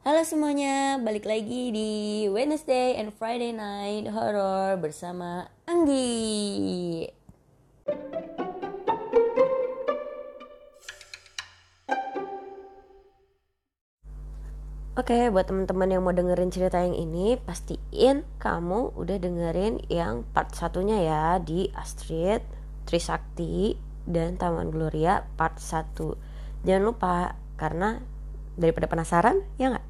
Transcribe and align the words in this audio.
Halo 0.00 0.24
semuanya, 0.24 0.96
balik 0.96 1.28
lagi 1.28 1.68
di 1.76 1.90
Wednesday 2.32 2.96
and 2.96 3.12
Friday 3.12 3.52
Night 3.52 4.08
Horror 4.08 4.80
bersama 4.80 5.52
Anggi. 5.68 7.04
Oke, 14.96 15.28
buat 15.28 15.44
teman-teman 15.44 15.92
yang 15.92 16.00
mau 16.00 16.16
dengerin 16.16 16.48
cerita 16.48 16.80
yang 16.80 16.96
ini, 16.96 17.36
pastiin 17.36 18.24
kamu 18.40 18.96
udah 18.96 19.20
dengerin 19.20 19.84
yang 19.92 20.24
part 20.32 20.56
satunya 20.56 21.04
ya 21.04 21.24
di 21.44 21.68
Astrid, 21.76 22.40
Trisakti, 22.88 23.76
dan 24.08 24.40
Taman 24.40 24.72
Gloria 24.72 25.28
part 25.36 25.60
1. 25.60 25.92
Jangan 26.64 26.84
lupa, 26.88 27.36
karena 27.60 28.00
daripada 28.56 28.88
penasaran, 28.88 29.44
ya 29.60 29.76
nggak? 29.76 29.89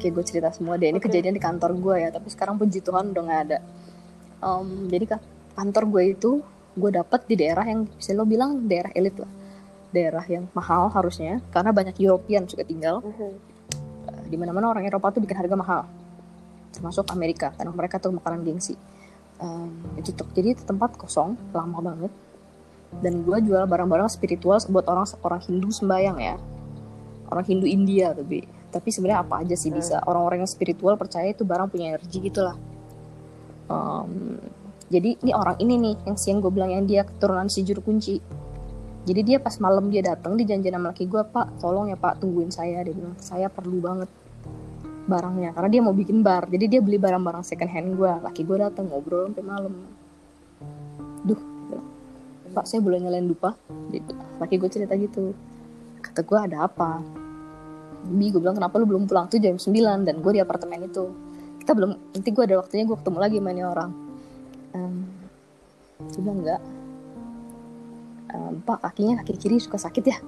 Oke, 0.00 0.08
gue 0.08 0.24
cerita 0.24 0.48
semua 0.48 0.80
deh. 0.80 0.88
Ini 0.88 0.96
Oke. 0.96 1.12
kejadian 1.12 1.36
di 1.36 1.42
kantor 1.44 1.76
gue 1.76 1.94
ya, 2.00 2.08
tapi 2.08 2.32
sekarang 2.32 2.56
puji 2.56 2.80
Tuhan 2.80 3.12
udah 3.12 3.20
nggak 3.20 3.40
ada. 3.52 3.58
Em, 4.40 4.88
jadi 4.88 5.04
ka- 5.12 5.24
kantor 5.52 5.84
gue 5.92 6.02
itu 6.16 6.30
gue 6.72 6.88
dapet 6.88 7.28
di 7.28 7.36
daerah 7.36 7.68
yang 7.68 7.84
bisa 7.84 8.16
lo 8.16 8.24
bilang 8.24 8.64
daerah 8.64 8.88
elit 8.96 9.20
lah, 9.20 9.28
daerah 9.92 10.24
yang 10.24 10.48
mahal 10.56 10.88
harusnya, 10.88 11.44
karena 11.52 11.76
banyak 11.76 12.00
European 12.00 12.48
suka 12.48 12.64
tinggal. 12.64 13.04
Eh, 14.08 14.24
Di 14.24 14.40
mana-mana 14.40 14.72
orang 14.72 14.88
Eropa 14.88 15.12
tuh 15.12 15.20
bikin 15.20 15.36
harga 15.36 15.52
mahal, 15.52 15.84
termasuk 16.72 17.04
Amerika, 17.12 17.52
karena 17.52 17.68
mereka 17.68 18.00
tuh 18.00 18.16
makanan 18.16 18.40
gengsi. 18.40 18.80
Em, 19.36 20.00
itu 20.00 20.16
tuh, 20.16 20.24
jadi 20.32 20.56
itu 20.56 20.64
tempat 20.64 20.96
kosong, 20.96 21.36
lama 21.52 21.76
banget. 21.84 22.12
Dan 23.04 23.20
gue 23.20 23.36
jual 23.44 23.68
barang-barang 23.68 24.08
spiritual 24.08 24.56
buat 24.72 24.88
orang 24.88 25.04
orang 25.20 25.44
Hindu 25.44 25.68
sembayang 25.68 26.16
ya, 26.16 26.40
orang 27.28 27.44
Hindu 27.44 27.68
India 27.68 28.16
tapi 28.16 28.59
tapi 28.70 28.94
sebenarnya 28.94 29.26
apa 29.26 29.42
aja 29.42 29.58
sih 29.58 29.74
bisa? 29.74 29.98
Orang-orang 30.06 30.46
yang 30.46 30.50
spiritual 30.50 30.94
percaya 30.94 31.34
itu 31.34 31.42
barang 31.42 31.68
punya 31.68 31.98
energi 31.98 32.22
gitulah 32.22 32.54
Em, 33.70 34.10
jadi 34.90 35.14
ini 35.22 35.30
orang 35.30 35.56
ini 35.62 35.74
nih 35.78 35.94
yang 36.02 36.18
siang 36.18 36.42
gue 36.42 36.50
bilang 36.50 36.74
yang 36.74 36.84
dia 36.84 37.06
keturunan 37.06 37.46
si 37.46 37.62
juru 37.62 37.86
kunci. 37.86 38.18
Jadi 39.06 39.20
dia 39.24 39.38
pas 39.40 39.54
malam 39.62 39.88
dia 39.88 40.04
datang 40.04 40.36
di 40.36 40.44
janjian 40.44 40.76
sama 40.76 40.92
laki 40.92 41.08
gue 41.08 41.22
pak 41.24 41.62
tolong 41.62 41.88
ya 41.88 41.96
pak 41.96 42.18
tungguin 42.18 42.50
saya 42.50 42.82
dia 42.82 42.92
bilang. 42.92 43.14
Saya 43.22 43.46
perlu 43.46 43.78
banget 43.78 44.10
barangnya 45.06 45.54
karena 45.54 45.68
dia 45.70 45.80
mau 45.86 45.94
bikin 45.94 46.26
bar. 46.26 46.50
Jadi 46.50 46.66
dia 46.66 46.80
beli 46.82 46.98
barang-barang 46.98 47.46
second 47.46 47.70
hand 47.70 47.94
gue 47.94 48.10
laki 48.10 48.42
gue 48.42 48.56
datang 48.58 48.90
ngobrol 48.90 49.30
sampai 49.30 49.44
malam. 49.46 49.74
Duh 51.22 51.40
pak 52.50 52.66
saya 52.66 52.82
boleh 52.82 52.98
nyalain 52.98 53.30
dupa? 53.30 53.54
Laki 54.42 54.58
gue 54.58 54.70
cerita 54.74 54.98
gitu. 54.98 55.30
Kata 56.02 56.26
gue 56.26 56.38
ada 56.50 56.66
apa 56.66 57.19
Bi, 58.00 58.32
gue 58.32 58.40
bilang 58.40 58.56
kenapa 58.56 58.80
lu 58.80 58.88
belum 58.88 59.04
pulang? 59.04 59.28
Tuh 59.28 59.36
jam 59.36 59.60
9 59.60 60.08
dan 60.08 60.24
gue 60.24 60.32
di 60.32 60.40
apartemen 60.40 60.88
itu. 60.88 61.12
Kita 61.60 61.76
belum 61.76 62.16
nanti 62.16 62.28
gue 62.32 62.44
ada 62.48 62.56
waktunya 62.64 62.88
gue 62.88 62.96
ketemu 62.96 63.18
lagi 63.20 63.36
sama 63.36 63.50
ini 63.52 63.62
orang. 63.62 63.90
Em, 64.72 64.94
dia 66.08 66.20
bilang 66.24 66.38
enggak. 66.40 66.62
Em, 68.32 68.54
pak 68.64 68.78
kakinya 68.80 69.14
kaki 69.20 69.34
kiri 69.36 69.56
suka 69.60 69.76
sakit 69.76 70.04
ya? 70.08 70.18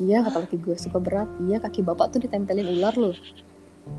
Iya 0.00 0.24
kata 0.24 0.48
laki 0.48 0.56
gue 0.56 0.76
suka 0.80 0.98
berat. 0.98 1.28
Iya 1.44 1.60
kaki 1.60 1.84
bapak 1.84 2.16
tuh 2.16 2.24
ditempelin 2.24 2.66
ular 2.80 2.96
loh. 2.96 3.14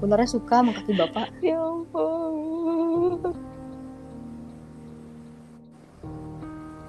Ularnya 0.01 0.27
suka 0.27 0.65
sama 0.65 0.73
kaki 0.73 0.91
bapak. 0.97 1.29
Ya 1.45 1.61
ampun. 1.61 3.21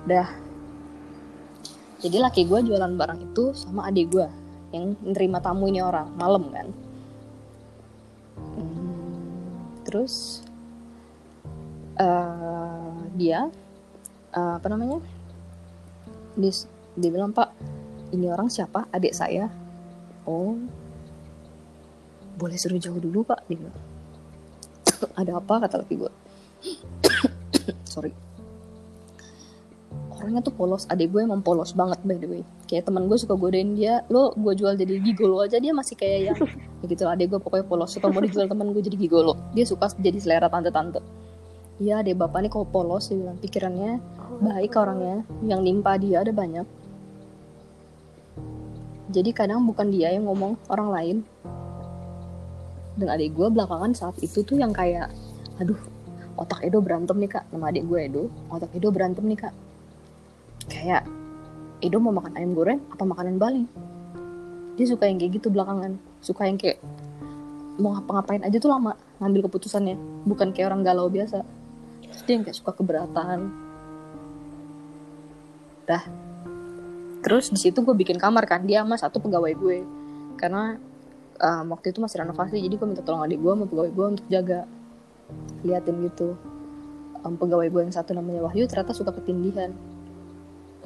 dah. 0.06 0.30
Jadi 1.98 2.16
laki 2.22 2.46
gue 2.46 2.70
jualan 2.70 2.94
barang 2.94 3.20
itu 3.26 3.50
sama 3.58 3.90
adik 3.90 4.14
gue 4.14 4.45
yang 4.74 4.98
nerima 5.02 5.38
tamu 5.38 5.70
ini 5.70 5.82
orang 5.82 6.10
malam 6.18 6.50
kan. 6.50 6.68
Hmm, 8.36 9.82
terus 9.86 10.42
eh, 11.98 12.92
dia 13.14 13.50
eh, 14.34 14.52
apa 14.58 14.66
namanya? 14.70 14.98
Dia, 16.36 16.52
dia 16.98 17.10
bilang 17.10 17.32
pak 17.32 17.54
ini 18.12 18.30
orang 18.30 18.50
siapa? 18.50 18.86
Adik 18.90 19.14
saya. 19.14 19.48
Oh 20.26 20.58
boleh 22.36 22.60
suruh 22.60 22.76
jauh 22.76 23.00
dulu 23.00 23.24
pak 23.24 23.40
dia 23.48 23.56
bilang. 23.60 23.78
Ada 25.20 25.40
apa? 25.40 25.54
kata 25.64 25.80
laki 25.80 25.94
gue 25.96 26.12
sorry 27.92 28.12
orangnya 30.16 30.40
tuh 30.40 30.54
polos. 30.56 30.88
Adik 30.88 31.12
gue 31.12 31.20
emang 31.22 31.44
polos 31.44 31.76
banget 31.76 32.00
by 32.02 32.16
the 32.16 32.28
way. 32.28 32.42
Kayak 32.64 32.88
teman 32.88 33.06
gue 33.06 33.18
suka 33.20 33.36
godain 33.36 33.76
dia. 33.76 34.02
Lo 34.08 34.32
gue 34.32 34.52
jual 34.56 34.74
jadi 34.74 34.98
gigolo 35.04 35.44
aja 35.44 35.60
dia 35.60 35.76
masih 35.76 35.94
kayak 35.94 36.18
yang 36.32 36.38
ya 36.80 36.86
gitu. 36.88 37.02
Lah 37.04 37.14
adik 37.14 37.36
gue 37.36 37.40
pokoknya 37.40 37.66
polos. 37.68 37.92
Suka 37.92 38.08
mau 38.08 38.24
dijual 38.24 38.48
teman 38.48 38.72
gue 38.72 38.82
jadi 38.82 38.96
gigolo. 38.96 39.36
Dia 39.52 39.68
suka 39.68 39.92
jadi 40.00 40.16
selera 40.18 40.48
tante-tante. 40.48 41.00
Iya, 41.76 42.00
adik 42.00 42.16
bapak 42.16 42.40
nih 42.40 42.50
kok 42.50 42.72
polos 42.72 43.12
dia 43.12 43.20
bilang. 43.20 43.36
Pikirannya 43.38 43.90
baik 44.40 44.72
orangnya. 44.80 45.16
Yang 45.44 45.60
nimpa 45.60 45.92
dia 46.00 46.24
ada 46.24 46.32
banyak. 46.32 46.66
Jadi 49.12 49.30
kadang 49.30 49.62
bukan 49.68 49.92
dia 49.92 50.10
yang 50.10 50.26
ngomong 50.26 50.56
orang 50.72 50.88
lain. 50.90 51.16
Dan 52.96 53.12
adik 53.12 53.36
gue 53.36 53.46
belakangan 53.52 53.92
saat 53.92 54.16
itu 54.24 54.40
tuh 54.40 54.56
yang 54.56 54.72
kayak 54.72 55.12
aduh 55.60 55.76
otak 56.40 56.64
Edo 56.64 56.80
berantem 56.80 57.20
nih 57.20 57.28
kak. 57.28 57.44
Nama 57.52 57.68
adik 57.68 57.84
gue 57.84 57.98
Edo. 58.00 58.22
Otak 58.48 58.72
Edo 58.72 58.88
berantem 58.88 59.28
nih 59.28 59.36
kak 59.44 59.65
kayak 60.70 61.06
Edo 61.84 62.00
mau 62.00 62.08
makan 62.14 62.32
ayam 62.40 62.56
goreng 62.56 62.80
apa 62.88 63.04
makanan 63.04 63.36
Bali? 63.36 63.68
Dia 64.80 64.86
suka 64.88 65.04
yang 65.08 65.20
kayak 65.20 65.40
gitu 65.40 65.52
belakangan. 65.52 66.00
Suka 66.24 66.48
yang 66.48 66.56
kayak 66.56 66.80
mau 67.76 67.92
ngapa-ngapain 67.92 68.40
aja 68.48 68.56
tuh 68.56 68.72
lama 68.72 68.96
ngambil 69.20 69.48
keputusannya. 69.48 70.24
Bukan 70.24 70.56
kayak 70.56 70.72
orang 70.72 70.80
galau 70.80 71.12
biasa. 71.12 71.44
Terus 72.00 72.22
dia 72.24 72.32
yang 72.40 72.44
kayak 72.48 72.56
suka 72.56 72.72
keberatan. 72.72 73.52
Dah. 75.84 76.04
Terus 77.20 77.52
di 77.52 77.60
situ 77.60 77.84
gue 77.84 77.92
bikin 77.92 78.16
kamar 78.16 78.48
kan 78.48 78.64
dia 78.64 78.80
sama 78.80 78.96
satu 78.96 79.20
pegawai 79.20 79.52
gue. 79.52 79.78
Karena 80.40 80.80
um, 81.40 81.64
waktu 81.76 81.92
itu 81.92 82.00
masih 82.00 82.24
renovasi 82.24 82.56
jadi 82.56 82.72
gue 82.72 82.88
minta 82.88 83.04
tolong 83.04 83.20
adik 83.20 83.36
gue 83.36 83.52
sama 83.52 83.68
pegawai 83.68 83.90
gue 83.92 84.06
untuk 84.16 84.26
jaga. 84.32 84.64
Liatin 85.60 86.08
gitu. 86.08 86.40
Um, 87.20 87.36
pegawai 87.36 87.68
gue 87.68 87.80
yang 87.84 87.92
satu 87.92 88.16
namanya 88.16 88.48
Wahyu 88.48 88.64
ternyata 88.64 88.96
suka 88.96 89.12
ketindihan 89.12 89.76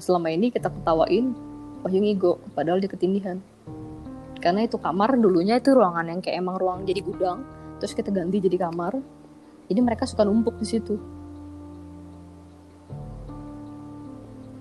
selama 0.01 0.33
ini 0.33 0.51
kita 0.51 0.73
ketawain 0.73 1.37
Wahyu 1.81 2.01
ngigo 2.05 2.37
padahal 2.53 2.77
dia 2.77 2.93
ketindihan. 2.93 3.41
Karena 4.41 4.65
itu 4.65 4.77
kamar 4.77 5.17
dulunya 5.17 5.61
itu 5.61 5.73
ruangan 5.73 6.09
yang 6.13 6.21
kayak 6.21 6.41
emang 6.41 6.57
ruang 6.61 6.85
jadi 6.85 7.01
gudang 7.01 7.45
terus 7.81 7.97
kita 7.97 8.13
ganti 8.13 8.37
jadi 8.41 8.69
kamar. 8.69 9.01
Jadi 9.69 9.81
mereka 9.81 10.05
suka 10.05 10.29
numpuk 10.29 10.61
di 10.61 10.67
situ. 10.69 11.01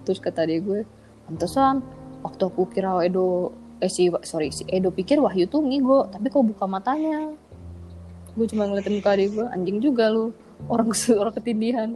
Terus 0.08 0.20
kata 0.24 0.48
dia 0.48 0.64
gue 0.64 0.88
pantesan 1.28 1.84
waktu 2.24 2.44
aku 2.48 2.72
kira 2.72 3.04
Edo 3.04 3.52
eh 3.84 3.92
si 3.92 4.08
sorry 4.24 4.52
si 4.56 4.64
Edo 4.72 4.92
pikir 4.92 5.20
Wahyu 5.20 5.48
tuh 5.52 5.60
ngigo 5.60 6.08
tapi 6.08 6.32
kok 6.32 6.44
buka 6.48 6.72
matanya? 6.72 7.36
Gue 8.32 8.48
cuma 8.48 8.64
ngeliatin 8.64 8.96
muka 8.96 9.12
dia 9.20 9.28
gue 9.28 9.46
anjing 9.52 9.84
juga 9.84 10.08
lu 10.08 10.32
orang 10.72 10.88
orang 11.20 11.36
ketindihan. 11.36 11.90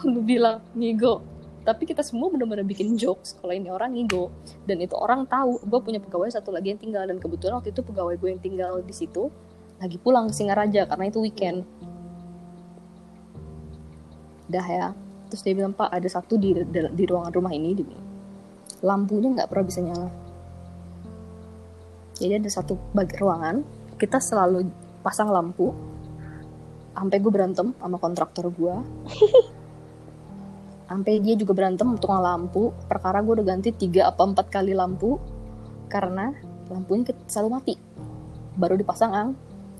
Lu 0.00 0.24
bilang 0.24 0.64
ngigo 0.72 1.35
tapi 1.66 1.82
kita 1.82 2.06
semua 2.06 2.30
benar-benar 2.30 2.62
bikin 2.62 2.94
jokes 2.94 3.34
kalau 3.42 3.50
ini 3.50 3.66
orang 3.66 3.98
ngigo 3.98 4.30
dan 4.70 4.78
itu 4.78 4.94
orang 4.94 5.26
tahu 5.26 5.58
gue 5.66 5.80
punya 5.82 5.98
pegawai 5.98 6.30
satu 6.30 6.54
lagi 6.54 6.70
yang 6.70 6.78
tinggal. 6.78 7.02
Dan 7.02 7.18
kebetulan 7.18 7.58
waktu 7.58 7.74
itu 7.74 7.82
pegawai 7.82 8.14
gue 8.14 8.28
yang 8.30 8.38
tinggal 8.38 8.78
di 8.86 8.94
situ 8.94 9.26
lagi 9.82 9.98
pulang 9.98 10.30
ke 10.30 10.34
Singaraja 10.38 10.86
karena 10.86 11.04
itu 11.10 11.18
weekend. 11.18 11.66
Dah 14.46 14.62
ya. 14.62 14.94
Terus 15.26 15.42
dia 15.42 15.58
bilang 15.58 15.74
pak 15.74 15.90
ada 15.90 16.06
satu 16.06 16.38
di 16.38 16.54
di, 16.54 16.80
di 16.94 17.04
ruangan 17.04 17.34
rumah 17.34 17.50
ini. 17.50 17.74
Bilang. 17.74 18.06
lampunya 18.86 19.32
nggak 19.34 19.48
pernah 19.50 19.66
bisa 19.66 19.80
nyala. 19.82 20.10
Jadi 22.14 22.32
ada 22.38 22.50
satu 22.52 22.78
bagi 22.94 23.18
ruangan 23.18 23.66
kita 23.98 24.22
selalu 24.22 24.70
pasang 25.02 25.34
lampu 25.34 25.74
sampai 26.94 27.16
gue 27.18 27.32
berantem 27.32 27.72
sama 27.76 27.96
kontraktor 28.00 28.48
gue 28.52 28.74
sampai 30.86 31.18
dia 31.18 31.34
juga 31.34 31.52
berantem 31.52 31.86
untuk 31.86 32.10
lampu. 32.14 32.70
Perkara 32.86 33.20
gue 33.22 33.42
udah 33.42 33.46
ganti 33.46 33.74
tiga 33.74 34.10
apa 34.10 34.22
empat 34.22 34.50
kali 34.50 34.72
lampu. 34.72 35.18
Karena 35.86 36.34
lampunya 36.70 37.14
selalu 37.26 37.48
mati. 37.50 37.74
Baru 38.58 38.74
dipasang 38.78 39.12
ang. 39.12 39.30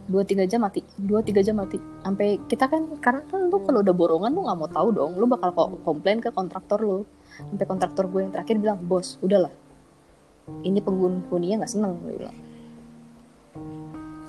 Dua 0.07 0.23
tiga 0.23 0.47
jam 0.47 0.63
mati. 0.63 0.83
Dua 0.95 1.23
tiga 1.23 1.43
jam 1.43 1.59
mati. 1.59 1.79
Sampai 2.07 2.39
kita 2.47 2.71
kan 2.71 2.87
karena 3.03 3.27
kan 3.27 3.51
lu 3.51 3.59
kalau 3.67 3.83
udah 3.83 3.95
borongan 3.95 4.31
lu 4.31 4.47
nggak 4.47 4.59
mau 4.59 4.71
tahu 4.71 4.89
dong. 4.95 5.13
Lu 5.19 5.27
bakal 5.27 5.51
komplain 5.83 6.23
ke 6.23 6.31
kontraktor 6.31 6.79
lu. 6.79 7.03
Sampai 7.39 7.67
kontraktor 7.67 8.07
gue 8.07 8.21
yang 8.23 8.33
terakhir 8.35 8.57
bilang 8.59 8.79
bos 8.83 9.19
udahlah. 9.23 9.51
Ini 10.63 10.79
penghuninya 10.79 11.67
nggak 11.67 11.73
seneng 11.73 11.99
dia 12.07 12.19
bilang. 12.23 12.39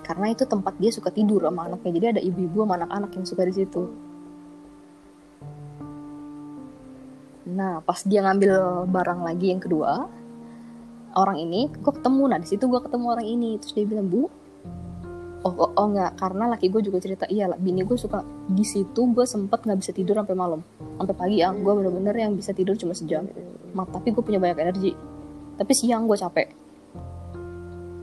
Karena 0.01 0.31
itu 0.31 0.47
tempat 0.47 0.73
dia 0.81 0.89
suka 0.89 1.13
tidur 1.13 1.45
sama 1.45 1.69
anaknya. 1.69 1.91
Jadi 2.00 2.06
ada 2.18 2.21
ibu-ibu 2.23 2.63
sama 2.65 2.73
anak-anak 2.81 3.12
yang 3.13 3.25
suka 3.27 3.44
di 3.45 3.53
situ 3.53 4.07
nah 7.57 7.81
pas 7.81 7.98
dia 8.06 8.21
ngambil 8.21 8.86
barang 8.86 9.25
lagi 9.25 9.50
yang 9.50 9.57
kedua 9.57 10.06
orang 11.18 11.38
ini 11.42 11.68
gue 11.74 11.94
ketemu. 11.94 12.24
Nah 12.30 12.38
di 12.38 12.48
situ 12.48 12.69
gue 12.69 12.80
ketemu 12.80 13.06
orang 13.09 13.27
ini. 13.27 13.51
Terus 13.57 13.74
dia 13.74 13.86
bilang 13.89 14.07
bu 14.07 14.30
oh 15.45 15.54
oh, 15.54 15.71
oh 15.74 15.88
nggak 15.89 16.18
karena 16.21 16.44
laki 16.54 16.68
gue 16.68 16.81
juga 16.81 16.98
cerita 17.00 17.24
iya 17.30 17.48
bini 17.56 17.86
gue 17.86 17.95
suka 17.95 18.25
di 18.50 18.65
situ 18.65 19.13
gue 19.13 19.24
sempet 19.24 19.63
nggak 19.65 19.80
bisa 19.81 19.92
tidur 19.92 20.21
sampai 20.21 20.38
malam. 20.38 20.62
Sampai 21.01 21.15
pagi 21.18 21.42
ya 21.42 21.50
gue 21.51 21.74
bener-bener 21.74 22.13
yang 22.13 22.38
bisa 22.38 22.54
tidur 22.54 22.77
cuma 22.77 22.94
sejam. 22.94 23.25
Mak 23.74 23.89
tapi 23.89 24.13
gue 24.13 24.24
punya 24.24 24.38
banyak 24.38 24.62
energi. 24.62 24.92
Tapi 25.57 25.71
siang 25.74 26.06
gue 26.06 26.18
capek. 26.18 26.48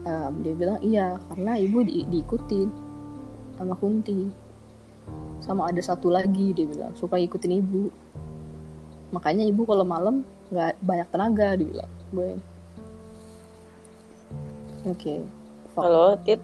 Um, 0.04 0.44
dia 0.44 0.52
bilang 0.52 0.78
iya 0.84 1.16
karena 1.32 1.56
ibu 1.56 1.80
di, 1.80 2.04
diikutin 2.04 2.68
sama 3.56 3.78
Kunti. 3.78 4.42
Sama 5.40 5.68
ada 5.68 5.80
satu 5.84 6.08
lagi 6.08 6.56
dia 6.56 6.66
bilang 6.66 6.96
suka 6.96 7.20
ikutin 7.20 7.60
ibu 7.60 7.92
makanya 9.10 9.44
ibu 9.44 9.62
kalau 9.66 9.84
malam 9.84 10.24
nggak 10.52 10.78
banyak 10.80 11.08
tenaga 11.10 11.48
dia 11.58 11.66
bilang 11.66 11.92
gue 12.12 12.30
oke 14.84 14.96
okay. 14.96 15.18
halo 15.76 16.16
tit 16.22 16.40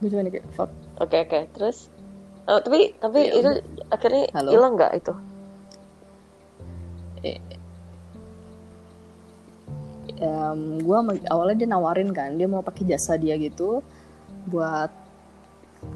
gue 0.00 0.08
cuma 0.08 0.26
kayak 0.26 0.46
fuck 0.56 0.70
oke 0.98 1.10
okay, 1.10 1.20
oke 1.22 1.30
okay. 1.30 1.42
terus 1.54 1.92
oh, 2.48 2.58
tapi 2.62 2.96
tapi 2.98 3.18
Ya, 3.28 3.32
itu 3.36 3.50
udah. 3.50 3.64
akhirnya 3.94 4.24
Halo? 4.34 4.50
hilang 4.50 4.74
nggak 4.78 4.92
itu 4.96 5.14
Em, 10.20 10.84
gua 10.84 11.00
ma- 11.00 11.28
awalnya 11.32 11.64
dia 11.64 11.68
nawarin 11.72 12.12
kan 12.12 12.36
dia 12.36 12.44
mau 12.44 12.60
pakai 12.60 12.84
jasa 12.84 13.16
dia 13.16 13.40
gitu 13.40 13.80
buat 14.44 14.92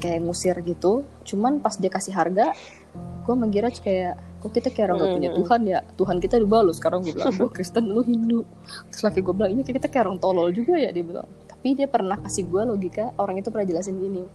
kayak 0.01 0.25
ngusir 0.25 0.57
gitu 0.65 1.05
cuman 1.29 1.61
pas 1.61 1.77
dia 1.77 1.93
kasih 1.93 2.17
harga 2.17 2.57
gue 2.97 3.35
mengira 3.37 3.69
kayak 3.69 4.17
kok 4.45 4.53
kita 4.53 4.69
kayak 4.69 4.93
orang 4.93 4.97
gak 5.01 5.13
punya. 5.17 5.31
Tuhan 5.33 5.61
ya. 5.65 5.81
Tuhan 5.97 6.17
kita 6.21 6.37
di 6.37 6.45
lu 6.45 6.73
sekarang 6.77 7.01
gue 7.01 7.17
bilang 7.17 7.33
gue 7.33 7.49
Kristen 7.49 7.89
lu 7.89 8.05
Hindu. 8.05 8.45
Terus 8.93 9.01
laki 9.09 9.25
gue 9.25 9.33
bilang 9.33 9.51
ini 9.57 9.65
kayak 9.65 9.81
kita 9.81 9.89
kayak 9.89 10.05
orang 10.05 10.21
tolol 10.21 10.53
juga 10.53 10.77
ya 10.77 10.93
dia 10.93 11.01
bilang. 11.01 11.25
Tapi 11.49 11.73
dia 11.73 11.89
pernah 11.89 12.21
kasih 12.21 12.45
gue 12.45 12.63
logika 12.69 13.17
orang 13.17 13.41
itu 13.41 13.49
pernah 13.49 13.65
jelasin 13.65 13.97
gini. 13.97 14.29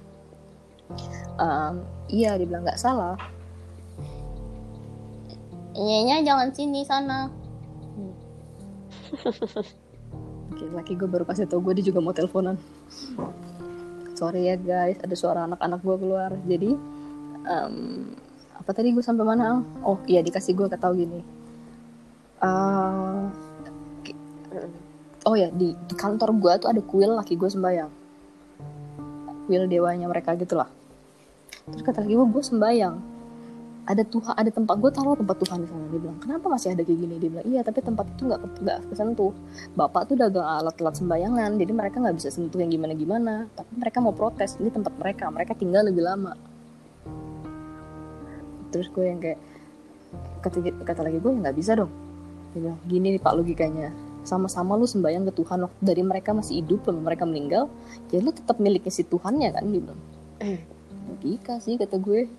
Em, 1.38 1.76
iya 2.10 2.34
dia 2.42 2.50
bilang 2.50 2.66
nggak 2.66 2.82
salah. 2.82 3.14
Iya 5.78 6.26
jangan 6.26 6.50
sini 6.58 6.82
sana. 6.82 7.30
Oke, 10.50 10.66
laki 10.74 10.98
gue 10.98 11.06
baru 11.06 11.22
kasih 11.30 11.46
tau 11.46 11.62
gue 11.62 11.78
dia 11.78 11.86
juga 11.94 12.02
mau 12.02 12.18
teleponan. 12.18 12.58
Sorry 14.18 14.50
ya 14.50 14.58
guys, 14.58 14.98
ada 15.06 15.14
suara 15.14 15.46
anak-anak 15.46 15.86
gue 15.86 15.96
keluar. 16.02 16.34
Jadi 16.50 16.74
em, 17.46 17.78
apa 18.60 18.70
tadi 18.76 18.92
gue 18.92 19.00
sampai 19.00 19.24
mana? 19.24 19.44
Al? 19.56 19.58
Oh 19.88 19.98
iya 20.04 20.20
dikasih 20.20 20.52
gue 20.52 20.68
ketahu 20.68 20.94
gini. 21.00 21.24
Ki- 24.04 24.20
oh 25.24 25.36
ya 25.40 25.48
di, 25.50 25.72
di 25.72 25.96
kantor 25.96 26.36
gue 26.36 26.54
tuh 26.60 26.70
ada 26.70 26.82
kuil 26.84 27.16
laki 27.16 27.40
gue 27.40 27.48
sembayang. 27.48 27.92
Kuil 29.48 29.64
dewanya 29.72 30.12
mereka 30.12 30.36
gitulah. 30.36 30.68
Terus 31.72 31.82
kata 31.88 32.04
laki 32.04 32.14
gue 32.20 32.28
gue 32.28 32.44
sembayang. 32.44 32.96
Ada 33.90 34.06
Tuhan, 34.06 34.38
ada 34.38 34.52
tempat 34.54 34.78
gue 34.78 34.92
taruh 34.94 35.18
tempat 35.18 35.34
Tuhan 35.42 35.66
di 35.66 35.68
sana. 35.72 35.86
Dia 35.90 36.00
bilang 36.04 36.20
kenapa 36.22 36.46
masih 36.52 36.78
ada 36.78 36.84
kayak 36.86 37.00
gini? 37.00 37.16
Dia 37.18 37.30
bilang 37.32 37.48
iya 37.48 37.62
tapi 37.64 37.80
tempat 37.82 38.06
itu 38.12 38.28
nggak 38.28 38.42
nggak 38.60 38.80
kesentuh 38.92 39.34
bapak 39.74 40.14
tuh 40.14 40.16
dagang 40.20 40.46
alat-alat 40.46 40.94
sembayangan 40.94 41.58
jadi 41.58 41.72
mereka 41.74 41.98
nggak 41.98 42.16
bisa 42.22 42.30
sentuh 42.30 42.62
yang 42.62 42.70
gimana-gimana 42.70 43.50
tapi 43.58 43.72
mereka 43.82 43.98
mau 43.98 44.14
protes 44.14 44.62
ini 44.62 44.70
tempat 44.70 44.94
mereka 44.94 45.26
mereka 45.34 45.58
tinggal 45.58 45.90
lebih 45.90 46.06
lama 46.06 46.38
terus 48.70 48.88
gue 48.94 49.06
yang 49.06 49.20
kayak 49.22 49.40
kata, 50.42 50.58
kata 50.86 51.02
lagi 51.06 51.18
gue 51.22 51.32
nggak 51.32 51.56
bisa 51.56 51.78
dong. 51.78 51.92
Bilang 52.56 52.80
gini 52.90 53.18
nih 53.18 53.22
pak 53.22 53.34
logikanya. 53.38 53.94
Sama-sama 54.26 54.76
lu 54.76 54.86
sembayang 54.86 55.30
ke 55.32 55.34
Tuhan. 55.42 55.60
Waktu 55.66 55.82
dari 55.82 56.04
mereka 56.04 56.34
masih 56.36 56.62
hidup 56.62 56.86
lalu 56.90 57.02
mereka 57.14 57.24
meninggal 57.26 57.64
ya 58.10 58.20
lu 58.22 58.32
tetap 58.34 58.58
miliknya 58.58 58.94
si 58.94 59.06
Tuhannya 59.06 59.50
kan 59.54 59.64
dia 59.70 59.82
bilang. 59.82 60.02
Logika 61.10 61.58
sih 61.62 61.78
kata 61.78 61.98
gue. 62.02 62.30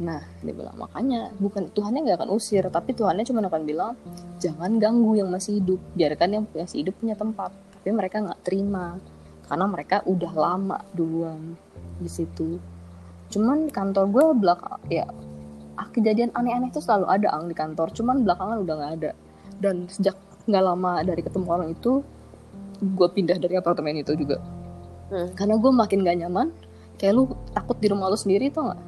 Nah 0.00 0.22
dia 0.40 0.54
bilang 0.54 0.76
makanya 0.80 1.28
bukan 1.36 1.68
Tuhannya 1.70 2.00
nggak 2.08 2.18
akan 2.24 2.30
usir 2.32 2.64
tapi 2.72 2.96
Tuhannya 2.96 3.26
cuma 3.26 3.44
akan 3.44 3.62
bilang 3.68 3.92
jangan 4.40 4.80
ganggu 4.80 5.20
yang 5.20 5.28
masih 5.28 5.60
hidup 5.60 5.80
biarkan 5.92 6.28
yang 6.40 6.44
masih 6.56 6.86
hidup 6.86 6.96
punya 6.96 7.12
tempat 7.14 7.52
tapi 7.52 7.92
mereka 7.92 8.24
nggak 8.24 8.40
terima 8.40 8.96
karena 9.44 9.66
mereka 9.68 10.00
udah 10.08 10.32
lama 10.32 10.78
duluan 10.94 11.58
di 12.00 12.08
situ. 12.08 12.56
Cuman 13.30 13.68
kantor 13.68 14.04
gue 14.10 14.24
belakang 14.40 14.80
ya 14.88 15.06
kejadian 15.90 16.30
aneh-aneh 16.34 16.70
itu 16.70 16.80
selalu 16.82 17.06
ada 17.10 17.28
ang 17.34 17.50
di 17.50 17.54
kantor. 17.54 17.90
Cuman 17.92 18.22
belakangan 18.22 18.62
udah 18.62 18.74
nggak 18.78 18.92
ada. 19.02 19.10
Dan 19.60 19.90
sejak 19.90 20.16
nggak 20.46 20.62
lama 20.64 21.02
dari 21.04 21.20
ketemu 21.20 21.46
orang 21.50 21.68
itu 21.74 22.00
gue 22.80 23.08
pindah 23.12 23.36
dari 23.36 23.54
apartemen 23.60 24.00
itu 24.00 24.16
juga. 24.16 24.40
Hmm. 25.10 25.26
karena 25.34 25.58
gue 25.58 25.72
makin 25.74 26.06
gak 26.06 26.18
nyaman 26.22 26.54
kayak 26.94 27.18
lu 27.18 27.34
takut 27.50 27.74
di 27.82 27.90
rumah 27.90 28.06
lu 28.06 28.14
sendiri 28.14 28.46
tau 28.46 28.70
nggak? 28.70 28.80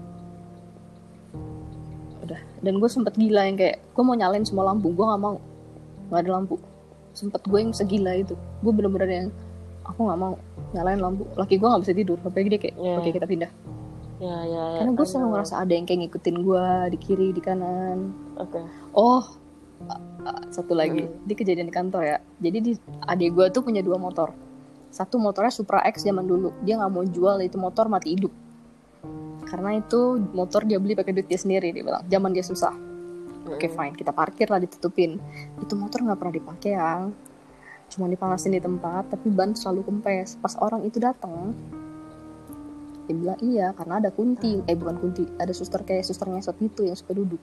Udah. 2.22 2.40
Dan 2.62 2.78
gue 2.78 2.86
sempet 2.86 3.18
gila 3.18 3.42
yang 3.50 3.58
kayak 3.58 3.82
gue 3.82 4.02
mau 4.06 4.14
nyalain 4.14 4.46
semua 4.46 4.70
lampu. 4.70 4.94
Gue 4.94 5.02
nggak 5.02 5.18
mau. 5.18 5.42
Nggak 6.08 6.20
ada 6.22 6.30
lampu. 6.30 6.54
Sempet 7.10 7.42
gue 7.42 7.58
yang 7.58 7.74
segila 7.74 8.14
itu. 8.14 8.38
Gue 8.62 8.70
bener-bener 8.70 9.10
yang 9.10 9.26
aku 9.82 10.06
nggak 10.06 10.20
mau 10.22 10.38
nyalain 10.70 11.02
lampu. 11.02 11.26
Laki 11.34 11.58
gue 11.58 11.66
nggak 11.66 11.82
bisa 11.82 11.94
tidur. 11.94 12.18
Sampai 12.22 12.46
dia 12.46 12.60
kayak 12.62 12.76
Ya. 12.78 13.02
oke 13.02 13.10
kita 13.10 13.26
pindah 13.26 13.50
ya 14.22 14.38
ya 14.46 14.62
ya 14.70 14.78
karena 14.78 14.92
gue 14.94 15.02
selalu 15.02 15.28
ngerasa 15.34 15.54
ada 15.58 15.72
yang 15.74 15.82
kayak 15.82 16.00
ngikutin 16.06 16.36
gue 16.40 16.66
di 16.94 16.98
kiri 17.00 17.28
di 17.34 17.42
kanan. 17.42 18.14
Oke. 18.38 18.62
Oh 18.94 19.18
a- 19.90 19.98
a- 20.22 20.46
satu 20.48 20.78
lagi. 20.78 21.02
Hmm. 21.02 21.26
di 21.26 21.34
kejadian 21.34 21.66
di 21.66 21.74
kantor 21.74 22.02
ya. 22.06 22.18
Jadi 22.38 22.58
di 22.62 22.72
adik 23.02 23.34
gue 23.34 23.46
tuh 23.50 23.66
punya 23.66 23.82
dua 23.82 23.98
motor. 23.98 24.30
Satu 24.92 25.18
motornya 25.18 25.50
Supra 25.50 25.82
X 25.82 26.06
zaman 26.06 26.22
dulu. 26.22 26.54
Dia 26.62 26.78
nggak 26.78 26.92
mau 26.92 27.02
jual 27.02 27.42
itu 27.42 27.58
motor 27.58 27.90
mati 27.90 28.14
hidup. 28.14 28.30
Karena 29.42 29.74
itu 29.74 30.22
motor 30.32 30.62
dia 30.62 30.78
beli 30.78 30.94
pakai 30.94 31.12
duit 31.12 31.26
dia 31.26 31.40
sendiri 31.40 31.74
dia 31.74 31.82
bilang. 31.82 32.06
Zaman 32.06 32.30
dia 32.30 32.46
susah. 32.46 32.72
Oke 33.50 33.66
Hmm. 33.66 33.74
fine. 33.74 33.94
Kita 33.98 34.14
parkir 34.14 34.46
lah 34.46 34.62
ditutupin. 34.62 35.18
Itu 35.58 35.74
motor 35.74 35.98
nggak 35.98 36.18
pernah 36.20 36.34
dipakai 36.38 36.72
yang 36.78 37.10
cuma 37.90 38.06
dipanasin 38.06 38.54
di 38.54 38.62
tempat 38.62 39.10
tapi 39.10 39.34
ban 39.34 39.50
selalu 39.52 39.82
kempes. 39.82 40.38
Pas 40.38 40.54
orang 40.62 40.86
itu 40.86 41.02
datang 41.02 41.52
dia 43.06 43.14
bilang 43.18 43.38
iya 43.42 43.66
karena 43.74 43.98
ada 43.98 44.10
kunti. 44.14 44.62
Eh 44.66 44.76
bukan 44.78 44.96
kunti 45.02 45.26
ada 45.38 45.50
suster 45.50 45.82
kayak 45.82 46.06
suster 46.06 46.30
ngesot 46.30 46.54
gitu 46.62 46.86
yang 46.86 46.96
suka 46.96 47.12
duduk. 47.16 47.42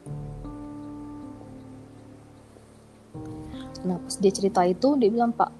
Nah 3.83 3.99
pas 3.99 4.15
dia 4.19 4.31
cerita 4.31 4.63
itu 4.63 4.95
dia 4.99 5.09
bilang 5.11 5.31
pak 5.31 5.51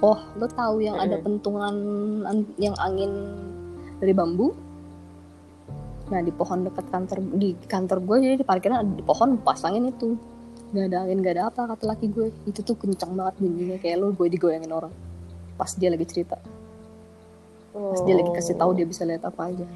oh 0.00 0.18
lo 0.40 0.46
tahu 0.48 0.80
yang 0.80 0.96
ada 0.96 1.20
Mm-mm. 1.20 1.26
pentungan 1.26 1.74
an- 2.24 2.54
yang 2.56 2.74
angin 2.80 3.12
dari 4.00 4.14
bambu? 4.16 4.54
Nah 6.10 6.20
di 6.24 6.32
pohon 6.34 6.66
dekat 6.66 6.86
kantor 6.90 7.18
di 7.36 7.54
kantor 7.70 7.98
gue 8.02 8.16
jadi 8.26 8.36
di 8.40 8.46
parkiran 8.46 8.82
ada 8.82 8.90
di 8.90 9.04
pohon 9.04 9.38
pasangin 9.38 9.90
itu. 9.90 10.18
Nggak 10.70 10.86
ada 10.86 10.96
angin 11.02 11.18
nggak 11.22 11.34
ada 11.38 11.44
apa 11.50 11.60
kata 11.74 11.84
laki 11.94 12.06
gue. 12.10 12.26
Itu 12.46 12.62
tuh 12.66 12.74
kencang 12.74 13.14
banget 13.14 13.34
bunyinya 13.38 13.76
kayak 13.78 13.96
lo 14.02 14.10
gue 14.14 14.26
digoyangin 14.26 14.72
orang. 14.74 14.94
Pas 15.54 15.70
dia 15.76 15.92
lagi 15.92 16.06
cerita 16.08 16.40
pas 17.70 18.00
dia 18.02 18.14
lagi 18.18 18.30
kasih 18.34 18.54
tahu 18.58 18.70
dia 18.74 18.86
bisa 18.86 19.02
lihat 19.06 19.22
apa 19.22 19.42
aja. 19.50 19.66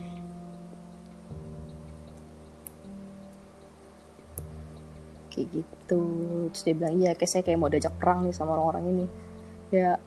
Kayak 5.30 5.46
gitu. 5.62 6.00
Terus 6.50 6.62
dia 6.62 6.74
bilang 6.74 6.94
iya 6.98 7.10
kayak 7.14 7.30
saya 7.30 7.42
kayak 7.42 7.58
mau 7.58 7.70
diajak 7.70 7.94
perang 7.98 8.26
nih 8.26 8.34
sama 8.34 8.54
orang-orang 8.54 8.84
ini. 8.90 9.06
Ya 9.74 9.98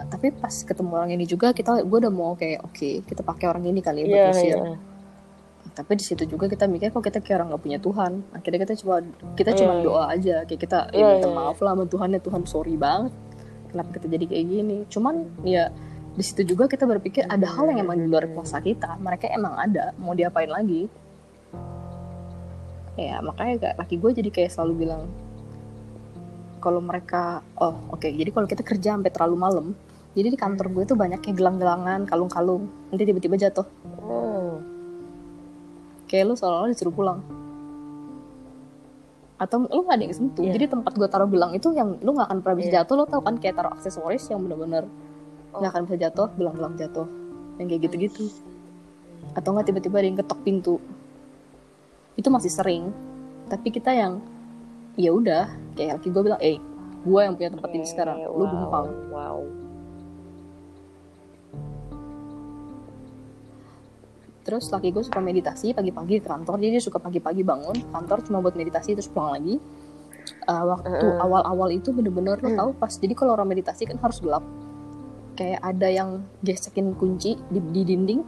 tapi 0.00 0.32
pas 0.32 0.64
ketemu 0.64 0.90
orang 0.96 1.12
ini 1.12 1.28
juga 1.28 1.52
kita 1.52 1.84
gue 1.84 1.98
udah 2.00 2.08
mau 2.08 2.32
kayak 2.32 2.64
oke 2.64 3.04
kita 3.04 3.20
pakai 3.20 3.52
orang 3.52 3.68
ini 3.68 3.84
kali 3.84 4.08
ya 4.08 4.08
buat 4.08 4.22
ngusir. 4.32 4.56
iya. 4.56 4.76
tapi 5.76 5.92
di 6.00 6.04
situ 6.08 6.24
juga 6.24 6.48
kita 6.48 6.64
mikir 6.64 6.88
kok 6.88 7.04
kita 7.04 7.20
kayak 7.20 7.36
orang 7.40 7.48
nggak 7.52 7.62
punya 7.62 7.78
Tuhan? 7.78 8.12
Akhirnya 8.32 8.58
kita 8.64 8.74
coba 8.80 9.04
kita 9.36 9.50
cuma 9.60 9.72
Iya, 9.76 9.84
doa 9.84 10.04
aja. 10.08 10.36
Kayak 10.48 10.60
kita 10.66 10.78
ya 10.88 10.96
Iya, 10.96 11.06
minta 11.20 11.28
iya, 11.28 11.36
maaf 11.36 11.58
lah 11.60 11.72
sama 11.76 11.84
Tuhan 11.84 12.08
ya 12.16 12.20
Tuhan 12.20 12.42
sorry 12.48 12.74
banget 12.80 13.12
kenapa 13.70 13.88
kita 14.00 14.06
jadi 14.08 14.24
kayak 14.24 14.46
gini. 14.48 14.76
Cuman 14.88 15.14
ya 15.44 15.68
di 16.10 16.22
situ 16.22 16.42
juga 16.44 16.66
kita 16.66 16.84
berpikir 16.84 17.24
ada 17.24 17.46
hal 17.46 17.70
yang 17.70 17.80
emang 17.80 17.96
di 17.96 18.06
luar 18.06 18.26
kuasa 18.28 18.58
kita 18.58 18.98
mereka 18.98 19.26
emang 19.26 19.54
ada 19.54 19.94
mau 19.96 20.12
diapain 20.12 20.48
lagi 20.48 20.90
ya 22.94 23.18
makanya 23.20 23.54
kayak 23.58 23.76
laki 23.78 23.94
gue 23.96 24.10
jadi 24.12 24.30
kayak 24.30 24.50
selalu 24.50 24.84
bilang 24.84 25.08
kalau 26.60 26.78
mereka 26.78 27.40
oh 27.56 27.72
oke 27.88 28.04
jadi 28.04 28.28
kalau 28.28 28.44
kita 28.44 28.60
kerja 28.60 28.92
sampai 28.92 29.08
terlalu 29.08 29.36
malam 29.38 29.66
jadi 30.12 30.28
di 30.28 30.36
kantor 30.36 30.66
gue 30.70 30.84
tuh 30.84 30.98
banyak 30.98 31.22
kayak 31.22 31.38
gelang-gelangan 31.38 32.04
kalung-kalung 32.04 32.68
nanti 32.90 33.04
tiba-tiba 33.04 33.36
jatuh 33.38 33.64
Hmm. 34.00 34.58
kayak 36.04 36.26
lu 36.26 36.34
seolah-olah 36.34 36.68
disuruh 36.68 36.90
pulang 36.90 37.22
atau 39.38 39.64
lu 39.64 39.80
gak 39.86 39.96
ada 39.96 40.04
yang 40.04 40.12
sentuh 40.12 40.42
Iya. 40.42 40.52
jadi 40.52 40.64
tempat 40.68 40.92
gue 40.92 41.08
taruh 41.08 41.30
gelang 41.30 41.54
itu 41.54 41.70
yang 41.72 41.96
lu 42.02 42.12
gak 42.12 42.28
akan 42.28 42.38
pernah 42.42 42.56
bisa 42.58 42.68
Iya. 42.68 42.76
jatuh 42.82 42.94
lo 42.98 43.04
tau 43.06 43.22
kan 43.22 43.38
kayak 43.38 43.56
taruh 43.56 43.72
aksesoris 43.72 44.26
yang 44.28 44.42
bener-bener 44.42 44.84
Oh. 44.84 45.09
Nggak 45.54 45.70
akan 45.74 45.82
bisa 45.86 45.96
jatuh 46.08 46.28
gelang-gelang 46.38 46.74
jatuh. 46.78 47.06
Yang 47.58 47.66
kayak 47.68 47.82
gitu-gitu. 47.90 48.24
Atau 49.36 49.52
nggak 49.54 49.66
tiba-tiba 49.70 49.96
ada 50.00 50.08
yang 50.08 50.18
ketok 50.18 50.40
pintu. 50.46 50.76
Itu 52.16 52.28
masih 52.30 52.50
sering. 52.50 52.94
Tapi 53.50 53.68
kita 53.74 53.90
yang 53.90 54.22
ya 54.98 55.10
udah 55.14 55.50
kayak 55.78 56.02
laki 56.02 56.08
gue 56.10 56.22
bilang 56.22 56.40
eh 56.42 56.58
gue 57.00 57.20
yang 57.20 57.34
punya 57.34 57.50
tempat 57.52 57.70
ini 57.74 57.86
sekarang. 57.86 58.22
Lu 58.26 58.44
wow, 58.44 58.50
gumpal 58.50 58.84
wow. 59.10 59.38
Terus 64.40 64.72
laki 64.72 64.88
gue 64.90 65.04
suka 65.04 65.20
meditasi 65.20 65.76
pagi-pagi 65.76 66.24
ke 66.24 66.26
kantor. 66.26 66.58
Jadi 66.58 66.80
dia 66.80 66.82
suka 66.82 66.98
pagi-pagi 66.98 67.44
bangun 67.44 67.76
kantor 67.92 68.18
cuma 68.24 68.38
buat 68.40 68.56
meditasi 68.56 68.96
terus 68.96 69.06
pulang 69.10 69.36
lagi. 69.36 69.60
Uh, 70.46 70.64
waktu 70.76 70.90
Heeh. 70.90 71.16
awal-awal 71.20 71.68
itu 71.72 71.90
bener-bener 71.90 72.38
lo 72.40 72.48
Hmm. 72.52 72.58
tahu 72.58 72.70
pas 72.76 72.92
jadi 72.92 73.14
kalau 73.16 73.34
orang 73.34 73.50
meditasi 73.50 73.88
kan 73.88 73.98
harus 73.98 74.20
gelap 74.20 74.44
kayak 75.40 75.60
ada 75.64 75.88
yang 75.88 76.20
gesekin 76.44 76.92
kunci 76.92 77.40
di, 77.48 77.58
di 77.72 77.82
dinding. 77.88 78.20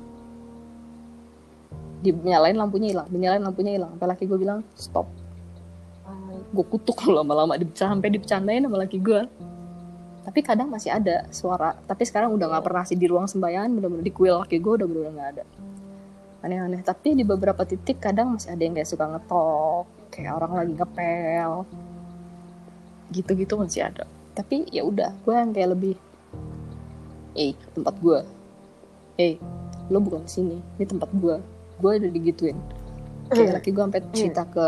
Dinyalain 2.01 2.57
lampunya 2.57 2.97
hilang 2.97 3.09
dinyalain 3.13 3.45
lampunya 3.45 3.77
hilang. 3.77 3.93
Sampai 3.93 4.09
laki 4.09 4.25
gue 4.25 4.39
bilang 4.41 4.65
stop. 4.73 5.05
Gue 6.57 6.65
kutuk 6.65 7.05
lo 7.05 7.17
lama-lama 7.21 7.61
di, 7.61 7.69
sampai 7.77 8.09
dibecandain 8.09 8.65
sama 8.65 8.81
laki 8.81 8.97
gue 8.97 9.29
tapi 10.23 10.39
kadang 10.39 10.71
masih 10.71 10.95
ada 10.95 11.27
suara. 11.35 11.75
Tapi 11.83 12.07
sekarang 12.07 12.31
udah 12.31 12.47
nggak 12.47 12.65
pernah 12.65 12.87
sih 12.87 12.95
di 12.95 13.11
ruang 13.11 13.27
sembayangan 13.27 13.75
bener-bener 13.75 14.07
di 14.07 14.15
kuil 14.15 14.39
laki 14.39 14.63
gue 14.63 14.73
udah 14.79 14.87
bener-bener 14.87 15.15
nggak 15.19 15.31
ada. 15.35 15.45
Aneh-aneh. 16.47 16.81
Tapi 16.87 17.19
di 17.19 17.27
beberapa 17.27 17.67
titik 17.67 17.99
kadang 17.99 18.39
masih 18.39 18.55
ada 18.55 18.63
yang 18.63 18.75
kayak 18.79 18.87
suka 18.87 19.05
ngetok 19.11 19.85
kayak 20.15 20.33
orang 20.39 20.53
lagi 20.55 20.73
ngepel. 20.79 21.53
Gitu-gitu 23.11 23.55
masih 23.59 23.83
ada. 23.91 24.07
Tapi 24.33 24.71
ya 24.71 24.87
udah 24.87 25.11
gue 25.27 25.35
yang 25.35 25.51
kayak 25.51 25.71
lebih 25.75 25.95
eh 27.37 27.57
tempat 27.73 27.95
gue 28.01 28.21
eh 29.21 29.37
lo 29.93 29.99
bukan 30.01 30.25
sini. 30.25 30.57
Ini 30.79 30.85
tempat 30.89 31.11
gue 31.13 31.37
gue 31.83 31.91
udah 31.99 32.11
digituin. 32.13 32.59
Kayak 33.33 33.61
laki 33.61 33.73
gue 33.73 33.83
sampai 33.83 34.03
cerita 34.13 34.43
ke 34.49 34.67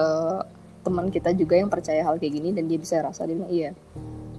teman 0.85 1.09
kita 1.09 1.33
juga 1.33 1.57
yang 1.57 1.73
percaya 1.73 2.05
hal 2.05 2.21
kayak 2.21 2.33
gini 2.41 2.53
dan 2.53 2.69
dia 2.69 2.77
bisa 2.77 3.01
rasa 3.01 3.25
dia 3.25 3.41
bilang 3.41 3.49
iya 3.49 3.71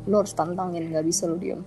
lo 0.05 0.21
harus 0.21 0.37
tantangin 0.37 0.93
nggak 0.93 1.05
bisa 1.05 1.25
lo 1.25 1.37
diem. 1.37 1.61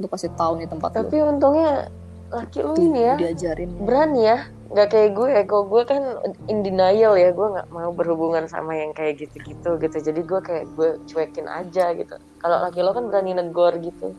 Lo 0.00 0.06
kasih 0.10 0.32
tahu 0.36 0.60
nih 0.60 0.68
tempat 0.68 0.90
tapi 0.92 1.20
lo 1.20 1.32
untungnya 1.32 1.88
laki 2.32 2.60
Tuh, 2.60 2.74
ini 2.80 3.00
ya 3.00 3.14
diajarin 3.16 3.70
ya. 3.72 3.80
berani 3.84 4.22
ya. 4.24 4.38
Nggak 4.74 4.88
kayak 4.90 5.10
gue 5.14 5.28
kalau 5.46 5.64
gue 5.70 5.82
kan 5.86 6.02
in 6.50 6.60
denial 6.66 7.14
ya. 7.16 7.30
Gue 7.32 7.46
nggak 7.52 7.68
mau 7.72 7.92
berhubungan 7.94 8.44
sama 8.48 8.76
yang 8.76 8.92
kayak 8.92 9.24
gitu-gitu 9.24 9.76
gitu. 9.80 9.96
Jadi 10.00 10.20
gue 10.20 10.40
kayak 10.40 10.66
gue 10.76 11.00
cuekin 11.08 11.46
aja 11.48 11.94
gitu. 11.96 12.16
Kalau 12.42 12.56
laki 12.64 12.80
lo 12.84 12.92
kan 12.92 13.08
berani 13.08 13.32
negor 13.38 13.76
gitu 13.80 14.12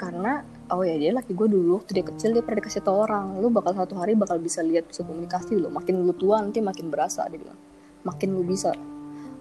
karena 0.00 0.40
oh 0.72 0.80
ya 0.80 0.96
dia 0.96 1.12
laki 1.12 1.36
gue 1.36 1.44
dulu 1.44 1.84
waktu 1.84 2.00
dia 2.00 2.04
kecil 2.08 2.32
dia 2.32 2.40
pernah 2.40 2.64
dikasih 2.64 2.80
tau 2.80 3.04
orang 3.04 3.36
lu 3.36 3.52
bakal 3.52 3.76
satu 3.76 4.00
hari 4.00 4.16
bakal 4.16 4.40
bisa 4.40 4.64
lihat 4.64 4.88
bisa 4.88 5.04
komunikasi 5.04 5.60
lo 5.60 5.68
makin 5.68 6.00
lu 6.00 6.16
tua 6.16 6.40
nanti 6.40 6.64
makin 6.64 6.88
berasa 6.88 7.28
dia 7.28 7.36
bilang. 7.36 7.60
Makin 8.00 8.32
lu 8.32 8.40
bisa. 8.40 8.72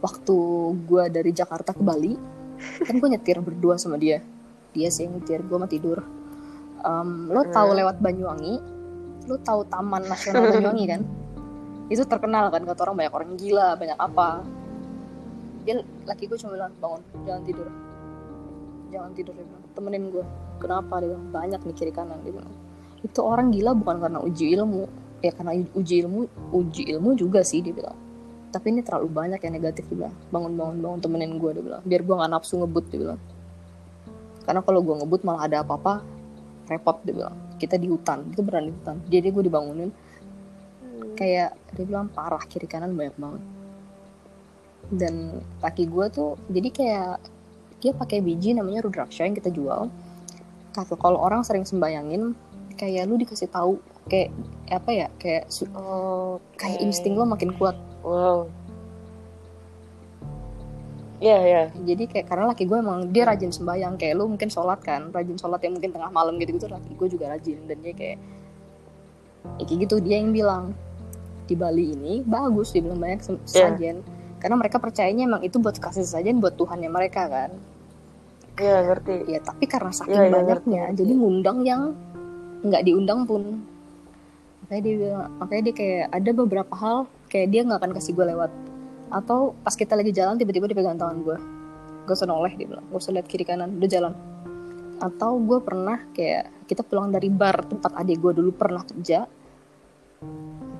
Waktu 0.04 0.36
gue 0.84 1.04
dari 1.08 1.32
Jakarta 1.32 1.72
ke 1.72 1.80
Bali 1.80 2.20
kan 2.84 3.00
gue 3.00 3.08
nyetir 3.08 3.40
berdua 3.40 3.80
sama 3.80 3.96
dia. 3.96 4.20
Dia 4.76 4.92
sih 4.92 5.08
yang 5.08 5.24
nyetir 5.24 5.40
gue 5.48 5.56
mah 5.56 5.72
tidur. 5.72 6.04
Em, 6.84 7.32
lo 7.32 7.48
tahu 7.48 7.72
Hmm. 7.72 7.80
lewat 7.80 7.96
Banyuwangi? 8.04 8.56
Lo 9.32 9.40
tahu 9.40 9.64
Taman 9.72 10.12
Nasional 10.12 10.44
Banyuwangi 10.52 10.86
kan? 10.92 11.02
Itu 11.88 12.04
terkenal 12.04 12.52
kan 12.52 12.68
kata 12.68 12.84
orang 12.84 13.00
banyak 13.00 13.14
orang 13.16 13.32
gila 13.40 13.80
banyak 13.80 13.96
apa. 13.96 14.44
Dia 15.64 15.80
laki 16.04 16.28
gue 16.28 16.36
cuma 16.36 16.52
bilang 16.60 16.76
bangun 16.84 17.02
jangan 17.24 17.44
tidur. 17.48 17.68
Jangan 18.92 19.12
tidur 19.16 19.34
dia 19.40 19.46
bilang. 19.48 19.64
Temenin 19.72 20.04
gue 20.12 20.26
kenapa 20.60 21.00
dia 21.00 21.16
bilang 21.16 21.32
banyak 21.32 21.62
nih 21.64 21.76
kiri 21.76 21.94
kanan 21.96 22.20
dia 22.22 22.36
bilang. 22.36 22.52
Itu 23.00 23.24
orang 23.24 23.50
gila 23.50 23.72
bukan 23.74 23.96
karena 24.04 24.20
uji 24.20 24.46
ilmu. 24.60 24.84
Ya 25.20 25.32
karena 25.36 25.52
uji 25.56 25.96
ilmu 26.04 26.20
uji 26.52 26.84
ilmu 26.96 27.16
juga 27.16 27.42
sih 27.42 27.64
dia 27.64 27.72
bilang. 27.72 27.96
Tapi 28.50 28.76
ini 28.76 28.82
terlalu 28.84 29.08
banyak 29.10 29.40
yang 29.40 29.54
negatif 29.56 29.88
dia 29.88 30.06
bilang. 30.06 30.16
Bangun 30.30 30.54
bangun 30.60 30.78
bangun 30.84 31.00
temenin 31.00 31.32
gue 31.40 31.52
dia 31.56 31.64
bilang. 31.64 31.82
Biar 31.88 32.02
gue 32.04 32.16
nggak 32.20 32.32
nafsu 32.32 32.60
ngebut 32.60 32.86
dia 32.92 33.00
bilang. 33.00 33.20
Karena 34.44 34.62
kalau 34.62 34.80
gue 34.84 34.96
ngebut 35.00 35.22
malah 35.24 35.42
ada 35.48 35.58
apa-apa 35.64 36.04
repot 36.68 37.00
dia 37.08 37.16
bilang. 37.16 37.36
Kita 37.56 37.80
di 37.80 37.88
hutan 37.88 38.28
itu 38.30 38.44
beneran 38.44 38.68
di 38.68 38.74
hutan. 38.76 38.96
Jadi 39.08 39.28
gue 39.32 39.44
dibangunin. 39.48 39.90
Kayak 41.16 41.56
dia 41.76 41.86
bilang 41.88 42.12
parah 42.12 42.44
kiri 42.44 42.68
kanan 42.68 42.96
banyak 42.96 43.16
banget. 43.16 43.44
Dan 44.90 45.44
laki 45.62 45.88
gue 45.88 46.06
tuh 46.12 46.36
jadi 46.50 46.70
kayak 46.72 47.16
dia 47.80 47.96
pakai 47.96 48.20
biji 48.20 48.52
namanya 48.52 48.84
rudraksha 48.84 49.24
yang 49.24 49.36
kita 49.40 49.50
jual 49.56 49.88
kata 50.80 50.96
kalau 50.96 51.20
orang 51.20 51.44
sering 51.44 51.68
sembayangin 51.68 52.34
kayak 52.80 53.12
lu 53.12 53.20
dikasih 53.20 53.52
tahu 53.52 53.84
kayak 54.08 54.32
apa 54.72 54.90
ya 54.96 55.08
kayak 55.20 55.52
oh 55.76 56.40
kayak 56.56 56.80
insting 56.80 57.20
lo 57.20 57.28
makin 57.28 57.52
kuat. 57.56 57.76
Wow. 58.02 58.48
Iya, 61.20 61.40
ya. 61.44 61.64
jadi 61.84 62.08
kayak 62.08 62.32
karena 62.32 62.48
laki 62.48 62.64
gue 62.64 62.80
emang 62.80 63.12
dia 63.12 63.28
rajin 63.28 63.52
sembayang. 63.52 64.00
Kayak 64.00 64.24
lu 64.24 64.32
mungkin 64.32 64.48
sholat 64.48 64.80
kan 64.80 65.12
rajin 65.12 65.36
sholat 65.36 65.60
yang 65.60 65.76
mungkin 65.76 65.92
tengah 65.92 66.08
malam 66.16 66.40
gitu 66.40 66.56
gitu 66.56 66.72
laki 66.72 66.96
gue 66.96 67.08
juga 67.12 67.36
rajin. 67.36 67.60
Dan 67.68 67.84
dia 67.84 67.92
kayak 67.92 68.18
ya 69.60 69.64
kayak 69.68 69.80
gitu 69.84 69.96
dia 70.00 70.16
yang 70.24 70.32
bilang 70.32 70.72
di 71.50 71.56
Bali 71.58 71.98
ini 71.98 72.22
bagus 72.22 72.70
dia 72.72 72.86
bilang 72.86 73.02
banyak 73.02 73.22
sem- 73.26 73.44
sesajen 73.44 74.06
karena 74.40 74.56
mereka 74.56 74.78
percayanya 74.78 75.26
emang 75.26 75.42
itu 75.42 75.58
buat 75.58 75.76
kasih 75.82 76.06
sesajen 76.06 76.38
buat 76.38 76.56
Tuhannya 76.56 76.88
mereka 76.88 77.26
kan 77.26 77.52
Iya, 78.60 78.78
ngerti. 78.92 79.16
ya 79.32 79.40
tapi 79.40 79.64
karena 79.66 79.92
saking 79.96 80.14
Iya, 80.14 80.24
iya, 80.28 80.32
banyaknya 80.36 80.82
ngerti. 80.92 81.00
jadi 81.00 81.12
ngundang 81.16 81.60
yang 81.64 81.82
nggak 82.60 82.84
diundang 82.84 83.24
pun. 83.24 83.64
Makanya 84.68 84.82
dia 84.84 84.96
bilang 85.00 85.28
makanya 85.40 85.64
dia 85.72 85.76
kayak 85.80 86.06
ada 86.12 86.30
beberapa 86.36 86.74
hal 86.76 86.98
kayak 87.32 87.48
dia 87.56 87.62
nggak 87.64 87.80
akan 87.80 87.92
kasih 87.96 88.12
gue 88.14 88.26
lewat. 88.36 88.52
Atau 89.10 89.56
pas 89.64 89.74
kita 89.74 89.96
lagi 89.96 90.12
jalan 90.12 90.36
tiba-tiba 90.36 90.68
dia 90.68 90.78
pegang 90.78 91.00
tangan 91.00 91.24
gue 91.24 91.38
gak 92.10 92.18
usah 92.18 92.30
noleh 92.30 92.54
dia 92.58 92.68
bilang. 92.68 92.86
Gak 92.90 93.00
usah 93.00 93.14
lihat 93.16 93.28
kiri 93.30 93.46
kanan 93.48 93.80
udah 93.80 93.90
jalan. 93.90 94.14
Atau 95.00 95.40
gue 95.40 95.60
pernah 95.64 95.98
kayak 96.12 96.68
kita 96.68 96.84
pulang 96.84 97.14
dari 97.14 97.32
bar 97.32 97.64
tempat 97.64 97.96
adik 97.96 98.20
gue 98.20 98.32
dulu 98.36 98.52
pernah 98.52 98.84
kerja 98.84 99.30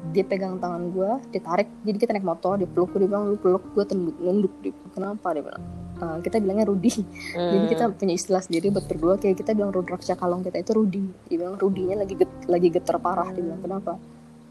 dia 0.10 0.26
pegang 0.26 0.58
tangan 0.58 0.90
gue 0.90 1.12
ditarik 1.30 1.70
jadi 1.86 1.98
kita 2.02 2.12
naik 2.18 2.26
motor 2.26 2.58
dia 2.58 2.66
peluk 2.66 2.90
dia 2.98 3.06
bilang 3.06 3.30
lu 3.30 3.38
peluk 3.38 3.62
gue 3.78 3.86
tunduk 3.86 4.18
nunduk 4.18 4.54
dia 4.66 4.74
bilang, 4.74 4.92
kenapa 4.98 5.28
dia 5.38 5.44
bilang 5.46 5.64
"Eh, 6.00 6.18
kita 6.24 6.40
bilangnya 6.40 6.64
Rudi 6.64 7.04
jadi 7.36 7.60
Hmm. 7.60 7.68
kita 7.68 7.84
punya 7.92 8.16
istilah 8.16 8.40
sendiri 8.40 8.72
buat 8.72 8.88
berdua 8.88 9.20
kayak 9.20 9.36
kita 9.36 9.52
bilang 9.52 9.76
Rudraksha 9.76 10.16
kalong 10.16 10.48
kita 10.48 10.64
itu 10.64 10.72
Rudi 10.72 11.04
dia 11.28 11.36
bilang 11.44 11.60
Rudinya 11.60 12.00
lagi 12.00 12.16
get- 12.16 12.48
lagi 12.48 12.68
getar 12.72 12.98
parah. 13.04 13.28
Dia 13.36 13.44
bilang 13.44 13.60
kenapa? 13.60 14.00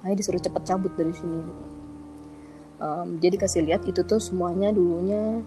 Ayo 0.05 0.13
disuruh 0.13 0.39
cepet 0.39 0.63
cabut 0.69 0.93
dari 0.93 1.11
sini. 1.17 1.41
Em, 2.79 3.09
jadi 3.19 3.35
kasih 3.41 3.65
lihat 3.65 3.83
itu 3.89 4.05
tuh 4.05 4.21
semuanya 4.21 4.71
dulunya 4.71 5.41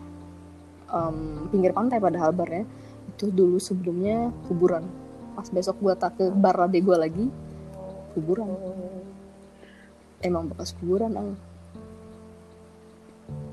em, 0.89 1.47
pinggir 1.53 1.71
pantai 1.71 2.01
padahal 2.01 2.33
barnya 2.33 2.65
itu 3.13 3.29
dulu 3.29 3.61
sebelumnya 3.61 4.33
kuburan. 4.49 4.83
Pas 5.37 5.47
besok 5.47 5.77
gua 5.79 5.93
tak 5.95 6.17
ke 6.17 6.33
bar 6.33 6.67
adek 6.67 6.81
gua 6.83 6.97
lagi 7.05 7.29
kuburan. 8.17 8.49
Emang 10.19 10.49
bekas 10.49 10.73
kuburan 10.75 11.13
ang. 11.15 11.29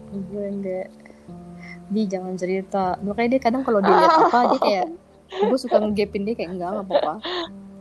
Gue 0.08 0.42
yang 0.48 0.58
di 1.88 2.02
jangan 2.04 2.36
cerita. 2.36 2.96
Makanya 3.00 3.28
dia 3.36 3.40
kadang 3.40 3.62
kalau 3.64 3.80
dia 3.80 3.92
lihat 3.92 4.14
apa 4.22 4.38
dia 4.52 4.60
kayak 4.68 4.86
gue 5.28 5.58
suka 5.58 5.76
ngegapin 5.80 6.22
dia 6.24 6.34
kayak 6.36 6.50
enggak 6.56 6.68
nggak 6.72 6.86
apa-apa. 6.88 7.14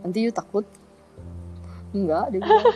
Nanti 0.04 0.18
you 0.24 0.32
takut. 0.32 0.66
Enggak 1.92 2.32
dia 2.32 2.40
bilang. 2.40 2.68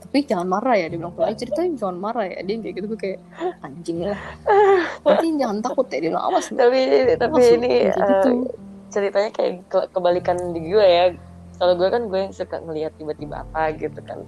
Tapi 0.00 0.18
jangan 0.26 0.46
marah 0.46 0.74
ya 0.74 0.86
dia 0.86 0.98
bilang. 0.98 1.14
Kalau 1.14 1.34
cerita 1.34 1.60
jangan 1.62 1.98
marah 1.98 2.26
ya. 2.26 2.38
Dia 2.42 2.54
kayak 2.58 2.74
gitu 2.74 2.86
gue 2.86 3.00
kayak 3.00 3.18
anjing 3.62 3.98
lah. 4.06 4.18
Tapi 5.02 5.26
jangan 5.38 5.58
takut 5.62 5.86
ya 5.90 5.98
dia 5.98 6.10
bilang 6.14 6.24
awas 6.26 6.46
lu." 6.50 6.56
tapi 6.58 6.80
tapi 7.14 7.30
Awas 7.38 7.46
lu, 7.50 7.56
ini 7.58 7.68
kayak 7.68 7.94
gitu. 7.94 8.30
eh, 8.30 8.38
ceritanya 8.90 9.30
kayak 9.30 9.52
ke- 9.70 9.88
kebalikan 9.94 10.36
di 10.50 10.60
gue 10.66 10.82
ya. 10.86 11.04
Kalau 11.60 11.74
gue 11.76 11.88
kan 11.92 12.02
gue 12.08 12.18
yang 12.18 12.32
suka 12.32 12.56
ngelihat 12.62 12.92
tiba-tiba 12.96 13.44
apa 13.44 13.70
gitu 13.76 14.00
kan. 14.02 14.24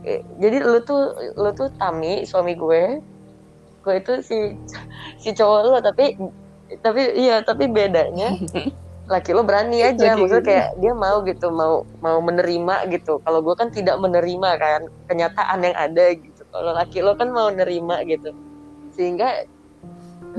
Eh, 0.00 0.24
jadi 0.40 0.64
lu 0.64 0.80
tuh 0.80 1.12
lu 1.36 1.50
tuh 1.52 1.68
Tami 1.76 2.24
suami 2.24 2.56
gue 2.56 3.04
gue 3.80 3.94
itu 3.96 4.12
si 4.20 4.38
si 5.16 5.32
cowok 5.32 5.60
lu 5.64 5.78
tapi 5.80 6.16
tapi 6.84 7.00
iya 7.16 7.40
tapi 7.40 7.66
bedanya 7.66 8.36
laki 9.10 9.34
lo 9.34 9.42
berani 9.42 9.82
aja. 9.82 10.14
Maksudnya 10.14 10.44
kayak 10.46 10.68
dia 10.78 10.92
mau 10.94 11.18
gitu 11.26 11.50
mau 11.50 11.82
mau 11.98 12.22
menerima 12.22 12.86
gitu. 12.94 13.18
Kalau 13.26 13.42
gue 13.42 13.54
kan 13.58 13.74
tidak 13.74 13.98
menerima 13.98 14.50
kan 14.54 14.86
kenyataan 15.10 15.66
yang 15.66 15.74
ada 15.74 16.14
gitu. 16.14 16.46
Kalau 16.54 16.70
laki 16.70 17.02
lo 17.02 17.18
kan 17.18 17.34
mau 17.34 17.50
nerima 17.50 18.06
gitu. 18.06 18.30
Sehingga 18.94 19.50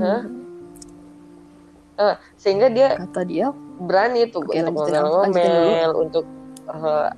Hah? 0.00 0.24
Eh, 2.00 2.14
sehingga 2.40 2.72
dia 2.72 2.96
kata 2.96 3.28
dia 3.28 3.52
berani 3.76 4.24
tuh 4.32 4.40
Oke, 4.40 4.64
untuk 4.64 4.88
ngomel-ngomel 4.88 5.90
untuk 5.92 6.24
eh, 6.72 7.08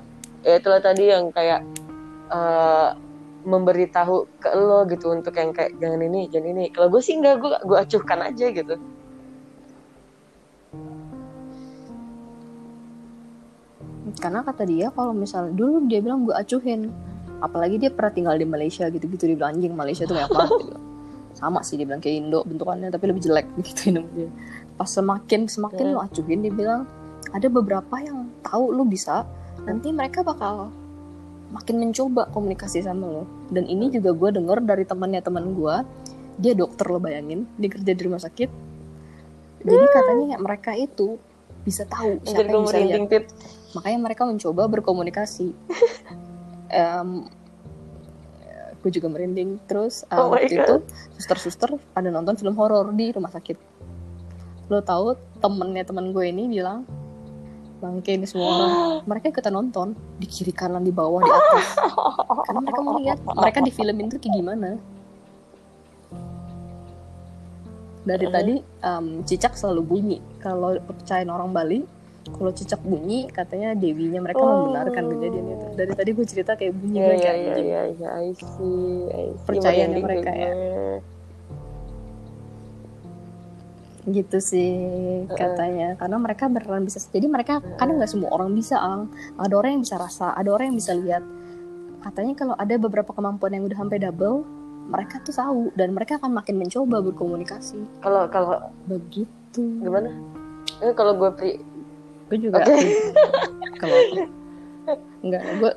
ya 0.43 0.55
itulah 0.59 0.83
tadi 0.83 1.15
yang 1.15 1.31
kayak 1.31 1.63
eh, 2.35 2.89
memberitahu 3.45 4.41
ke 4.41 4.49
lo 4.57 4.89
gitu 4.89 5.13
untuk 5.13 5.37
yang 5.37 5.53
kayak 5.53 5.77
jangan 5.79 6.01
ini 6.01 6.27
jangan 6.33 6.49
ini. 6.57 6.65
Kalau 6.73 6.89
gue 6.89 7.01
sih 7.05 7.15
enggak 7.21 7.41
gue 7.41 7.53
gue 7.65 7.77
acuhkan 7.79 8.21
aja 8.25 8.47
gitu. 8.51 8.75
Karena 14.21 14.41
kata 14.45 14.63
dia 14.69 14.89
kalau 14.93 15.13
misalnya 15.17 15.53
dulu 15.57 15.85
dia 15.89 16.01
bilang 16.01 16.25
gue 16.29 16.35
acuhin 16.37 16.93
apalagi 17.41 17.77
dia 17.77 17.91
pernah 17.93 18.13
tinggal 18.15 18.37
di 18.41 18.47
Malaysia 18.49 18.89
gitu-gitu 18.89 19.29
dia 19.29 19.37
bilang 19.37 19.53
anjing 19.59 19.75
Malaysia 19.77 20.09
tuh 20.09 20.17
kayak 20.17 20.33
apa 20.33 20.45
sama 21.35 21.61
sih 21.67 21.77
dia 21.77 21.85
bilang 21.85 22.01
kayak 22.01 22.25
Indo 22.25 22.41
bentukannya 22.47 22.89
tapi 22.89 23.05
lebih 23.11 23.21
jelek 23.21 23.47
gitu 23.69 24.01
dia 24.01 24.31
pas 24.79 24.89
semakin 24.89 25.45
semakin 25.51 25.85
Hmm. 25.85 25.95
lu 25.99 26.01
acuhin 26.01 26.41
dia 26.41 26.53
bilang 26.55 26.89
ada 27.35 27.47
beberapa 27.51 27.95
yang 28.01 28.31
tahu 28.47 28.73
lu 28.73 28.87
bisa 28.87 29.27
nanti 29.67 29.91
mereka 29.91 30.23
bakal 30.25 30.71
makin 31.55 31.79
mencoba 31.79 32.27
komunikasi 32.35 32.83
sama 32.83 33.07
lo. 33.07 33.25
Dan 33.55 33.71
ini 33.71 33.89
juga 33.95 34.11
gue 34.11 34.35
denger 34.35 34.59
dari 34.67 34.83
temannya 34.83 35.23
teman 35.23 35.55
gue 35.55 35.77
dia 36.35 36.51
dokter 36.51 36.91
lo 36.91 36.99
bayangin 36.99 37.47
dia 37.63 37.71
kerja 37.71 37.93
di 37.95 38.03
rumah 38.03 38.19
sakit. 38.19 38.51
Jadi 39.65 39.85
katanya 39.95 40.37
mereka 40.43 40.75
itu 40.75 41.17
bisa 41.65 41.87
tahu 41.87 42.21
siapa 42.27 42.45
yang 42.45 42.67
bisa 42.67 42.79
lihat. 42.83 43.25
Makanya 43.79 43.99
mereka 44.03 44.23
mencoba 44.27 44.67
berkomunikasi. 44.69 45.55
Em, 46.75 47.31
gue 48.83 48.91
juga 48.91 49.09
merinding. 49.09 49.63
Terus 49.71 50.03
uh, 50.11 50.27
Oh 50.27 50.35
waktu 50.35 50.59
itu 50.59 50.75
suster-suster 51.17 51.79
ada 51.95 52.11
nonton 52.11 52.35
film 52.35 52.59
horor 52.59 52.91
di 52.93 53.15
rumah 53.15 53.31
sakit. 53.31 53.57
Lo 54.69 54.83
tahu 54.83 55.15
temennya 55.39 55.87
teman 55.87 56.11
gue 56.11 56.25
ini 56.29 56.51
bilang 56.51 56.85
bangke 57.85 58.17
ini 58.17 58.25
semua 58.25 58.49
orang 58.49 58.73
mereka 59.11 59.29
ikutan 59.29 59.53
nonton 59.53 59.89
di 60.17 60.25
kiri 60.25 60.51
kanan 60.51 60.81
di 60.81 60.89
bawah 60.91 61.21
di 61.21 61.29
atas. 61.29 61.67
Karena 62.45 62.61
mereka 62.65 62.81
mau 62.81 62.97
lihat 62.97 63.19
mereka 63.21 63.59
di 63.61 63.69
filmin 63.69 64.09
tuh 64.09 64.17
kayak 64.17 64.35
gimana. 64.35 64.81
Dari 68.05 68.27
tadi 68.29 68.55
em, 68.61 69.07
cicak 69.23 69.53
selalu 69.53 69.81
bunyi. 69.83 70.19
Kalau 70.37 70.77
kepercayaan 70.77 71.29
orang 71.29 71.53
Bali 71.53 71.81
kalau 72.25 72.49
cicak 72.51 72.81
bunyi 72.81 73.29
katanya 73.29 73.77
dewinya 73.77 74.25
mereka 74.25 74.41
Oh. 74.41 74.65
membenarkan 74.65 75.13
kejadian 75.13 75.45
itu. 75.45 75.67
Dari 75.77 75.93
tadi 75.93 76.11
gue 76.11 76.25
cerita 76.25 76.53
kayak 76.57 76.73
bunyi 76.73 76.99
gue 76.99 77.05
iya 77.05 77.21
kayak 77.21 77.37
anjing. 77.37 77.67
iya 77.69 77.83
iya. 77.93 78.09
I 78.17 78.29
see 78.33 78.89
I 79.13 79.25
see. 79.37 79.45
Percayaan 79.45 79.91
Merinding 79.93 80.05
mereka 80.09 80.31
ya. 80.33 80.53
Gitu 84.09 84.39
sih 84.41 84.73
katanya. 85.33 85.97
Karena 85.97 86.17
mereka 86.21 86.49
beneran 86.49 86.85
bisa 86.85 87.01
jadi 87.09 87.27
mereka 87.29 87.61
kadang 87.81 87.97
nggak 88.01 88.11
semua 88.11 88.31
orang 88.33 88.53
bisa 88.53 88.77
ang. 88.77 89.09
Ada 89.41 89.55
orang 89.57 89.71
yang 89.79 89.83
bisa 89.85 89.97
rasa 89.97 90.37
ada 90.37 90.49
orang 90.53 90.73
yang 90.73 90.79
bisa 90.79 90.93
lihat. 90.93 91.25
Katanya 92.05 92.35
kalau 92.37 92.55
ada 92.61 92.75
beberapa 92.77 93.11
kemampuan 93.17 93.57
yang 93.57 93.65
udah 93.65 93.79
sampai 93.81 93.99
double 94.03 94.45
mereka 94.85 95.17
tuh 95.25 95.33
tahu 95.33 95.63
dan 95.73 95.97
mereka 95.97 96.21
akan 96.21 96.37
makin 96.37 96.61
mencoba 96.61 97.01
berkomunikasi. 97.01 97.81
Kalau 98.05 98.29
kalau 98.29 98.61
begitu. 98.85 99.63
Gimana? 99.81 100.13
Eh, 100.85 100.93
kalau 100.93 101.17
gue 101.17 101.31
pri 101.33 101.53
gue 102.29 102.39
juga 102.41 102.65
Oke. 102.65 102.77
kalau 103.81 103.99
enggak 105.25 105.43
gue 105.61 105.73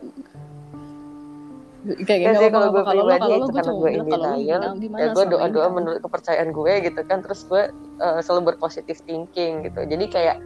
kayak 2.03 2.19
Ya 2.19 2.31
sih 2.35 2.47
apa-apa, 2.49 2.51
kalau 2.51 2.67
gue 2.69 2.83
pribadi 2.83 3.29
itu 3.31 3.47
gue 3.47 3.55
karena 3.55 3.71
gue 3.71 3.79
bilang 3.79 3.95
in 3.95 4.09
kalau 4.09 4.25
lo 4.25 4.35
denial 4.35 4.61
ya 4.97 5.07
gue 5.13 5.25
doa 5.31 5.45
ini 5.47 5.53
doa 5.55 5.67
menurut 5.71 5.99
kepercayaan 6.03 6.49
gue 6.51 6.73
gitu 6.83 7.01
kan 7.07 7.17
terus 7.23 7.41
gue 7.47 7.63
eh, 8.01 8.19
selalu 8.19 8.41
berpositif 8.53 8.97
thinking 9.07 9.53
gitu 9.63 9.79
jadi 9.87 10.05
kayak 10.09 10.37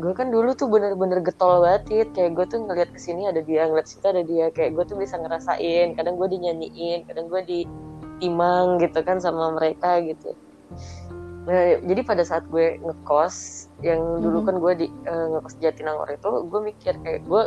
gue 0.00 0.12
kan 0.16 0.32
dulu 0.32 0.56
tuh 0.56 0.70
bener-bener 0.70 1.20
getol 1.20 1.60
banget 1.60 1.82
Tit. 1.90 2.08
kayak 2.16 2.32
gue 2.32 2.44
tuh 2.48 2.58
ngeliat 2.64 2.88
ke 2.88 3.00
sini 3.02 3.28
ada 3.28 3.44
dia 3.44 3.68
ngeliat 3.68 3.84
situ 3.84 4.06
ada 4.06 4.22
dia 4.24 4.48
kayak 4.48 4.72
gue 4.72 4.84
tuh 4.86 4.96
bisa 4.96 5.20
ngerasain 5.20 5.92
kadang 5.92 6.16
gue 6.16 6.28
dinyanyiin 6.30 7.04
kadang 7.04 7.28
gue 7.28 7.42
ditimang 7.44 8.80
gitu 8.80 9.00
kan 9.04 9.20
sama 9.20 9.52
mereka 9.52 10.00
gitu 10.00 10.32
nah, 11.44 11.76
jadi 11.84 12.00
pada 12.06 12.22
saat 12.24 12.48
gue 12.48 12.80
ngekos 12.80 13.68
yang 13.84 14.00
dulu 14.24 14.40
Mhm. 14.40 14.46
kan 14.46 14.56
gue 14.62 14.72
di 14.76 14.86
eh, 14.88 15.26
ngekos 15.36 15.54
Jatinangor 15.60 16.08
itu 16.08 16.30
gue 16.48 16.60
mikir 16.64 16.94
kayak 17.04 17.20
gue 17.28 17.42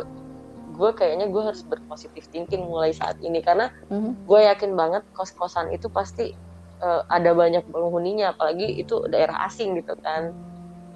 gue 0.74 0.90
kayaknya 0.92 1.30
gue 1.30 1.42
harus 1.42 1.62
berpositif 1.62 2.26
thinking 2.28 2.66
mulai 2.66 2.90
saat 2.90 3.14
ini. 3.22 3.38
Karena 3.40 3.70
Mhm. 3.88 4.26
gue 4.26 4.40
yakin 4.50 4.74
banget 4.74 5.02
kos-kosan 5.14 5.70
itu 5.70 5.86
pasti 5.88 6.34
eh, 6.82 7.02
ada 7.08 7.32
banyak 7.32 7.64
penghuninya. 7.70 8.34
Apalagi 8.34 8.66
itu 8.76 8.98
daerah 9.08 9.38
asing 9.46 9.78
gitu 9.78 9.94
kan. 10.02 10.34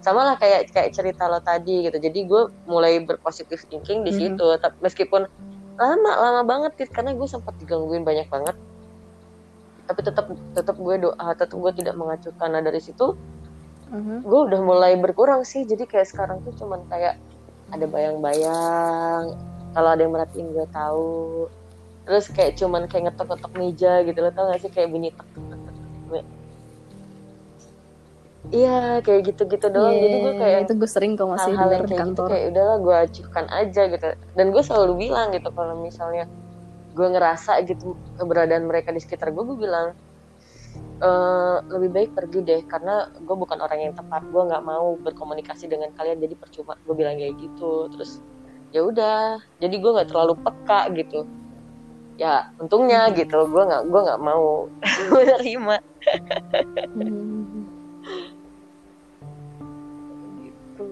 Sama 0.03 0.27
lah 0.27 0.37
kayak 0.37 0.69
kayak 0.69 0.91
cerita 0.93 1.31
lo 1.31 1.39
tadi 1.41 1.87
gitu. 1.87 1.97
Jadi 1.97 2.27
gue 2.27 2.43
mulai 2.67 3.01
berpositif 3.01 3.63
thinking 3.71 4.03
di 4.03 4.13
Mhm. 4.13 4.19
situ. 4.19 4.47
Tapi 4.59 4.77
meskipun 4.83 5.23
lama 5.79 6.13
lama 6.19 6.43
banget 6.43 6.73
Tit, 6.77 6.91
karena 6.91 7.15
gue 7.15 7.25
sempat 7.25 7.55
digangguin 7.57 8.03
banyak 8.03 8.27
banget. 8.29 8.57
Tapi 9.87 10.01
tetap 10.05 10.27
tetap 10.53 10.77
gue 10.77 10.97
doa 11.01 11.27
tetap 11.33 11.57
gue 11.57 11.73
tidak 11.73 11.95
mengacuhkan 11.97 12.53
nah 12.53 12.61
dari 12.61 12.83
situ 12.83 13.17
Mhm. 13.89 14.21
gue 14.21 14.41
udah 14.53 14.61
mulai 14.61 14.93
berkurang 15.01 15.49
sih. 15.49 15.65
Jadi 15.65 15.89
kayak 15.89 16.05
sekarang 16.13 16.45
tuh 16.45 16.53
cuman 16.53 16.85
kayak 16.93 17.17
ada 17.73 17.87
bayang-bayang 17.89 19.25
kalau 19.75 19.89
ada 19.93 20.01
yang 20.05 20.13
merhatiin 20.15 20.49
gue 20.53 20.67
tahu. 20.71 21.47
Terus 22.09 22.25
kayak 22.33 22.57
cuman 22.57 22.89
kayak 22.89 23.13
ngetok-ngetok 23.13 23.53
meja 23.57 23.93
gitu 24.03 24.19
lo 24.21 24.31
tau 24.33 24.49
gak 24.49 24.61
sih? 24.65 24.71
Kayak 24.73 24.89
bunyi 24.93 25.11
tek 25.13 25.29
tek 25.29 25.69
iya 28.49 29.05
kayak 29.05 29.21
gitu-gitu 29.33 29.67
doang. 29.69 29.93
Jadi 29.93 30.17
gue 30.25 30.33
Iya, 30.33 30.41
kayak 30.41 30.59
itu 30.69 30.73
gue 30.81 30.89
sering 30.91 31.13
kok 31.21 31.29
masih 31.29 31.53
yang 31.53 31.69
di 31.69 31.69
kayak 31.69 31.85
gitu 31.85 32.01
kantor. 32.01 32.27
kayak 32.33 32.45
udahlah 32.53 32.77
gue 32.81 32.97
acuhkan 32.97 33.47
aja 33.53 33.83
gitu. 33.93 34.07
Dan 34.37 34.47
gue 34.55 34.63
selalu 34.65 34.93
bilang 35.09 35.27
gitu 35.37 35.49
kalau 35.53 35.75
misalnya 35.77 36.25
gue 36.97 37.07
ngerasa 37.13 37.63
gitu 37.69 37.95
keberadaan 38.17 38.65
mereka 38.67 38.91
di 38.91 39.01
sekitar 39.05 39.31
gue 39.37 39.45
gue 39.45 39.59
bilang 39.59 39.93
"Eh, 40.99 41.57
lebih 41.71 41.91
baik 41.95 42.11
pergi 42.17 42.41
deh 42.43 42.61
karena 42.67 43.07
gue 43.13 43.37
bukan 43.37 43.59
orang 43.61 43.79
yang 43.91 43.95
tepat. 43.95 44.25
Gue 44.33 44.43
nggak 44.49 44.65
mau 44.65 44.97
berkomunikasi 44.97 45.69
dengan 45.69 45.93
kalian 45.95 46.19
jadi 46.19 46.35
percuma. 46.35 46.75
Gue 46.89 46.95
bilang 46.97 47.21
kayak 47.21 47.37
gitu. 47.39 47.87
Terus 47.93 48.19
ya 48.75 48.81
udah 48.85 49.41
jadi 49.59 49.75
gue 49.81 49.91
nggak 49.97 50.09
terlalu 50.13 50.35
peka 50.45 50.81
gitu. 50.95 51.25
Ya 52.19 52.51
untungnya 52.59 53.09
gitu 53.15 53.47
gue 53.47 53.63
nggak 53.63 53.85
gue 53.89 54.01
nggak 54.03 54.21
mau 54.21 54.67
menerima 55.15 55.77
Hmm, 56.95 57.65
gitu 60.43 60.89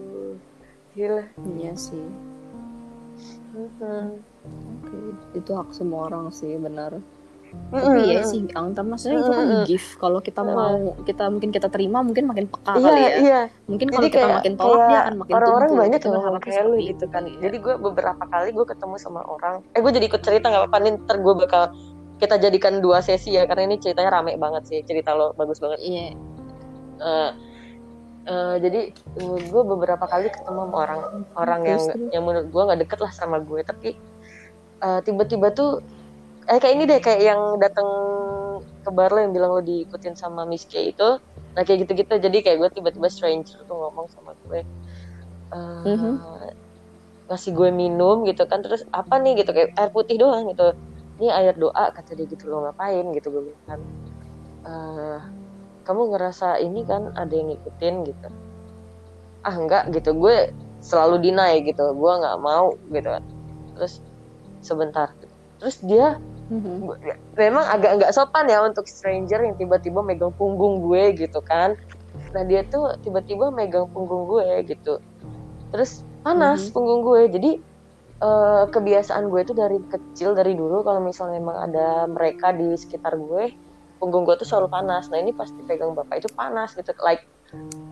gila. 0.95 1.25
Iya 1.57 1.73
sih. 1.75 2.07
Mhm. 3.57 4.23
Oke, 4.47 4.99
itu 5.35 5.51
hak 5.51 5.75
semua 5.75 6.07
orang 6.13 6.31
sih 6.31 6.55
benar. 6.61 7.01
Mhm. 7.67 7.83
Tapi 7.83 8.01
ya 8.07 8.21
sih, 8.23 8.41
Ang, 8.55 8.73
tapi 8.73 8.89
maksudnya 8.89 9.19
itu 9.19 9.33
kan 9.33 9.47
gift. 9.67 9.91
Kalau 9.99 10.23
kita 10.23 10.41
Mm. 10.41 10.55
mau, 10.55 10.77
kita 11.03 11.25
mungkin 11.27 11.51
kita 11.51 11.67
terima, 11.67 11.99
mungkin 11.99 12.25
makin 12.25 12.47
peka 12.47 12.73
iya 12.73 12.87
kali 12.87 13.01
ya. 13.03 13.11
iya 13.19 13.41
Mungkin 13.67 13.87
kalau 13.91 14.07
kita 14.07 14.27
makin 14.31 14.53
tolak 14.55 14.81
dia 14.87 14.99
akan 15.03 15.15
makin 15.19 15.33
orang-orang 15.35 15.71
banyak 15.75 15.99
Kita 15.99 16.07
yang 16.07 16.15
ngomong 16.17 16.41
kayak 16.41 16.63
lu 16.63 16.75
gitu 16.77 16.87
itu 16.87 17.05
kan 17.09 17.23
ya. 17.27 17.37
jadi 17.43 17.57
gue 17.59 17.75
beberapa 17.77 18.23
kali 18.25 18.49
gue 18.51 18.65
ketemu 18.65 18.95
sama 18.97 19.21
orang 19.23 19.55
eh 19.67 19.81
gue 19.81 19.93
jadi 19.93 20.07
ikut 20.07 20.23
cerita 20.23 20.47
nggak 20.47 20.63
apa-apa 20.63 20.79
nih 20.79 20.93
ntar 20.97 21.17
gue 21.19 21.35
bakal 21.37 21.63
kita 22.17 22.35
jadikan 22.39 22.75
dua 22.79 22.99
sesi 23.01 23.35
ya 23.35 23.45
karena 23.45 23.67
ini 23.67 23.77
ceritanya 23.77 24.11
rame 24.15 24.33
banget 24.37 24.63
sih 24.65 24.79
cerita 24.81 25.13
lo 25.13 25.35
bagus 25.35 25.59
banget 25.59 25.83
Iya. 25.83 26.07
Eh, 26.97 27.31
eh, 28.27 28.55
jadi 28.59 28.81
gue 29.43 29.63
beberapa 29.67 30.07
kali 30.07 30.31
ketemu 30.31 30.61
sama 30.63 30.77
orang 30.79 31.01
orang 31.35 31.61
yang 31.67 31.81
yang 32.11 32.23
menurut 32.23 32.47
gue 32.47 32.63
nggak 32.63 32.81
deket 32.81 32.99
lah 33.01 33.11
sama 33.11 33.37
gue 33.39 33.61
tapi 33.61 33.99
eh, 34.79 35.01
tiba-tiba 35.03 35.51
tuh 35.51 35.83
eh 36.47 36.59
kayak 36.63 36.75
ini 36.79 36.85
deh 36.87 37.01
kayak 37.03 37.21
yang 37.27 37.41
datang 37.59 37.89
ke 38.87 38.91
bar 38.95 39.11
lo 39.11 39.19
yang 39.19 39.35
bilang 39.35 39.51
lo 39.51 39.63
diikutin 39.63 40.15
sama 40.15 40.47
Miss 40.47 40.63
K 40.71 40.95
itu. 40.95 41.19
Nah 41.59 41.63
kayak 41.67 41.87
gitu-gitu. 41.87 42.15
Jadi 42.23 42.39
kayak 42.45 42.59
gue 42.63 42.71
tiba-tiba 42.79 43.09
stranger 43.11 43.67
tuh 43.67 43.75
ngomong 43.75 44.07
sama 44.15 44.33
gue 44.47 44.63
eh, 45.55 45.85
Mhm. 45.91 46.15
ngasih 47.27 47.51
gue 47.55 47.71
minum 47.75 48.23
gitu 48.23 48.47
kan. 48.47 48.63
Terus 48.63 48.87
apa 48.95 49.19
nih? 49.19 49.43
Gitu 49.43 49.51
kayak 49.51 49.75
air 49.75 49.91
putih 49.91 50.17
doang 50.23 50.47
gitu. 50.51 50.71
Ini 51.19 51.29
air 51.35 51.55
doa 51.59 51.91
kata 51.91 52.15
dia 52.15 52.27
gitu 52.31 52.47
lo 52.47 52.63
ngapain? 52.67 53.11
Gitu 53.11 53.27
gue 53.35 53.43
bilang 53.51 53.65
kan. 53.67 53.81
"Eh, 54.67 55.19
kamu 55.87 56.03
ngerasa 56.15 56.59
ini 56.63 56.83
kan 56.87 57.11
ada 57.15 57.31
yang 57.35 57.51
ngikutin 57.51 57.95
gitu. 58.07 58.29
Ah 59.43 59.55
enggak 59.59 59.91
gitu. 59.95 60.15
Gue 60.15 60.51
selalu 60.83 61.23
deny 61.27 61.63
gitu. 61.67 61.83
Gue 61.95 62.13
nggak 62.23 62.39
mau 62.39 62.75
gitu 62.91 63.09
kan. 63.11 63.25
Terus 63.79 63.95
sebentar. 64.63 65.09
Terus 65.59 65.79
dia 65.83 66.19
Mhm. 66.47 66.87
memang 67.35 67.65
agak 67.67 67.99
nggak 68.01 68.13
sopan 68.15 68.47
ya 68.47 68.63
untuk 68.63 68.87
stranger 68.87 69.43
yang 69.43 69.59
tiba-tiba 69.59 70.01
megang 70.01 70.31
punggung 70.39 70.79
gue 70.79 71.13
gitu 71.19 71.43
kan. 71.43 71.75
Nah 72.33 72.43
dia 72.47 72.63
tuh 72.65 72.95
tiba-tiba 73.03 73.51
megang 73.51 73.91
punggung 73.91 74.31
gue 74.31 74.63
gitu. 74.65 75.03
Terus 75.75 76.07
panas 76.23 76.71
Mhm. 76.71 76.73
punggung 76.73 77.01
gue. 77.03 77.23
Jadi 77.35 77.51
eh, 78.17 78.65
kebiasaan 78.73 79.29
gue 79.29 79.41
itu 79.45 79.53
dari 79.53 79.77
kecil 79.93 80.33
dari 80.33 80.57
dulu 80.57 80.81
kalau 80.81 81.05
misalnya 81.05 81.37
memang 81.37 81.69
ada 81.69 82.09
mereka 82.09 82.49
di 82.49 82.73
sekitar 82.73 83.13
gue 83.21 83.53
punggung 84.01 84.25
gue 84.25 84.39
tuh 84.41 84.49
selalu 84.49 84.73
panas. 84.73 85.13
Nah 85.13 85.21
ini 85.21 85.37
pasti 85.37 85.61
pegang 85.67 85.93
bapak 85.93 86.25
itu 86.25 86.31
panas 86.33 86.73
gitu. 86.73 86.95
Like 87.05 87.21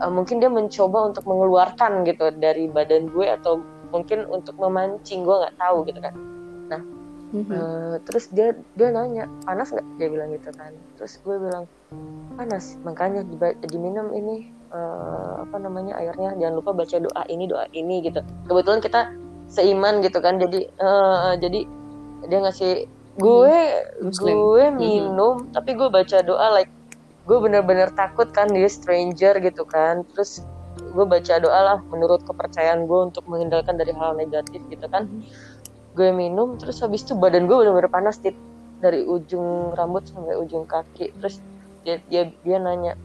eh, 0.01 0.11
mungkin 0.15 0.41
dia 0.41 0.49
mencoba 0.49 1.11
untuk 1.13 1.27
mengeluarkan 1.29 2.07
gitu 2.09 2.33
dari 2.41 2.71
badan 2.73 3.11
gue 3.13 3.27
atau 3.29 3.61
mungkin 3.93 4.25
untuk 4.31 4.57
memancing 4.59 5.23
gue 5.23 5.37
nggak 5.43 5.55
tahu 5.61 5.87
gitu 5.87 6.01
kan 6.03 6.15
Mhm. 7.35 7.51
Eh, 7.51 7.95
terus 8.07 8.31
dia 8.31 8.55
dia 8.79 8.89
nanya 8.95 9.27
panas 9.43 9.75
nggak? 9.75 9.87
Dia 9.99 10.09
bilang 10.09 10.31
gitu 10.31 10.55
kan. 10.55 10.71
Terus 10.95 11.19
gue 11.19 11.37
bilang 11.43 11.67
panas. 12.39 12.79
Makanya 12.87 13.27
diminum 13.67 14.15
ini 14.15 14.55
eh, 14.71 15.35
apa 15.43 15.57
namanya 15.59 15.99
airnya. 15.99 16.39
Jangan 16.39 16.55
lupa 16.55 16.71
baca 16.71 16.97
doa 17.03 17.23
ini 17.27 17.51
doa 17.51 17.67
ini 17.75 18.07
gitu. 18.07 18.23
Kebetulan 18.47 18.79
kita 18.79 19.11
seiman 19.51 19.99
gitu 20.07 20.23
kan. 20.23 20.39
Jadi 20.39 20.71
eh, 20.71 21.33
jadi 21.43 21.61
dia 22.31 22.39
ngasih 22.39 22.87
gue 23.19 23.57
Muslim. 24.03 24.35
gue 24.35 24.65
Mhm. 24.71 24.79
minum 24.79 25.35
tapi 25.51 25.75
gue 25.75 25.91
baca 25.91 26.19
doa 26.23 26.55
like 26.55 26.71
gue 27.27 27.39
bener-bener 27.43 27.91
takut 27.99 28.31
kan 28.31 28.47
dia 28.47 28.71
stranger 28.71 29.43
gitu 29.43 29.67
kan. 29.67 30.07
Terus 30.15 30.39
gue 30.95 31.07
baca 31.07 31.35
doa 31.43 31.61
lah 31.75 31.79
menurut 31.91 32.23
kepercayaan 32.23 32.87
gue 32.87 33.01
untuk 33.11 33.27
menghindarkan 33.27 33.75
dari 33.75 33.91
hal 33.95 34.15
negatif 34.15 34.59
gitu 34.71 34.87
kan 34.91 35.07
gue 35.95 36.11
minum 36.11 36.59
terus 36.59 36.83
habis 36.83 37.07
itu 37.07 37.15
badan 37.15 37.47
gue 37.47 37.55
bener-bener 37.55 37.91
panas 37.91 38.19
Tit. 38.19 38.35
dari 38.83 39.01
ujung 39.01 39.73
rambut 39.73 40.05
sampai 40.05 40.37
ujung 40.37 40.69
kaki. 40.69 41.15
Terus 41.17 41.41
dia 41.87 42.03
dia, 42.13 42.29
dia 42.45 42.59
nanya 42.61 42.99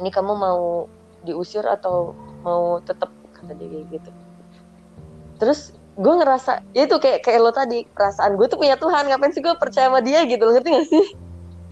ini 0.00 0.10
kamu 0.10 0.34
mau 0.34 0.90
diusir 1.22 1.62
atau 1.62 2.16
mau 2.42 2.82
tetap 2.82 3.12
kata 3.36 3.54
dia 3.54 3.68
kayak 3.68 3.86
gitu. 3.94 4.10
Terus 5.38 5.60
gue 5.98 6.14
ngerasa 6.18 6.62
ya 6.74 6.86
itu 6.86 6.98
kayak 6.98 7.26
kayak 7.26 7.40
lo 7.42 7.50
tadi 7.54 7.86
perasaan 7.94 8.34
gue 8.34 8.46
tuh 8.50 8.58
punya 8.58 8.74
Tuhan. 8.74 9.06
Ngapain 9.06 9.30
sih 9.30 9.42
gue 9.44 9.54
percaya 9.54 9.86
sama 9.86 10.02
dia 10.02 10.26
gitu 10.26 10.42
lo 10.42 10.50
ngerti 10.56 10.70
gak 10.74 10.88
sih? 10.90 11.06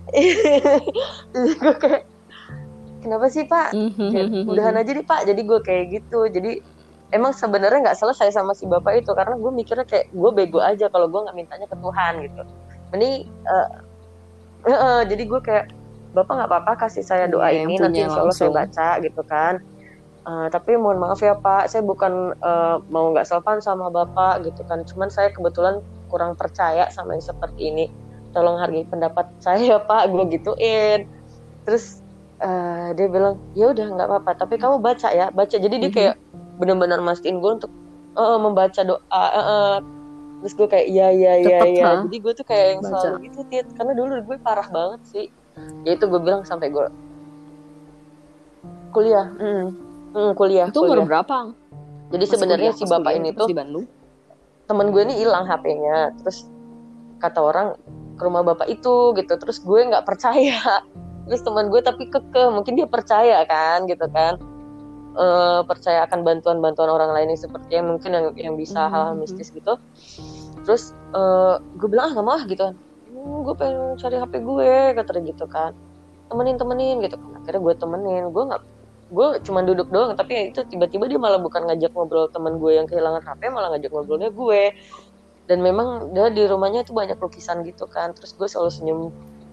Jadi 1.35 1.51
gue 1.59 1.75
kayak 1.83 2.03
kenapa 3.03 3.27
sih 3.27 3.42
pak? 3.46 3.75
Mhm. 3.75 4.09
Kayak, 4.14 4.27
udahan 4.46 4.77
aja 4.79 4.90
deh 4.94 5.07
pak. 5.07 5.20
Jadi 5.27 5.40
gue 5.42 5.59
kayak 5.62 5.85
gitu. 5.99 6.20
Jadi 6.31 6.62
emang 7.14 7.31
sebenarnya 7.31 7.90
nggak 7.90 7.99
selesai 7.99 8.35
sama 8.35 8.51
si 8.53 8.66
bapak 8.66 9.05
itu 9.05 9.14
karena 9.14 9.38
gue 9.38 9.53
mikirnya 9.53 9.87
kayak 9.87 10.11
gue 10.11 10.31
bego 10.35 10.59
aja 10.59 10.90
kalau 10.90 11.07
gue 11.07 11.21
nggak 11.23 11.37
mintanya 11.37 11.66
ke 11.71 11.77
Tuhan 11.79 12.12
gitu. 12.27 12.42
Ini 12.95 13.11
eh, 13.27 13.69
eh, 14.66 14.79
eh, 14.79 15.03
jadi 15.07 15.23
gue 15.23 15.40
kayak 15.42 15.66
bapak 16.14 16.33
nggak 16.33 16.51
apa-apa 16.51 16.73
kasih 16.87 17.05
saya 17.05 17.29
doa 17.29 17.47
Iya, 17.53 17.62
yang 17.62 17.69
ini 17.71 17.75
nanti 17.79 17.99
insya 18.03 18.21
Allah 18.25 18.35
saya 18.35 18.51
baca 18.51 18.88
gitu 19.03 19.23
kan. 19.23 19.55
Eh, 20.27 20.49
tapi 20.51 20.75
mohon 20.75 20.99
maaf 20.99 21.23
ya 21.23 21.38
pak 21.38 21.71
saya 21.71 21.87
bukan 21.87 22.35
eh, 22.35 22.77
mau 22.90 23.14
nggak 23.14 23.27
sopan 23.29 23.62
sama 23.62 23.87
bapak 23.87 24.42
gitu 24.42 24.66
kan. 24.66 24.83
Cuman 24.83 25.07
saya 25.07 25.31
kebetulan 25.31 25.79
kurang 26.11 26.35
percaya 26.35 26.90
sama 26.90 27.14
yang 27.14 27.23
seperti 27.23 27.71
ini. 27.71 27.87
Tolong 28.35 28.59
hargai 28.59 28.83
pendapat 28.85 29.31
saya 29.38 29.79
pak 29.79 30.11
gue 30.11 30.25
gituin. 30.35 31.07
Terus 31.62 32.03
eh, 32.42 32.88
dia 32.99 33.07
bilang 33.07 33.38
ya 33.55 33.71
udah 33.71 33.87
nggak 33.95 34.09
apa-apa 34.11 34.31
tapi 34.35 34.59
kamu 34.59 34.83
baca 34.83 35.09
ya 35.14 35.31
baca. 35.31 35.55
Jadi 35.55 35.77
dia 35.79 35.88
Mhm. 35.88 35.97
kayak 35.97 36.14
benar-benar 36.57 37.01
mastiin 37.05 37.38
gue 37.38 37.53
untuk 37.62 37.73
eh, 38.16 38.38
membaca 38.40 38.81
doa 38.83 39.25
eh, 39.33 39.45
eh. 39.45 39.77
terus 40.45 40.53
gue 40.53 40.69
kayak 40.69 40.87
iya 40.88 41.09
iya 41.12 41.33
iya 41.40 41.59
iya 41.64 41.87
jadi 42.05 42.16
gue 42.21 42.33
tuh 42.37 42.47
kayak 42.47 42.66
yang 42.77 42.81
Baca. 42.85 42.90
selalu 43.01 43.16
gitu 43.29 43.40
tit. 43.49 43.66
Karena 43.73 43.92
dulu 43.97 44.12
gue 44.21 44.37
parah 44.40 44.69
banget 44.69 45.01
sih. 45.09 45.27
Ya 45.88 45.97
itu 45.97 46.05
gue 46.05 46.21
bilang 46.21 46.45
sampai 46.45 46.69
gue 46.69 46.87
kuliah. 48.92 49.27
Mm, 49.37 49.66
mm, 50.12 50.31
kuliah 50.37 50.69
Itu 50.69 50.85
umur 50.85 51.05
berapa? 51.05 51.53
jadi 52.07 52.23
sebenarnya 52.23 52.71
si 52.71 52.87
bapak 52.87 53.19
kuliah, 53.19 53.19
ini 53.19 53.31
tuh 53.35 53.49
di 53.51 53.57
Bandung. 53.57 53.87
temen 54.66 54.90
gue 54.90 54.99
ini 54.99 55.14
hilang 55.23 55.47
HP-nya 55.47 56.11
terus 56.23 56.42
kata 57.23 57.38
orang 57.38 57.79
ke 58.19 58.23
rumah 58.23 58.42
bapak 58.42 58.66
itu 58.66 59.14
gitu. 59.14 59.35
Terus 59.40 59.62
gue 59.62 59.81
nggak 59.88 60.05
percaya. 60.05 60.59
Terus 61.27 61.42
teman 61.42 61.71
gue 61.75 61.81
tapi 61.83 62.07
kekeh. 62.07 62.55
Mungkin 62.55 62.79
dia 62.79 62.87
percaya 62.87 63.42
kan 63.47 63.83
gitu 63.90 64.07
kan 64.14 64.38
Eh, 65.16 65.61
percaya 65.64 66.05
akan 66.05 66.29
bantuan-bantuan 66.29 66.92
orang 66.92 67.09
lain 67.16 67.33
yang 67.33 67.40
seperti 67.40 67.72
yang 67.72 67.88
mungkin 67.88 68.12
yang 68.12 68.26
yang 68.37 68.55
bisa 68.61 68.85
Mhm. 68.85 68.92
hal-hal 68.92 69.14
mistis 69.16 69.48
gitu. 69.48 69.81
Terus 70.68 70.92
eh, 71.16 71.57
gue 71.81 71.88
bilang 71.88 72.12
ah 72.12 72.12
nggak 72.12 72.26
mau 72.26 72.37
ah 72.37 72.44
gitu 72.44 72.61
kan. 72.68 72.76
"Hmm, 73.09 73.38
gue 73.48 73.55
pengen 73.57 73.96
cari 73.96 74.16
HP 74.20 74.35
gue 74.44 74.70
kata 74.92 75.20
gitu 75.24 75.44
kan. 75.48 75.72
Temenin 76.29 76.61
temenin 76.61 76.96
gitu 77.00 77.16
kan. 77.16 77.31
Akhirnya 77.40 77.61
gue 77.64 77.74
temenin. 77.81 78.22
Gue 78.29 78.44
nggak 78.44 78.62
gue 79.09 79.26
cuma 79.46 79.62
duduk 79.62 79.88
doang 79.88 80.18
tapi 80.18 80.35
ya 80.35 80.42
itu 80.52 80.61
tiba-tiba 80.68 81.07
dia 81.09 81.16
malah 81.16 81.38
bukan 81.38 81.62
ngajak 81.64 81.94
ngobrol 81.94 82.26
teman 82.29 82.59
gue 82.61 82.74
yang 82.76 82.85
kehilangan 82.85 83.22
HP 83.24 83.48
malah 83.48 83.72
ngajak 83.72 83.88
ngobrolnya 83.96 84.29
gue. 84.29 84.62
Dan 85.48 85.62
memang 85.64 86.12
dia 86.12 86.29
di 86.29 86.44
rumahnya 86.44 86.85
itu 86.85 86.92
banyak 86.92 87.16
lukisan 87.16 87.64
gitu 87.64 87.88
kan. 87.88 88.12
Terus 88.12 88.37
gue 88.37 88.48
selalu 88.52 88.68
senyum 88.68 89.00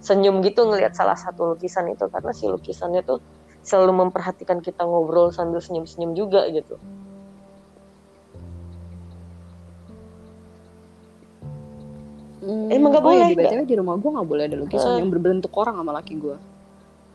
senyum 0.04 0.44
gitu 0.44 0.68
ngelihat 0.68 0.92
salah 0.92 1.16
satu 1.16 1.56
lukisan 1.56 1.88
itu 1.88 2.04
karena 2.12 2.36
si 2.36 2.52
lukisannya 2.52 3.00
tuh 3.08 3.24
selalu 3.64 3.92
memperhatikan 3.98 4.60
kita 4.60 4.84
ngobrol 4.84 5.32
sambil 5.32 5.60
senyum-senyum 5.60 6.14
juga 6.14 6.46
gitu 6.50 6.76
Hmm, 12.44 12.68
Emang 12.68 12.92
nggak 12.92 13.04
oh 13.04 13.14
iya, 13.16 13.24
boleh, 13.24 13.28
di 13.32 13.38
BTW 13.40 13.62
di 13.64 13.76
rumah 13.80 13.96
gue 13.96 14.10
nggak 14.12 14.28
boleh 14.28 14.44
ada 14.44 14.58
lukisan 14.60 14.90
Eh. 14.90 14.98
yang 15.00 15.10
berbentuk 15.10 15.52
orang 15.56 15.80
sama 15.80 15.96
laki 15.96 16.14
gue. 16.20 16.36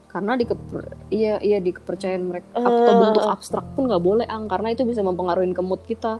Karena 0.08 0.32
di 0.40 0.44
keper- 0.48 0.96
iya 1.12 1.36
iya 1.38 1.60
di 1.60 1.68
kepercayaan 1.68 2.24
mereka 2.24 2.48
Eh. 2.56 2.64
atau 2.64 2.92
bentuk 2.98 3.24
abstrak 3.28 3.66
pun 3.76 3.92
nggak 3.92 4.00
boleh 4.00 4.24
ang 4.24 4.48
karena 4.48 4.72
itu 4.72 4.88
bisa 4.88 5.04
mempengaruhi 5.04 5.52
ke 5.52 5.60
mood 5.60 5.84
kita. 5.84 6.16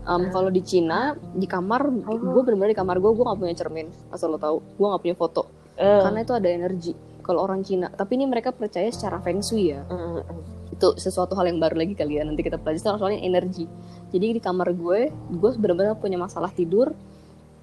Eh. 0.00 0.28
Kalau 0.32 0.48
di 0.48 0.64
Cina 0.64 1.12
di 1.36 1.44
kamar 1.44 1.84
Oh. 2.08 2.16
gue 2.16 2.40
benar-benar 2.40 2.72
di 2.72 2.78
kamar 2.78 2.96
gue 2.96 3.12
gue 3.12 3.24
nggak 3.28 3.38
punya 3.38 3.54
cermin 3.54 3.86
asal 4.08 4.32
lo 4.32 4.40
tahu 4.40 4.64
gue 4.64 4.86
nggak 4.88 5.02
punya 5.04 5.14
foto 5.14 5.42
Eh, 5.76 6.00
karena 6.00 6.18
itu 6.20 6.32
ada 6.32 6.48
energi 6.48 6.92
kalau 7.30 7.46
orang 7.46 7.62
Cina. 7.62 7.86
Tapi 7.94 8.18
ini 8.18 8.26
mereka 8.26 8.50
percaya 8.50 8.90
secara 8.90 9.22
feng 9.22 9.38
shui 9.38 9.70
ya. 9.70 9.86
Mm, 9.86 9.94
mm, 9.94 10.12
mm. 10.26 10.74
itu 10.74 10.88
sesuatu 10.98 11.38
hal 11.38 11.46
yang 11.46 11.62
baru 11.62 11.78
lagi 11.78 11.94
kali 11.94 12.18
ya 12.18 12.26
nanti 12.26 12.42
kita 12.42 12.58
pelajari. 12.58 12.82
Soalnya 12.82 13.22
energi. 13.22 13.70
Jadi 14.10 14.26
di 14.34 14.40
kamar 14.42 14.74
gue 14.74 15.14
gue 15.14 15.50
benar-benar 15.54 15.94
punya 16.02 16.18
masalah 16.18 16.50
tidur 16.50 16.90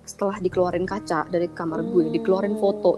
setelah 0.08 0.40
dikeluarin 0.40 0.88
kaca 0.88 1.28
dari 1.28 1.52
kamar 1.52 1.84
gue. 1.84 2.16
Dikeluarin 2.16 2.56
foto. 2.56 2.96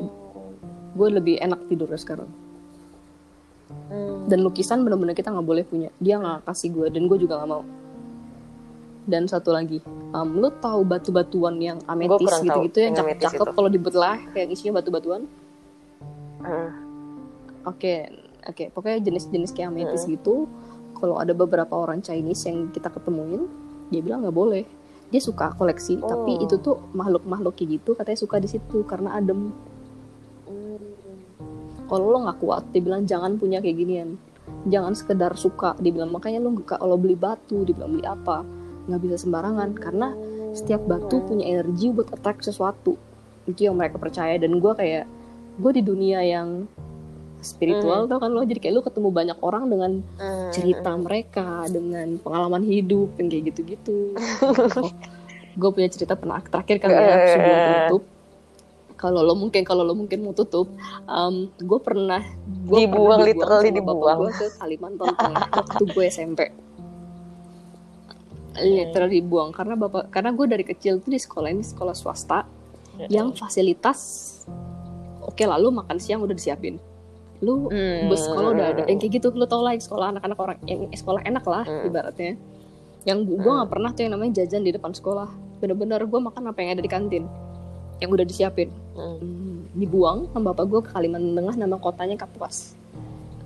Gue 0.94 1.10
lebih 1.10 1.42
enak 1.42 1.66
tidur 1.66 1.90
sekarang. 1.98 2.30
Hmm. 3.70 4.26
dan 4.26 4.42
lukisan 4.42 4.82
benar-benar 4.82 5.14
kita 5.14 5.30
nggak 5.30 5.46
boleh 5.46 5.62
punya. 5.66 5.90
Dia 6.02 6.18
nggak 6.18 6.46
kasih 6.46 6.70
gue 6.74 6.88
dan 6.90 7.06
gue 7.06 7.18
juga 7.22 7.42
nggak 7.42 7.50
mau. 7.50 7.64
Dan 9.10 9.26
satu 9.26 9.54
lagi 9.54 9.82
um, 10.14 10.30
lu 10.38 10.50
tahu 10.62 10.82
batu-batuan 10.86 11.58
yang 11.62 11.78
ametis 11.86 12.42
gitu-gitu 12.42 12.78
yang 12.82 12.94
cakep-cakep 12.98 13.48
kalau 13.54 13.70
dibelah 13.70 14.18
kayak 14.34 14.54
isinya 14.54 14.82
batu-batuan 14.82 15.26
Oke, 17.68 18.08
oke. 18.48 18.64
Pokoknya 18.72 19.00
jenis-jenis 19.04 19.52
kayak 19.52 19.70
ametis 19.76 20.08
Hmm. 20.08 20.16
gitu. 20.16 20.36
Kalau 21.00 21.16
ada 21.20 21.32
beberapa 21.32 21.76
orang 21.76 22.04
Chinese 22.04 22.48
yang 22.48 22.72
kita 22.72 22.92
ketemuin, 22.92 23.48
dia 23.88 24.00
bilang 24.04 24.24
nggak 24.24 24.36
boleh. 24.36 24.64
Dia 25.10 25.22
suka 25.24 25.56
koleksi, 25.58 25.98
tapi 26.00 26.38
Oh. 26.38 26.44
itu 26.46 26.56
tuh 26.62 26.78
makhluk-makhluk 26.94 27.58
kayak 27.58 27.82
gitu 27.82 27.98
katanya 27.98 28.20
suka 28.20 28.36
di 28.38 28.50
situ 28.52 28.86
karena 28.86 29.18
adem. 29.18 29.52
Hmm. 30.46 30.80
Kalau 31.90 32.06
lo 32.14 32.18
nggak 32.28 32.40
kuat, 32.40 32.64
dia 32.70 32.82
bilang 32.84 33.04
jangan 33.10 33.36
punya 33.42 33.58
kayak 33.60 33.78
ginian. 33.80 34.10
Jangan 34.70 34.94
sekedar 34.94 35.34
suka, 35.40 35.74
dia 35.82 35.90
bilang 35.90 36.14
makanya 36.14 36.44
lo 36.44 36.54
nggak 36.54 36.78
kalau 36.78 37.00
beli 37.00 37.16
batu, 37.18 37.66
dia 37.66 37.74
bilang 37.74 37.98
beli 37.98 38.06
apa, 38.06 38.46
nggak 38.86 39.02
bisa 39.02 39.16
sembarangan 39.26 39.74
karena 39.78 40.14
setiap 40.54 40.82
batu 40.86 41.22
punya 41.26 41.46
energi 41.46 41.90
buat 41.94 42.10
attack 42.14 42.42
sesuatu. 42.46 42.98
Itu 43.46 43.70
yang 43.70 43.78
mereka 43.78 43.98
percaya 43.98 44.38
dan 44.38 44.58
gue 44.62 44.74
kayak 44.74 45.06
gue 45.60 45.72
di 45.76 45.84
dunia 45.84 46.24
yang 46.24 46.66
spiritual 47.40 48.04
tau 48.08 48.20
kan 48.20 48.32
lo 48.32 48.44
jadi 48.44 48.60
kayak 48.60 48.76
lo 48.76 48.84
ketemu 48.84 49.10
banyak 49.16 49.38
orang 49.40 49.64
dengan 49.72 49.92
Hmm. 50.20 50.52
cerita 50.52 50.92
mereka 51.00 51.64
dengan 51.72 52.20
pengalaman 52.20 52.64
hidup 52.68 53.16
yang 53.16 53.28
kayak 53.32 53.44
gitu-gitu. 53.54 54.12
gue 55.60 55.70
punya 55.72 55.88
cerita 55.92 56.16
pernah 56.16 56.40
terakhir 56.44 56.80
kali 56.80 56.94
ya 56.96 57.16
sebelum 57.36 57.60
tutup. 57.68 58.04
Kalau 59.00 59.24
lo 59.24 59.32
mungkin 59.32 59.64
kalau 59.64 59.88
lo 59.88 59.96
mungkin 59.96 60.20
mau 60.28 60.36
tutup, 60.36 60.68
gue 61.56 61.80
pernah 61.80 62.20
gua 62.68 62.78
Dibuang, 62.84 63.20
pernah 63.24 63.28
literally 63.32 63.72
sama 63.72 63.80
bapak 63.80 63.80
dibuang. 63.80 64.18
Gue 64.20 64.32
ke 64.36 64.48
Kalimantan 64.60 65.08
Tengah 65.16 65.44
waktu 65.64 65.84
gue 65.88 66.06
SMP. 66.12 66.42
Literally 68.60 69.24
dibuang 69.24 69.56
karena 69.56 69.80
bapak 69.80 70.12
karena 70.12 70.36
gue 70.36 70.46
dari 70.52 70.66
kecil 70.68 71.00
tuh 71.00 71.12
di 71.16 71.20
sekolah 71.20 71.48
ini 71.48 71.64
sekolah 71.64 71.96
swasta 71.96 72.44
yang 73.08 73.32
fasilitas 73.32 74.00
oke 75.22 75.44
lalu 75.44 75.68
makan 75.74 75.98
siang 75.98 76.22
udah 76.22 76.34
disiapin 76.34 76.80
lu 77.40 77.72
Hmm. 77.72 78.08
bus 78.08 78.20
sekolah 78.22 78.50
udah 78.52 78.66
ada 78.70 78.82
yang 78.86 79.00
kayak 79.00 79.14
gitu 79.16 79.32
lu 79.32 79.46
tau 79.46 79.64
lah 79.64 79.72
yang 79.72 79.80
sekolah 79.80 80.12
anak-anak 80.12 80.38
orang 80.38 80.58
yang 80.66 80.80
sekolah 80.92 81.22
enak 81.24 81.44
lah 81.44 81.64
Hmm. 81.64 81.88
ibaratnya 81.88 82.36
yang 83.04 83.24
gue 83.24 83.40
nggak 83.40 83.70
pernah 83.70 83.90
tuh 83.90 84.02
yang 84.04 84.14
namanya 84.14 84.44
jajan 84.44 84.62
di 84.62 84.72
depan 84.72 84.92
sekolah 84.92 85.30
bener-bener 85.60 86.04
gue 86.04 86.20
makan 86.20 86.44
apa 86.46 86.60
yang 86.60 86.76
ada 86.76 86.84
di 86.84 86.92
kantin 86.92 87.24
yang 88.00 88.10
udah 88.10 88.24
disiapin 88.24 88.68
Hmm. 88.92 89.16
Hmm, 89.18 89.58
dibuang 89.74 90.28
sama 90.30 90.52
bapak 90.52 90.66
gue 90.68 90.80
ke 90.84 90.90
Kalimantan 90.92 91.32
Tengah 91.34 91.56
nama 91.58 91.76
kotanya 91.76 92.16
Kapuas 92.16 92.76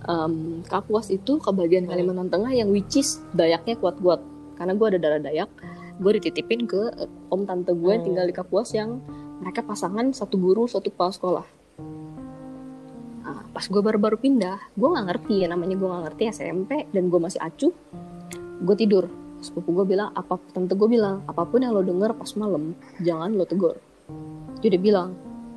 Em, 0.03 0.59
Kapuas 0.63 1.07
itu 1.07 1.37
ke 1.37 1.49
bagian 1.49 1.85
Hmm. 1.85 1.93
Kalimantan 1.93 2.27
Tengah 2.29 2.51
yang 2.51 2.69
which 2.69 2.97
is 2.97 3.21
Dayaknya 3.31 3.77
kuat-kuat 3.77 4.19
karena 4.53 4.73
gue 4.73 4.87
ada 4.87 4.99
darah 4.99 5.21
Dayak 5.21 5.49
gue 5.95 6.11
dititipin 6.17 6.65
ke 6.65 6.89
eh, 6.97 7.09
om 7.29 7.45
tante 7.45 7.71
gue 7.71 7.87
yang 7.87 8.01
Hmm. 8.01 8.07
tinggal 8.09 8.25
di 8.25 8.33
Kapuas 8.33 8.73
yang 8.73 8.99
mereka 9.37 9.61
pasangan 9.61 10.09
satu 10.11 10.35
guru 10.35 10.65
satu 10.65 10.89
kepala 10.89 11.11
sekolah 11.11 11.45
Nah, 13.33 13.41
pas 13.49 13.65
gue 13.65 13.81
baru-baru 13.81 14.21
pindah 14.21 14.77
gue 14.77 14.87
nggak 14.93 15.05
ngerti 15.09 15.41
ya 15.41 15.47
namanya 15.49 15.73
gue 15.73 15.89
nggak 15.89 16.03
ngerti 16.05 16.23
SMP 16.29 16.85
dan 16.93 17.09
gue 17.09 17.17
masih 17.17 17.41
acuh 17.41 17.73
gue 18.61 18.75
tidur. 18.77 19.09
Sepupu 19.41 19.73
gue 19.81 19.97
bilang 19.97 20.13
apa 20.13 20.37
tante 20.53 20.77
gue 20.77 20.85
bilang 20.85 21.25
apa 21.25 21.41
pun 21.41 21.65
yang 21.65 21.73
lo 21.73 21.81
denger 21.81 22.13
pas 22.13 22.29
malam 22.37 22.77
jangan 23.01 23.33
lo 23.33 23.49
tegur. 23.49 23.81
Dia 24.61 24.69
udah 24.69 24.81
bilang 24.85 25.09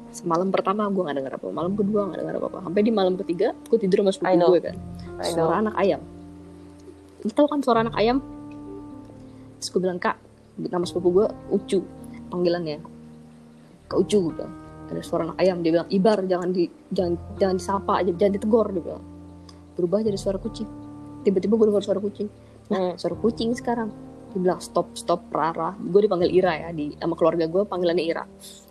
semalam 0.08 0.48
pertama 0.48 0.88
gue 0.88 1.04
nggak 1.04 1.16
denger 1.20 1.32
apa 1.36 1.46
malam 1.52 1.76
kedua 1.76 2.08
nggak 2.08 2.18
denger 2.24 2.34
apa 2.40 2.46
apa 2.48 2.58
sampai 2.64 2.80
di 2.80 2.92
malam 2.96 3.14
ketiga 3.20 3.52
gue 3.68 3.76
tidur 3.76 4.08
sama 4.08 4.12
sepupu 4.16 4.56
gue 4.56 4.60
kan. 4.72 4.76
Suara 5.20 5.54
anak 5.60 5.74
ayam. 5.76 6.00
Lo 7.20 7.30
tau 7.36 7.44
kan 7.44 7.60
suara 7.60 7.84
anak 7.84 7.96
ayam? 8.00 8.24
Terus 9.60 9.68
gue 9.68 9.80
bilang 9.84 10.00
kak 10.00 10.16
nama 10.56 10.88
sepupu 10.88 11.12
gue 11.12 11.26
Ucu 11.52 11.84
panggilannya. 12.32 12.80
Kak 13.92 14.00
Ucu 14.00 14.16
gue 14.24 14.32
bilang 14.32 14.65
ada 14.86 15.02
suara 15.02 15.22
anak 15.24 15.38
ayam 15.38 15.60
dia 15.60 15.72
bilang 15.72 15.88
Ibar 15.88 16.18
jangan 16.24 16.48
di 16.50 16.64
jangan 16.88 17.14
jangan 17.36 17.56
disapa 17.56 17.92
aja 17.98 18.10
jangan 18.12 18.32
ditegur 18.34 18.66
dia 18.70 18.82
bilang 18.82 19.04
berubah 19.74 19.98
jadi 20.00 20.14
suara 20.14 20.38
kucing 20.38 20.68
tiba-tiba 21.22 21.54
gue 21.54 21.66
dengar 21.66 21.82
suara 21.82 21.98
kucing 21.98 22.28
nah 22.66 22.78
Hmm. 22.78 22.94
suara 22.94 23.14
kucing 23.14 23.50
sekarang 23.52 23.90
dia 24.30 24.40
bilang 24.40 24.58
stop 24.58 24.94
stop 24.94 25.26
Rara 25.30 25.74
gue 25.74 26.00
dipanggil 26.02 26.30
Ira 26.30 26.52
ya 26.56 26.68
di 26.70 26.94
sama 26.94 27.14
keluarga 27.14 27.46
gue 27.46 27.62
panggilannya 27.62 28.04
Ira 28.04 28.24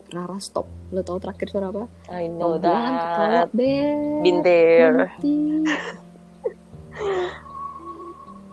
Rara 0.07 0.37
stop 0.37 0.67
lo 0.91 1.01
tau 1.01 1.17
terakhir 1.17 1.47
suara 1.47 1.67
apa 1.69 1.83
I 2.09 2.27
know 2.27 2.55
kepala 2.55 3.43
that. 3.43 3.47
Been 3.51 4.39
there. 4.41 5.11
Binti. 5.19 5.35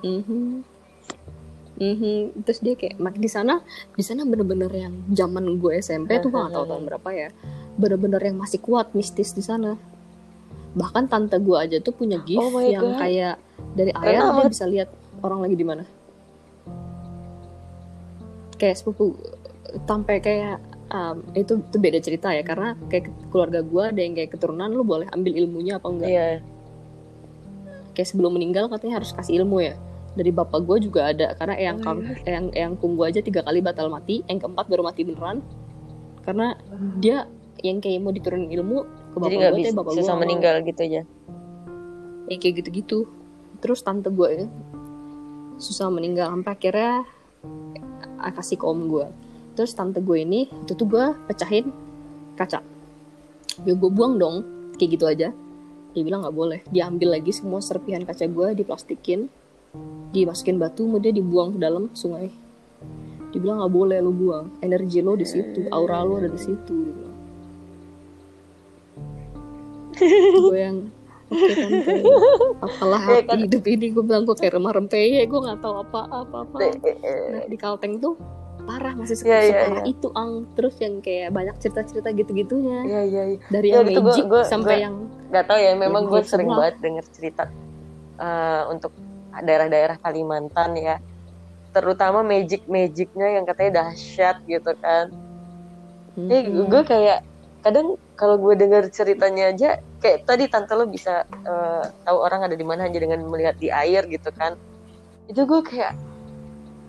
Mhm. 0.03 0.67
Mhm. 1.83 2.47
Terus 2.47 2.59
dia 2.61 2.75
kayak 2.75 2.97
mak 2.97 3.19
di 3.19 3.27
sana 3.27 3.59
di 3.93 4.03
sana 4.03 4.23
bener-bener 4.23 4.71
yang 4.71 4.95
zaman 5.11 5.59
gue 5.59 5.83
SMP 5.83 6.23
tuh 6.23 6.31
gue 6.31 6.39
gak 6.39 6.55
tahu 6.55 6.67
tahun 6.71 6.85
berapa 6.87 7.09
ya. 7.11 7.29
Bener-bener 7.75 8.23
yang 8.23 8.39
masih 8.39 8.63
kuat 8.63 8.95
mistis 8.95 9.35
di 9.35 9.43
sana. 9.43 9.75
Bahkan 10.73 11.11
tante 11.11 11.37
gue 11.37 11.57
aja 11.59 11.77
tuh 11.79 11.93
punya 11.93 12.23
gift 12.23 12.39
Oh 12.41 12.63
yang 12.63 12.95
God. 12.95 13.03
kayak 13.03 13.35
dari 13.75 13.91
air 13.93 14.17
dia 14.17 14.31
amat. 14.31 14.47
bisa 14.49 14.65
lihat 14.65 14.89
orang 15.21 15.43
lagi 15.43 15.57
di 15.57 15.67
mana. 15.67 15.83
Kayak 18.57 18.79
sepupu 18.79 19.19
sampai 19.89 20.23
kayak 20.23 20.63
um, 20.89 21.25
itu 21.35 21.59
itu 21.59 21.77
beda 21.77 21.99
cerita 21.99 22.29
ya 22.31 22.45
karena 22.45 22.77
kayak 22.87 23.11
keluarga 23.33 23.65
gue 23.65 23.83
ada 23.83 24.01
yang 24.01 24.15
kayak 24.15 24.31
keturunan 24.31 24.69
lu 24.69 24.85
boleh 24.85 25.09
ambil 25.11 25.33
ilmunya 25.35 25.81
apa 25.81 25.89
enggak 25.89 26.09
Iya. 26.09 26.29
kayak 27.93 28.09
sebelum 28.09 28.37
meninggal 28.37 28.69
katanya 28.69 29.01
harus 29.01 29.11
kasih 29.13 29.43
ilmu 29.43 29.65
ya 29.65 29.75
dari 30.13 30.29
bapak 30.29 30.61
gue 30.69 30.77
juga 30.89 31.09
ada 31.09 31.33
karena 31.37 31.57
yang 31.57 31.77
Oh 31.81 31.85
kang 31.85 31.99
yang 32.29 32.47
yang 32.53 32.73
kung 32.77 33.01
gue 33.01 33.07
aja 33.09 33.21
tiga 33.25 33.41
kali 33.41 33.65
batal 33.65 33.89
mati 33.89 34.21
yang 34.29 34.39
keempat 34.39 34.69
baru 34.69 34.85
mati 34.85 35.09
beneran. 35.09 35.41
Karena 36.23 36.55
dia 37.01 37.27
yang 37.65 37.81
kayak 37.81 38.01
mau 38.05 38.13
diturunin 38.15 38.53
ilmu 38.53 38.79
ke 39.13 39.17
bapak 39.19 39.39
gue 39.39 39.51
bisa, 39.59 39.71
tapi 39.73 39.79
bapak 39.79 39.93
gue 39.97 40.15
meninggal 40.21 40.55
gitu 40.65 40.81
aja. 40.85 41.03
ya 42.31 42.37
kayak 42.39 42.55
gitu-gitu. 42.63 42.99
Terus 43.63 43.81
tante 43.83 44.11
gue 44.11 44.29
ya, 44.31 44.47
susah 45.59 45.89
meninggal 45.93 46.31
sampai 46.31 46.53
akhirnya 46.55 46.93
kasih 48.23 48.57
ke 48.59 48.65
om 48.67 48.87
gue 48.87 49.07
terus 49.53 49.77
tante 49.77 50.01
gue 50.01 50.23
ini 50.23 50.49
itu 50.49 50.73
tuh 50.73 50.89
gue 50.89 51.05
pecahin 51.29 51.69
kaca. 52.39 52.65
Ya 53.69 53.75
gue 53.77 53.91
buang 53.93 54.17
dong 54.17 54.37
kayak 54.81 54.91
gitu 54.97 55.05
aja. 55.05 55.29
Dia 55.93 56.03
bilang 56.03 56.25
nggak 56.25 56.37
boleh 56.37 56.61
diambil 56.73 57.21
lagi 57.21 57.37
semua 57.37 57.61
serpihan 57.61 58.01
kaca 58.07 58.25
gue 58.25 58.49
diplastikin 58.57 59.29
dimasukin 60.13 60.57
batu 60.57 60.85
kemudian 60.85 61.15
dibuang 61.15 61.51
ke 61.53 61.59
dalam 61.59 61.89
sungai 61.93 62.29
dia 63.29 63.39
bilang 63.39 63.59
nggak 63.59 63.73
boleh 63.73 63.99
lo 63.99 64.13
buang 64.13 64.47
energi 64.61 65.01
lo 65.01 65.15
di 65.15 65.25
situ 65.25 65.65
aura 65.69 66.01
lo 66.01 66.17
ada 66.17 66.29
di 66.29 66.37
situ 66.37 66.77
gue 70.43 70.59
yang 70.59 70.79
oke 71.29 71.49
tante 71.51 71.95
apalah 72.61 73.01
Ya, 73.03 73.21
kan. 73.25 73.37
hidup 73.39 73.65
ini 73.67 73.87
gue 73.89 74.03
bilang 74.03 74.23
gue 74.23 74.35
kayak 74.35 74.53
remah 74.55 74.73
rempeye 74.75 75.23
gue 75.23 75.41
nggak 75.41 75.61
tahu 75.61 75.75
apa 75.81 76.01
apa 76.07 76.37
apa 76.45 76.57
nah, 76.59 77.45
di 77.47 77.57
Kalteng 77.57 77.97
tuh 77.99 78.21
parah 78.63 78.95
masih 78.95 79.17
Iya, 79.23 79.39
iya, 79.39 79.43
separah 79.51 79.81
iya. 79.81 79.91
itu 79.91 80.09
ang 80.13 80.31
terus 80.53 80.77
yang 80.79 81.01
kayak 81.01 81.29
banyak 81.31 81.57
cerita-cerita 81.59 82.09
gitu-gitunya 82.13 82.79
Iya 82.85 83.01
iya. 83.03 83.23
iya. 83.27 83.39
dari 83.49 83.69
Ya, 83.69 83.75
yang 83.75 83.89
gitu, 83.89 83.99
gua- 83.99 84.07
magic 84.07 84.25
gua- 84.29 84.47
sampai 84.47 84.75
gua- 84.75 84.85
yang 84.85 84.95
Gak 85.33 85.49
tau 85.49 85.57
ya. 85.57 85.73
Memang 85.75 86.05
gue 86.05 86.21
sering 86.23 86.45
banget 86.47 86.77
denger 86.79 87.05
cerita 87.09 87.45
eh, 88.19 88.63
untuk 88.69 88.93
daerah-daerah 89.41 89.97
Kalimantan 90.05 90.77
ya. 90.77 90.97
Terutama 91.73 92.21
magic-magicnya 92.21 93.41
yang 93.41 93.45
katanya 93.49 93.89
dahsyat 93.89 94.37
gitu 94.45 94.77
kan. 94.77 95.09
Eh, 96.29 96.45
Mhm. 96.45 96.69
gue 96.69 96.83
kayak 96.85 97.25
kadang 97.63 97.97
kalau 98.19 98.37
gue 98.37 98.59
dengar 98.59 98.91
ceritanya 98.93 99.55
aja 99.55 99.79
kayak 100.03 100.27
tadi 100.27 100.51
tante 100.51 100.75
lo 100.75 100.85
bisa 100.91 101.23
eh, 101.25 101.85
tahu 102.05 102.19
orang 102.19 102.51
ada 102.51 102.57
di 102.59 102.67
mana 102.67 102.85
hanya 102.85 102.99
dengan 102.99 103.23
melihat 103.31 103.55
di 103.57 103.71
air 103.71 104.03
gitu 104.11 104.35
kan 104.35 104.59
itu 105.31 105.47
gue 105.47 105.61
kayak 105.63 105.95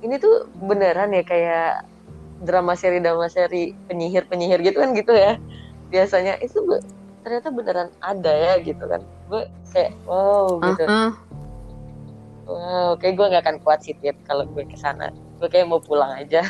ini 0.01 0.17
tuh 0.17 0.49
beneran 0.65 1.13
ya 1.13 1.21
kayak 1.21 1.86
drama 2.41 2.73
seri 2.73 2.99
drama 2.99 3.29
seri 3.29 3.77
penyihir 3.86 4.25
penyihir 4.27 4.65
gitu 4.65 4.82
kan 4.82 4.91
gitu 4.97 5.13
ya 5.13 5.38
biasanya 5.93 6.41
itu 6.41 6.58
be- 6.65 6.84
ternyata 7.21 7.53
beneran 7.53 7.89
ada 8.01 8.34
ya 8.34 8.53
gitu 8.65 8.84
kan 8.84 8.99
gue 9.29 9.43
kayak 9.71 9.93
wow 10.10 10.58
gitu 10.58 10.86
ah. 10.89 11.13
Wow 12.47 12.95
kayak 12.99 13.15
gue 13.15 13.25
nggak 13.32 13.43
akan 13.43 13.58
kuat 13.63 13.79
sih 13.84 13.95
Tit, 13.97 14.17
kalau 14.27 14.47
gue 14.47 14.63
ke 14.67 14.77
sana 14.79 15.13
gue 15.43 15.51
kayak 15.51 15.67
mau 15.67 15.84
pulang 15.84 16.15
aja. 16.15 16.47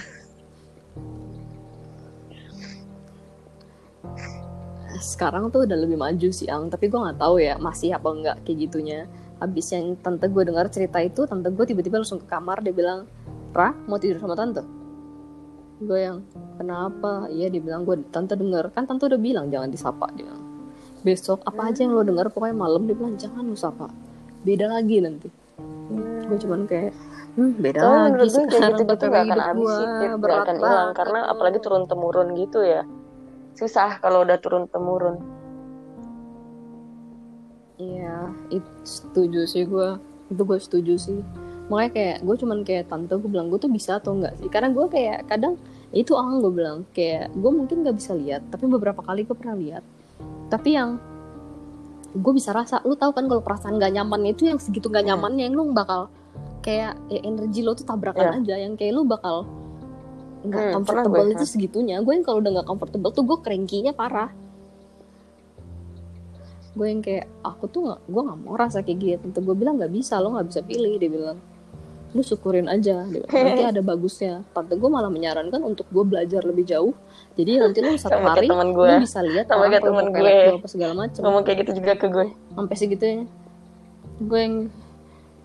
Sekarang 5.02 5.50
tuh 5.50 5.66
udah 5.66 5.74
lebih 5.74 5.98
maju 5.98 6.30
sih 6.30 6.46
ang. 6.46 6.70
Tapi 6.70 6.94
gue 6.94 7.02
nggak 7.02 7.18
tahu 7.18 7.42
ya 7.42 7.58
masih 7.58 7.98
apa 7.98 8.06
enggak 8.14 8.38
kayak 8.46 8.70
gitunya. 8.70 9.10
Habis 9.42 9.74
yang 9.74 9.98
tante 9.98 10.30
gue 10.30 10.46
dengar 10.46 10.70
cerita 10.70 11.02
itu 11.02 11.26
tante 11.26 11.50
gue 11.50 11.66
tiba-tiba 11.66 12.06
langsung 12.06 12.22
ke 12.22 12.30
kamar 12.30 12.62
dia 12.62 12.70
bilang 12.70 13.10
Ra 13.50 13.74
mau 13.90 13.98
tidur 13.98 14.22
sama 14.22 14.38
tante? 14.38 14.62
Gue 15.82 16.06
yang 16.06 16.22
kenapa? 16.62 17.26
Iya 17.34 17.50
dia 17.50 17.62
bilang 17.66 17.82
gue 17.82 17.98
tante 18.14 18.38
denger. 18.38 18.70
Kan 18.78 18.86
tante 18.86 19.10
udah 19.10 19.18
bilang 19.18 19.50
jangan 19.50 19.74
disapa 19.74 20.14
dia 20.14 20.30
besok 21.04 21.44
apa 21.44 21.68
aja 21.68 21.84
yang 21.84 22.00
lo 22.00 22.06
denger 22.08 22.32
pokoknya 22.32 22.56
malam 22.56 22.88
dia 22.88 22.96
bilang 22.96 23.18
jangan 23.18 23.50
lo 23.50 23.58
sapa. 23.58 23.90
Beda 24.46 24.70
lagi 24.70 25.02
nanti 25.02 25.43
gue 26.24 26.38
cuman 26.40 26.66
kayak 26.66 26.92
hmm, 27.38 27.52
beda 27.62 27.80
Tapi 27.80 27.94
lagi 27.94 28.04
menurut 28.10 28.26
gue 28.26 28.34
kayak 28.34 28.50
sekarang 28.50 28.74
gitu-gitu 28.74 29.06
gak 29.06 29.24
akan 29.24 29.40
habis 29.40 29.70
sih. 29.70 29.86
Gak 30.18 30.40
akan 30.42 30.56
hilang. 30.58 30.90
Karena 30.98 31.20
apalagi 31.30 31.58
turun-temurun 31.62 32.28
gitu 32.40 32.60
ya. 32.66 32.82
Susah 33.54 33.90
kalau 34.02 34.26
udah 34.26 34.38
turun-temurun. 34.42 35.16
Iya, 37.78 38.32
itu 38.54 38.72
setuju 38.86 39.42
sih 39.46 39.64
gue. 39.68 39.90
Itu 40.32 40.42
gue 40.42 40.60
setuju 40.62 40.94
sih. 40.98 41.20
Makanya 41.70 41.92
kayak 41.96 42.18
gue 42.26 42.36
cuman 42.44 42.60
kayak 42.66 42.86
tante 42.92 43.14
gue 43.16 43.30
bilang 43.30 43.48
gue 43.48 43.60
tuh 43.62 43.72
bisa 43.72 44.02
atau 44.02 44.18
enggak 44.18 44.34
sih? 44.42 44.50
Karena 44.50 44.74
gue 44.74 44.86
kayak 44.90 45.30
kadang 45.30 45.56
itu 45.94 46.18
ang 46.18 46.42
gue 46.42 46.50
bilang 46.50 46.90
kayak 46.92 47.30
gue 47.38 47.52
mungkin 47.54 47.86
nggak 47.86 47.98
bisa 48.02 48.18
lihat, 48.18 48.42
tapi 48.50 48.66
beberapa 48.66 49.06
kali 49.06 49.24
gue 49.24 49.38
pernah 49.38 49.54
lihat. 49.54 49.86
Tapi 50.50 50.70
yang 50.74 50.98
gue 52.14 52.34
bisa 52.34 52.54
rasa, 52.54 52.78
lu 52.86 52.94
tahu 52.94 53.10
kan 53.12 53.26
kalau 53.26 53.42
perasaan 53.42 53.82
gak 53.82 53.90
nyaman 53.90 54.30
itu 54.30 54.46
yang 54.46 54.62
segitu 54.62 54.88
gak 54.88 55.02
Hmm. 55.02 55.18
nyamannya 55.18 55.50
yang 55.50 55.56
lu 55.58 55.74
bakal 55.74 56.14
kayak 56.62 56.96
ya, 57.10 57.20
energi 57.26 57.60
lo 57.60 57.74
tuh 57.74 57.84
tabrakan 57.84 58.40
aja, 58.40 58.56
yang 58.56 58.78
kayak 58.78 58.94
lu 58.96 59.04
bakal 59.04 59.44
nggak 60.44 60.60
Hmm, 60.60 60.74
comfortable 60.76 61.24
gue, 61.28 61.36
itu 61.36 61.46
segitunya. 61.48 62.00
Gue 62.04 62.20
yang 62.20 62.24
kalau 62.24 62.40
udah 62.40 62.52
nggak 62.60 62.68
comfortable 62.68 63.12
tuh 63.12 63.24
gue 63.24 63.38
cranky-nya 63.40 63.92
parah. 63.96 64.32
Gue 66.74 66.90
yang 66.90 67.02
kayak 67.06 67.30
aku 67.46 67.70
tuh 67.70 67.82
nggak 67.88 68.00
gue 68.10 68.22
nggak 68.28 68.40
mau 68.44 68.56
rasa 68.58 68.80
kayak 68.84 68.98
gitu. 69.00 69.18
Tante 69.30 69.40
gue 69.40 69.56
bilang 69.56 69.78
nggak 69.80 69.94
bisa 69.94 70.18
lo 70.20 70.34
nggak 70.36 70.48
bisa 70.52 70.62
pilih 70.66 70.94
dia 70.98 71.10
bilang. 71.12 71.38
Lu 72.14 72.22
syukurin 72.22 72.68
aja 72.68 73.08
dia 73.08 73.22
bilang, 73.24 73.30
nanti 73.30 73.64
ada 73.72 73.82
bagusnya. 73.82 74.44
Tante 74.52 74.74
gue 74.76 74.90
malah 74.90 75.10
menyarankan 75.10 75.62
untuk 75.64 75.88
gue 75.90 76.04
belajar 76.04 76.44
lebih 76.44 76.66
jauh 76.68 76.94
jadi 77.34 77.52
nanti 77.60 77.80
lu 77.80 77.94
satu 77.94 78.14
Sama 78.14 78.30
hari 78.32 78.46
teman 78.46 78.70
gue. 78.72 78.88
lu 78.88 79.02
bisa 79.02 79.20
lihat 79.20 79.46
Sama 79.46 79.66
kayak 79.66 79.84
temen 79.84 80.06
gue. 80.10 80.38
apa 80.54 80.68
segala 80.68 80.94
macam 80.96 81.20
Ngomong 81.20 81.44
kayak 81.44 81.58
gitu 81.62 81.72
juga 81.78 81.92
ke 81.94 82.08
gue. 82.08 82.28
sampai 82.52 82.76
segitunya 82.76 83.26
gue 84.20 84.40
yang 84.40 84.56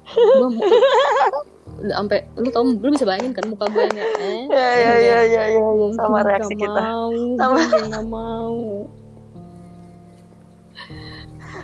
gue 0.09 0.48
mau 0.51 0.64
sampai 1.79 2.18
lu 2.35 2.48
tau 2.48 2.64
lu 2.64 2.88
bisa 2.90 3.05
bayangin 3.05 3.31
kan 3.31 3.44
muka 3.46 3.64
gue 3.66 3.83
yang 3.83 3.96
eh 3.96 4.44
Ya 4.51 4.68
ya 4.74 4.94
ya 4.94 4.94
ya 4.98 5.18
ya. 5.22 5.42
ya. 5.55 5.87
Sama 5.94 6.18
reaksi 6.22 6.53
nggak 6.53 6.64
kita. 6.66 6.81
mau, 6.83 7.09
Sama. 7.37 7.57
gue 7.62 7.83
nggak 7.87 8.07
mau 8.07 8.55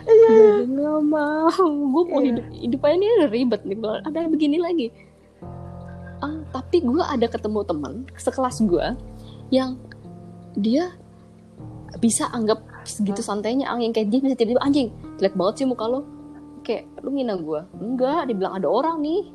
Iya. 0.05 0.29
gue 0.61 0.69
nggak 0.71 1.01
mau 1.03 1.49
gue 1.65 2.03
mau 2.03 2.19
Iya. 2.19 2.27
hidup 2.31 2.45
hidup 2.55 2.79
aja 2.81 2.93
ini 2.93 3.05
udah 3.15 3.29
ribet 3.29 3.61
nih 3.63 3.77
ada 4.03 4.19
begini 4.25 4.57
lagi 4.57 4.87
ah 6.19 6.37
tapi 6.51 6.77
gue 6.79 7.03
ada 7.03 7.25
ketemu 7.25 7.59
teman 7.61 7.93
sekelas 8.15 8.61
gue 8.63 8.85
yang 9.49 9.77
dia 10.55 10.91
bisa 11.99 12.27
anggap 12.31 12.63
segitu 12.85 13.23
santainya 13.23 13.71
ang 13.71 13.81
yang 13.81 13.95
kayak 13.95 14.11
dia 14.11 14.19
bisa 14.21 14.35
tiba-tiba 14.37 14.61
anjing 14.61 14.93
jelek 15.17 15.35
banget 15.35 15.53
sih 15.63 15.67
muka 15.67 15.85
lo. 15.87 16.01
Kayak 16.65 16.89
lu 17.05 17.09
ngina 17.13 17.37
gue 17.37 17.61
enggak 17.79 18.21
dibilang 18.29 18.53
ada 18.57 18.67
orang 18.67 18.99
nih. 19.01 19.31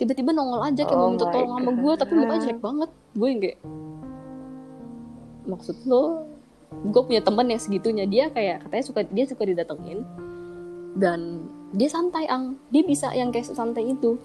Tiba-tiba 0.00 0.32
nongol 0.32 0.64
aja 0.64 0.82
kayak 0.88 0.96
Oh 0.96 1.02
mau 1.04 1.12
minta 1.12 1.28
tolong 1.28 1.52
sama 1.60 1.72
gue 1.76 1.92
tapi 2.00 2.12
mukanya 2.16 2.40
jelek 2.48 2.60
banget. 2.60 2.90
Gue 3.12 3.28
yang 3.28 3.40
kayak 3.40 3.58
maksud 5.46 5.76
lo? 5.84 6.04
Gue 6.70 7.02
punya 7.04 7.20
teman 7.20 7.46
yang 7.50 7.60
segitunya. 7.60 8.04
Dia 8.08 8.24
kayak 8.32 8.66
katanya 8.66 8.84
suka 8.84 9.00
dia 9.04 9.24
suka 9.28 9.42
didatengin. 9.44 10.00
Dan 10.96 11.46
dia 11.76 11.88
santai 11.92 12.26
ang. 12.26 12.56
Dia 12.72 12.82
bisa 12.82 13.12
yang 13.12 13.28
kayak 13.30 13.52
santai 13.52 13.92
itu. 13.92 14.16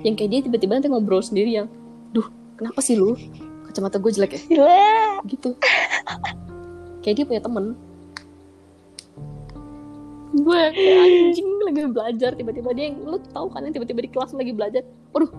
Yang 0.00 0.14
kayak 0.16 0.30
dia 0.30 0.40
tiba-tiba 0.48 0.72
nanti 0.78 0.88
ngobrol 0.88 1.20
sendiri 1.20 1.50
yang 1.60 1.68
duh 2.14 2.26
kenapa 2.58 2.80
sih 2.82 2.98
lu 2.98 3.18
kacamata 3.70 4.02
gue 4.02 4.10
jelek 4.10 4.32
ya? 4.34 4.40
Gila. 4.50 4.82
gitu. 5.30 5.50
Kayak 7.00 7.14
dia 7.16 7.24
punya 7.24 7.42
temen. 7.42 7.78
Gue 10.30 10.60
kayak 10.74 10.98
anjing 11.06 11.48
lagi 11.64 11.80
belajar. 11.90 12.30
Tiba-tiba 12.34 12.70
dia 12.74 12.84
yang 12.90 12.98
lu 13.06 13.18
tahu 13.30 13.46
kan 13.54 13.62
yang 13.62 13.74
tiba-tiba 13.74 14.02
di 14.02 14.10
kelas 14.10 14.34
lagi 14.34 14.52
belajar? 14.52 14.82
Waduh. 15.14 15.30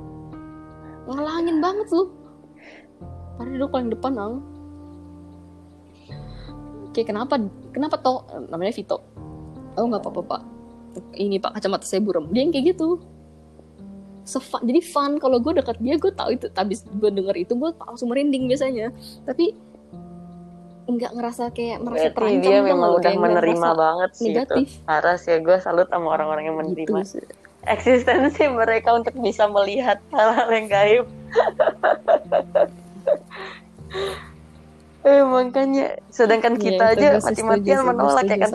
Ngalangin 1.11 1.57
banget 1.59 1.87
lu. 1.91 2.03
Dia 3.41 3.51
duduk 3.57 3.69
paling 3.73 3.89
depan 3.91 4.13
ang. 4.15 4.33
Kayak 6.91 7.07
kenapa 7.15 7.33
kenapa 7.71 7.95
toh 7.99 8.27
namanya 8.51 8.71
Vito? 8.75 8.99
Oh 9.75 9.87
nggak 9.87 10.03
apa-apa 10.07 10.21
pak. 10.23 10.41
Ini 11.15 11.39
pak 11.39 11.55
kacamata 11.59 11.87
saya 11.87 12.03
buram 12.03 12.27
dia 12.31 12.43
yang 12.43 12.51
kayak 12.51 12.75
gitu 12.75 12.99
Sefun, 14.21 14.61
jadi 14.63 14.81
fun. 14.85 15.17
Kalau 15.17 15.41
gue 15.41 15.53
dekat 15.57 15.77
dia 15.81 15.97
gue 15.97 16.11
tahu 16.13 16.37
itu 16.37 16.47
habis 16.53 16.85
gue 16.85 17.09
denger 17.09 17.35
itu 17.37 17.53
gue 17.57 17.69
langsung 17.77 18.13
merinding 18.13 18.45
biasanya. 18.45 18.93
Tapi 19.25 19.53
nggak 20.91 21.11
ngerasa 21.15 21.43
kayak 21.55 21.77
merasa 21.79 22.09
Berarti 22.11 22.17
terancam 22.17 22.43
dia 22.43 22.57
memang 22.59 22.89
udah 22.99 23.13
menerima 23.15 23.69
banget 23.77 24.11
sih 24.17 24.25
negatif. 24.33 24.67
Itu 24.67 24.85
parah 24.85 25.15
sih 25.15 25.39
gue 25.39 25.57
salut 25.61 25.87
sama 25.87 26.07
orang-orang 26.13 26.43
yang 26.51 26.57
menerima 26.59 26.99
gitu 27.05 27.25
eksistensi 27.61 28.49
mereka 28.49 28.97
untuk 28.97 29.13
bisa 29.21 29.45
melihat 29.45 30.01
hal-hal 30.09 30.49
yang 30.49 30.67
gaib. 30.69 31.05
Eh 35.01 35.25
makanya 35.25 35.97
sedangkan 36.13 36.61
Iya, 36.61 36.61
kita 36.61 36.85
itu 36.93 37.01
aja 37.01 37.07
mati-matian 37.25 37.81
menolak 37.89 38.21
ya 38.29 38.37
kan 38.37 38.53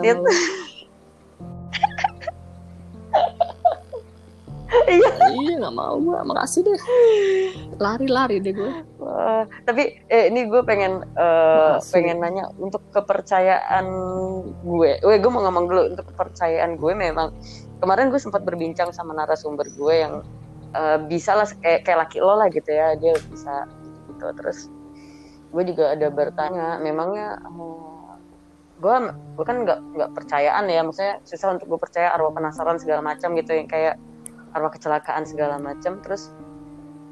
iya 4.87 5.11
iya 5.35 5.53
nggak 5.59 5.75
mau 5.75 5.95
gue 5.99 6.17
makasih 6.23 6.61
deh 6.63 6.79
lari-lari 7.77 8.39
deh 8.39 8.53
gue 8.55 8.71
Wah, 8.97 9.43
tapi 9.63 10.03
eh, 10.07 10.27
ini 10.27 10.47
gue 10.47 10.61
pengen 10.67 11.03
Makasih. 11.15 11.91
pengen 11.95 12.17
nanya 12.19 12.51
untuk 12.59 12.83
kepercayaan 12.91 13.85
gue. 14.61 14.99
Weh, 14.99 15.17
gue 15.17 15.31
mau 15.31 15.41
ngomong 15.47 15.65
dulu 15.69 15.81
untuk 15.95 16.05
kepercayaan 16.11 16.75
gue 16.75 16.93
memang 16.93 17.31
kemarin 17.79 18.09
gue 18.09 18.19
sempat 18.19 18.43
berbincang 18.43 18.91
sama 18.91 19.13
narasumber 19.15 19.67
gue 19.73 19.93
yang 19.95 20.13
eh, 20.75 20.97
bisa 21.07 21.37
lah 21.37 21.47
kayak 21.61 21.85
kayak 21.85 21.99
laki 22.07 22.17
lo 22.19 22.35
lah 22.35 22.47
gitu 22.51 22.67
ya 22.67 22.97
dia 22.97 23.15
bisa 23.31 23.65
gitu 24.11 24.25
terus 24.37 24.67
gue 25.47 25.63
juga 25.63 25.95
ada 25.95 26.07
bertanya 26.11 26.77
memangnya 26.81 27.39
eh, 27.41 28.13
gue 28.77 28.95
gue 29.37 29.45
kan 29.45 29.57
nggak 29.65 29.79
nggak 29.97 30.11
percayaan 30.13 30.65
ya 30.69 30.81
maksudnya 30.85 31.17
susah 31.25 31.57
untuk 31.57 31.65
gue 31.71 31.79
percaya 31.81 32.13
arwah 32.13 32.33
penasaran 32.33 32.77
segala 32.77 33.01
macam 33.01 33.33
gitu 33.33 33.53
yang 33.53 33.69
kayak 33.69 33.95
arwah 34.57 34.73
kecelakaan 34.73 35.29
segala 35.29 35.61
macam 35.61 36.01
terus 36.01 36.33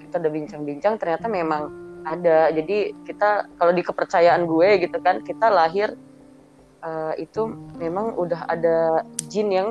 kita 0.01 0.17
udah 0.17 0.31
bincang-bincang 0.34 0.97
ternyata 0.97 1.29
memang 1.29 1.69
ada. 2.05 2.49
Jadi 2.53 2.93
kita 3.05 3.49
kalau 3.58 3.73
di 3.73 3.81
kepercayaan 3.86 4.45
gue 4.45 4.69
gitu 4.81 4.97
kan 5.01 5.21
kita 5.21 5.49
lahir 5.49 5.93
eh, 6.86 7.13
itu 7.21 7.49
memang 7.77 8.17
udah 8.17 8.49
ada 8.49 9.05
jin 9.29 9.53
yang 9.53 9.67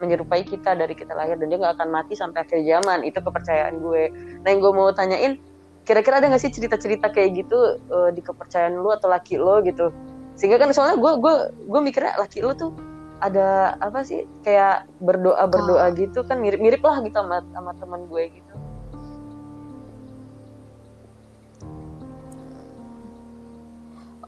menyerupai 0.00 0.42
kita 0.48 0.72
dari 0.74 0.96
kita 0.96 1.12
lahir 1.12 1.36
dan 1.36 1.52
dia 1.52 1.58
nggak 1.60 1.76
akan 1.76 1.88
mati 1.92 2.18
sampai 2.18 2.44
akhir 2.44 2.60
zaman. 2.66 3.06
Itu 3.06 3.22
kepercayaan 3.22 3.74
gue. 3.80 4.02
Nah 4.42 4.48
yang 4.50 4.60
gue 4.60 4.72
mau 4.74 4.90
tanyain 4.90 5.38
kira-kira 5.86 6.20
ada 6.20 6.28
nggak 6.30 6.42
sih 6.44 6.52
cerita-cerita 6.52 7.08
kayak 7.10 7.46
gitu 7.46 7.58
eh, 7.78 8.10
di 8.12 8.20
kepercayaan 8.20 8.76
lu 8.76 8.90
atau 8.92 9.08
laki 9.08 9.38
lo 9.38 9.62
gitu? 9.62 9.94
Sehingga 10.34 10.58
kan 10.60 10.74
soalnya 10.74 10.98
gue 10.98 11.12
gue 11.18 11.34
gue 11.66 11.80
mikirnya 11.80 12.18
laki 12.18 12.42
lo 12.42 12.52
tuh 12.52 12.89
ada 13.20 13.76
apa 13.78 14.00
sih 14.02 14.24
kayak 14.42 14.88
berdoa 15.00 15.44
berdoa 15.46 15.92
gitu 15.94 16.24
kan 16.24 16.40
mirip-mirip 16.40 16.80
lah 16.80 17.04
gitu 17.04 17.16
sama 17.20 17.44
sama 17.52 17.72
teman 17.76 18.08
gue 18.08 18.24
gitu 18.32 18.54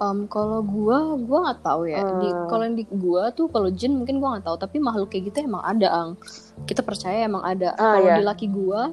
Um, 0.02 0.26
kalau 0.26 0.66
gua 0.66 1.14
gua 1.14 1.38
nggak 1.46 1.62
tahu 1.62 1.86
ya. 1.86 2.02
Di 2.18 2.34
Hmm. 2.34 2.50
kalau 2.50 2.66
di 2.74 2.82
gua 2.90 3.30
tuh 3.30 3.46
kalau 3.46 3.70
jin 3.70 3.94
mungkin 3.94 4.18
gua 4.18 4.34
nggak 4.34 4.50
tahu, 4.50 4.56
tapi 4.58 4.82
makhluk 4.82 5.14
kayak 5.14 5.30
gitu 5.30 5.46
emang 5.46 5.62
ada, 5.62 5.88
Ang. 5.94 6.10
Kita 6.66 6.82
percaya 6.82 7.22
emang 7.22 7.46
ada. 7.46 7.78
Ah, 7.78 8.02
kalau 8.02 8.10
iya. 8.10 8.18
di 8.18 8.24
laki 8.26 8.46
gua 8.50 8.90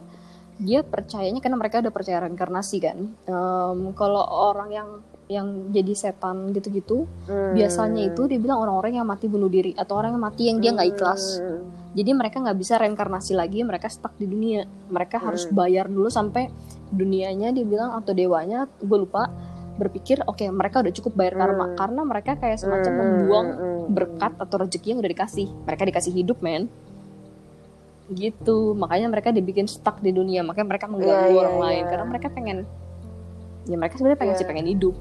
dia 0.60 0.84
percayanya 0.84 1.40
karena 1.40 1.56
mereka 1.56 1.80
udah 1.80 1.94
percaya 1.96 2.20
reinkarnasi 2.28 2.78
kan. 2.84 2.98
Um, 3.26 3.96
kalau 3.96 4.22
orang 4.22 4.70
yang 4.70 4.90
yang 5.30 5.48
jadi 5.70 5.94
setan 5.94 6.52
gitu-gitu, 6.52 7.06
Hmm. 7.30 7.54
biasanya 7.54 8.12
itu 8.12 8.26
dia 8.26 8.42
bilang 8.42 8.66
orang-orang 8.66 8.98
yang 8.98 9.06
mati 9.06 9.30
bunuh 9.30 9.48
diri 9.48 9.78
atau 9.78 10.02
orang 10.02 10.18
yang 10.18 10.24
mati 10.26 10.50
yang 10.50 10.58
dia 10.58 10.74
nggak 10.74 11.00
ikhlas. 11.00 11.38
Hmm. 11.38 11.70
Jadi 11.94 12.12
mereka 12.12 12.42
nggak 12.42 12.58
bisa 12.58 12.82
reinkarnasi 12.82 13.38
lagi, 13.38 13.62
mereka 13.62 13.88
stuck 13.88 14.18
di 14.18 14.26
dunia. 14.26 14.66
Mereka 14.90 15.22
harus 15.22 15.46
Hmm. 15.46 15.54
bayar 15.56 15.86
dulu 15.86 16.10
sampai 16.10 16.50
dunianya 16.90 17.54
dia 17.54 17.62
bilang 17.62 17.94
atau 17.94 18.12
dewanya, 18.12 18.66
gue 18.82 18.98
lupa 19.00 19.30
berpikir 19.80 20.20
oke 20.28 20.44
mereka 20.52 20.84
udah 20.84 20.92
cukup 20.92 21.14
bayar 21.16 21.40
karma 21.40 21.72
Hmm. 21.72 21.76
karena 21.78 22.02
mereka 22.04 22.32
kayak 22.36 22.60
semacam 22.60 22.92
Hmm, 22.92 23.00
membuang 23.00 23.48
hmm, 23.48 23.84
berkat 23.96 24.34
atau 24.36 24.56
rezeki 24.60 24.88
yang 24.92 25.00
udah 25.00 25.12
dikasih. 25.14 25.48
Mereka 25.64 25.84
dikasih 25.88 26.12
hidup 26.12 26.44
men. 26.44 26.68
Gitu, 28.10 28.74
makanya 28.74 29.08
mereka 29.08 29.30
dibikin 29.30 29.66
stuck 29.66 30.02
di 30.02 30.10
dunia, 30.10 30.42
makanya 30.42 30.68
mereka 30.68 30.86
mengganggu 30.90 31.14
Iya, 31.14 31.30
iya, 31.30 31.40
orang 31.40 31.58
lain 31.60 31.80
iya. 31.80 31.90
karena 31.90 32.06
mereka 32.06 32.28
pengen 32.30 32.58
ya 33.64 33.76
mereka 33.78 33.94
sebenarnya 33.96 34.18
pengen 34.18 34.34
Iya. 34.34 34.40
sih 34.42 34.48
pengen 34.50 34.66
hidup. 34.66 34.96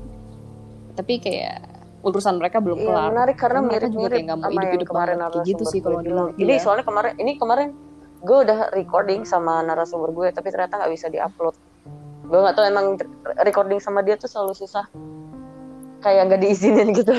Tapi 0.93 1.13
kayak 1.19 1.57
urusan 1.99 2.37
mereka 2.37 2.61
belum 2.61 2.79
Iya 2.79 2.87
kelar. 2.87 3.09
menarik 3.11 3.37
karena 3.37 3.59
mereka 3.59 3.87
juga 3.87 3.89
mirip-mirip 3.89 4.13
kayak 4.13 4.23
nggak 4.23 4.37
mau 4.37 4.39
sama 4.39 4.49
yang 4.49 4.61
hidup-hidup 4.61 4.87
kemarin 4.87 5.17
banget. 5.17 5.33
Kayak 5.33 5.47
gitu 5.47 5.63
sih 5.65 5.81
kalau 5.81 5.99
bilang. 5.99 6.27
menurut 6.29 6.35
Ini 6.37 6.53
dia. 6.53 6.61
soalnya 6.61 6.85
kemarin 6.85 7.13
ini 7.17 7.33
kemarin 7.35 7.69
gue 8.19 8.39
udah 8.45 8.59
recording 8.71 9.21
sama 9.23 9.63
narasumber 9.63 10.11
gue 10.11 10.27
tapi 10.31 10.49
ternyata 10.51 10.75
nggak 10.77 10.93
bisa 10.93 11.07
diupload. 11.09 11.55
Gue 12.23 12.39
nggak 12.39 12.55
tahu 12.55 12.65
emang 12.67 12.87
recording 13.41 13.79
sama 13.81 14.03
dia 14.03 14.15
tuh 14.15 14.29
selalu 14.29 14.53
susah. 14.53 14.85
Kayak 15.99 16.29
nggak 16.29 16.41
diizinin 16.45 16.93
gitu. 16.93 17.11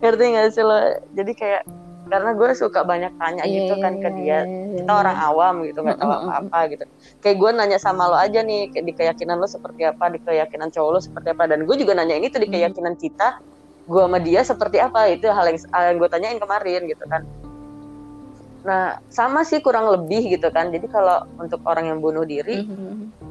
Ngerti 0.00 0.24
nggak 0.30 0.46
sih 0.50 0.62
lo? 0.62 0.76
Jadi 1.12 1.32
kayak 1.34 1.62
karena 2.06 2.30
gue 2.32 2.48
suka 2.54 2.86
banyak 2.86 3.12
tanya 3.18 3.42
Iya, 3.42 3.54
gitu 3.60 3.74
iya, 3.74 3.82
kan 3.82 3.92
ke 3.98 4.08
iya, 4.08 4.16
dia. 4.16 4.38
iya, 4.46 4.76
Kita 4.78 4.92
orang 4.94 5.18
awam 5.18 5.54
gitu 5.66 5.78
nggak 5.82 5.98
tahu 5.98 6.10
apa-apa 6.22 6.58
gitu. 6.70 6.84
Kayak 7.18 7.36
gue 7.36 7.50
nanya 7.52 7.78
sama 7.78 8.06
lo 8.06 8.16
aja 8.16 8.40
nih 8.40 8.70
kayak 8.70 8.84
di 8.86 8.92
keyakinan 8.94 9.36
lo 9.36 9.46
seperti 9.46 9.82
apa, 9.82 10.04
di 10.08 10.18
keyakinan 10.22 10.68
cowok 10.70 10.90
lo 10.90 11.00
seperti 11.02 11.28
apa. 11.34 11.42
Dan 11.50 11.66
gue 11.66 11.76
juga 11.76 11.92
nanya 11.92 12.14
ini 12.14 12.30
tuh 12.30 12.38
di 12.38 12.48
Hmm. 12.48 12.54
keyakinan 12.54 12.94
kita 12.94 13.28
gue 13.84 14.02
sama 14.02 14.18
dia 14.22 14.40
seperti 14.40 14.78
apa. 14.78 15.10
Itu 15.10 15.26
hal 15.28 15.44
yang, 15.46 15.58
hal 15.58 15.82
yang 15.90 15.96
gue 15.98 16.08
tanyain 16.08 16.38
kemarin 16.38 16.80
gitu 16.86 17.04
kan. 17.06 17.22
Nah 18.62 18.84
sama 19.06 19.42
sih 19.42 19.58
kurang 19.58 19.90
lebih 19.90 20.30
gitu 20.30 20.46
kan. 20.50 20.70
Jadi 20.70 20.86
kalau 20.86 21.26
untuk 21.38 21.58
orang 21.66 21.90
yang 21.90 21.98
bunuh 21.98 22.22
diri 22.22 22.62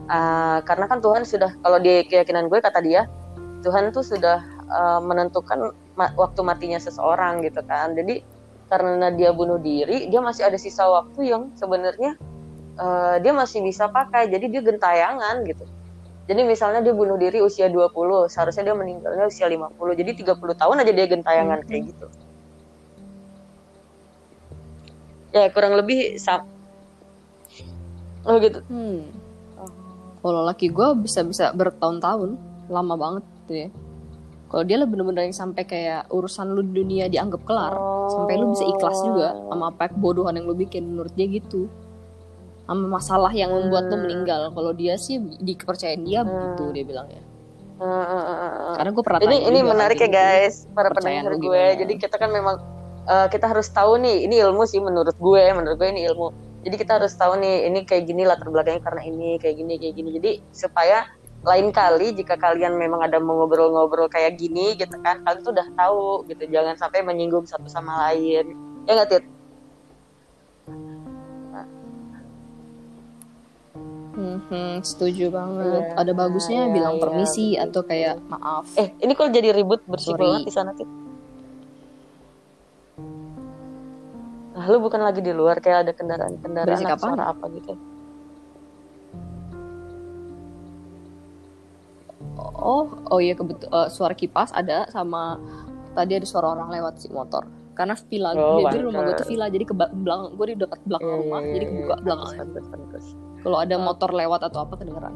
uh, 0.08 0.60
karena 0.64 0.86
kan 0.88 1.00
Tuhan 1.00 1.24
sudah 1.24 1.56
kalau 1.60 1.80
di 1.80 2.04
keyakinan 2.04 2.52
gue 2.52 2.60
kata 2.60 2.80
dia 2.80 3.08
Tuhan 3.64 3.90
tuh 3.90 4.04
sudah 4.04 4.40
uh, 4.70 5.00
menentukan 5.02 5.72
ma- 5.96 6.14
waktu 6.14 6.40
matinya 6.44 6.78
seseorang 6.78 7.40
gitu 7.42 7.64
kan. 7.64 7.96
Jadi 7.96 8.35
karena 8.66 9.14
dia 9.14 9.30
bunuh 9.32 9.62
diri 9.62 10.10
dia 10.10 10.20
masih 10.22 10.48
ada 10.48 10.58
sisa 10.58 10.86
waktu 10.90 11.30
yang 11.30 11.54
sebenarnya 11.54 12.18
uh, 12.82 13.16
dia 13.22 13.34
masih 13.34 13.62
bisa 13.62 13.86
pakai 13.90 14.28
jadi 14.30 14.46
dia 14.50 14.62
gentayangan 14.66 15.46
gitu 15.46 15.66
jadi 16.26 16.42
misalnya 16.42 16.82
dia 16.82 16.94
bunuh 16.98 17.18
diri 17.22 17.42
usia 17.46 17.70
20 17.70 17.94
seharusnya 18.34 18.74
dia 18.74 18.76
meninggalnya 18.76 19.30
usia 19.30 19.46
50 19.46 19.78
jadi 19.94 20.12
30 20.18 20.34
tahun 20.58 20.76
aja 20.82 20.92
dia 20.92 21.08
gentayangan 21.08 21.60
Mhm. 21.62 21.68
kayak 21.70 21.84
gitu 21.94 22.08
ya 25.36 25.46
kurang 25.54 25.74
lebih 25.78 26.18
sama 26.18 26.48
oh 28.26 28.38
gitu 28.42 28.60
Hmm. 28.66 29.26
Kalau 30.26 30.42
laki 30.42 30.74
gue 30.74 31.06
bisa-bisa 31.06 31.54
bertahun-tahun, 31.54 32.34
lama 32.66 32.96
banget 32.98 33.24
tuh 33.46 33.56
ya. 33.62 33.70
Kalau 34.46 34.64
dia 34.64 34.78
lah 34.78 34.88
bener-bener 34.88 35.26
yang 35.26 35.36
sampai 35.36 35.66
kayak 35.66 36.06
urusan 36.14 36.54
lu 36.54 36.62
di 36.62 36.80
dunia 36.80 37.10
dianggap 37.10 37.42
kelar, 37.44 37.74
sampai 38.14 38.38
lu 38.38 38.54
bisa 38.54 38.64
ikhlas 38.64 38.98
juga 39.02 39.34
sama 39.50 39.74
apa 39.74 39.90
kebodohan 39.90 40.38
yang 40.38 40.46
lu 40.46 40.56
bikin 40.56 40.86
menurut 40.86 41.12
dia 41.18 41.26
gitu. 41.26 41.66
Sama 42.66 42.86
masalah 42.98 43.34
yang 43.34 43.50
membuat 43.54 43.90
lu 43.90 43.98
Hmm. 43.98 44.04
meninggal. 44.06 44.42
Kalau 44.54 44.72
dia 44.74 44.98
sih 45.02 45.18
di 45.18 45.54
kepercayaan 45.58 46.02
dia 46.06 46.22
Hmm. 46.22 46.30
begitu 46.30 46.64
dia 46.72 46.86
bilang 46.86 47.08
ya. 47.10 47.22
Uh, 47.76 47.84
uh, 47.84 48.24
uh. 48.32 48.76
Karena 48.80 48.90
gue 48.96 49.04
pernah 49.04 49.20
ini 49.20 49.38
ini 49.52 49.60
juga 49.60 49.72
menarik 49.76 50.00
kan, 50.00 50.08
ya 50.08 50.10
guys 50.16 50.64
para 50.72 50.88
pendengar 50.96 51.36
gue 51.36 51.44
gimana? 51.44 51.76
jadi 51.76 51.94
kita 52.00 52.16
kan 52.16 52.32
memang 52.32 52.56
uh, 53.04 53.28
kita 53.28 53.52
harus 53.52 53.68
tahu 53.68 54.00
nih 54.00 54.24
ini 54.32 54.40
ilmu 54.48 54.64
sih 54.64 54.80
menurut 54.80 55.12
gue 55.20 55.44
menurut 55.52 55.76
gue 55.76 55.90
ini 55.92 56.08
ilmu 56.08 56.32
jadi 56.64 56.76
kita 56.80 56.92
harus 57.04 57.12
tahu 57.20 57.36
nih 57.36 57.68
ini 57.68 57.84
kayak 57.84 58.08
gini 58.08 58.24
latar 58.24 58.48
belakangnya 58.48 58.80
karena 58.80 59.02
ini 59.04 59.36
kayak 59.44 59.60
gini 59.60 59.74
kayak 59.76 59.92
gini 59.92 60.10
jadi 60.16 60.32
supaya 60.56 61.04
lain 61.46 61.70
kali 61.70 62.12
jika 62.12 62.36
kalian 62.36 62.74
memang 62.74 63.06
ada 63.06 63.22
mau 63.22 63.38
ngobrol-ngobrol 63.38 64.10
kayak 64.10 64.34
gini 64.36 64.74
gitu 64.74 64.98
kan 65.00 65.22
kalian 65.22 65.42
tuh 65.42 65.54
udah 65.54 65.68
tahu 65.74 66.06
gitu 66.26 66.44
jangan 66.50 66.74
sampai 66.76 67.06
menyinggung 67.06 67.46
satu 67.46 67.70
sama 67.70 68.10
lain 68.10 68.46
ya 68.84 68.92
nggak 68.92 69.10
tit 69.12 69.26
Mhm, 74.16 74.80
setuju 74.80 75.28
banget. 75.28 75.92
Iya, 75.92 76.00
Ada 76.00 76.12
bagusnya 76.16 76.62
iya, 76.64 76.72
bilang 76.72 76.96
iya, 76.96 77.02
permisi 77.04 77.48
begitu. 77.52 77.64
atau 77.68 77.82
kayak 77.84 78.16
maaf. 78.26 78.64
eh 78.80 78.88
ini 79.04 79.12
kalau 79.12 79.28
jadi 79.30 79.52
ribut 79.52 79.84
bersih 79.84 80.16
Sorry. 80.16 80.24
banget 80.24 80.42
di 80.48 80.54
sana 80.54 80.72
tit 80.72 80.88
Nah, 84.56 84.72
lu 84.72 84.80
bukan 84.80 85.04
lagi 85.04 85.20
di 85.20 85.36
luar 85.36 85.60
kayak 85.60 85.84
ada 85.84 85.92
kendaraan-kendaraan 85.92 86.96
suara 86.96 87.28
apa 87.28 87.44
gitu 87.52 87.76
Oh, 92.36 92.86
oh 93.10 93.20
iya 93.20 93.34
kebetul 93.34 93.70
eh, 93.70 93.88
suara 93.88 94.12
kipas 94.12 94.52
ada 94.52 94.84
sama 94.92 95.40
tadi 95.96 96.20
ada 96.20 96.28
suara 96.28 96.52
orang 96.52 96.70
lewat 96.72 97.00
si 97.00 97.08
motor. 97.08 97.48
Karena 97.76 97.96
villa 98.08 98.32
Oh, 98.36 98.64
jadi 98.64 98.88
rumah 98.88 99.04
gue 99.04 99.16
tuh 99.20 99.28
villa 99.28 99.52
jadi 99.52 99.66
ke 99.68 99.76
belakang 99.76 100.32
gue 100.36 100.46
di 100.48 100.56
dekat 100.56 100.80
belakang 100.88 101.12
Iya, 101.12 101.20
rumah 101.28 101.40
iya, 101.44 101.52
jadi 101.52 101.66
iya, 101.66 101.72
kebuka 101.72 101.96
iya. 101.96 102.04
pantes. 102.72 103.06
Kalau 103.44 103.58
ada 103.60 103.76
Oh. 103.76 103.84
motor 103.84 104.10
lewat 104.16 104.42
atau 104.48 104.60
apa 104.64 104.74
kedengeran. 104.80 105.16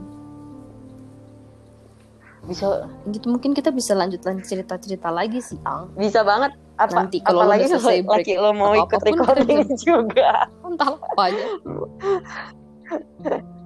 bisa 2.39 2.87
gitu 3.11 3.29
mungkin 3.29 3.51
kita 3.51 3.69
bisa 3.69 3.93
lanjut 3.93 4.23
lanjut 4.23 4.47
cerita 4.47 4.79
cerita 4.79 5.11
lagi 5.11 5.43
sih 5.43 5.59
ang 5.67 5.91
bisa 5.93 6.23
banget 6.23 6.55
apa 6.79 7.05
Nanti 7.05 7.19
kalau 7.19 7.45
apalagi 7.45 7.67
udah 7.67 7.71
selesai 7.77 7.97
kalau 7.99 8.15
laki 8.15 8.31
break 8.31 8.41
lo 8.41 8.49
mau 8.55 8.73
ikut 8.73 9.01
recording 9.05 9.59
juga 9.85 10.47
entah 10.63 10.89
apa 10.97 11.21
aja 11.29 11.45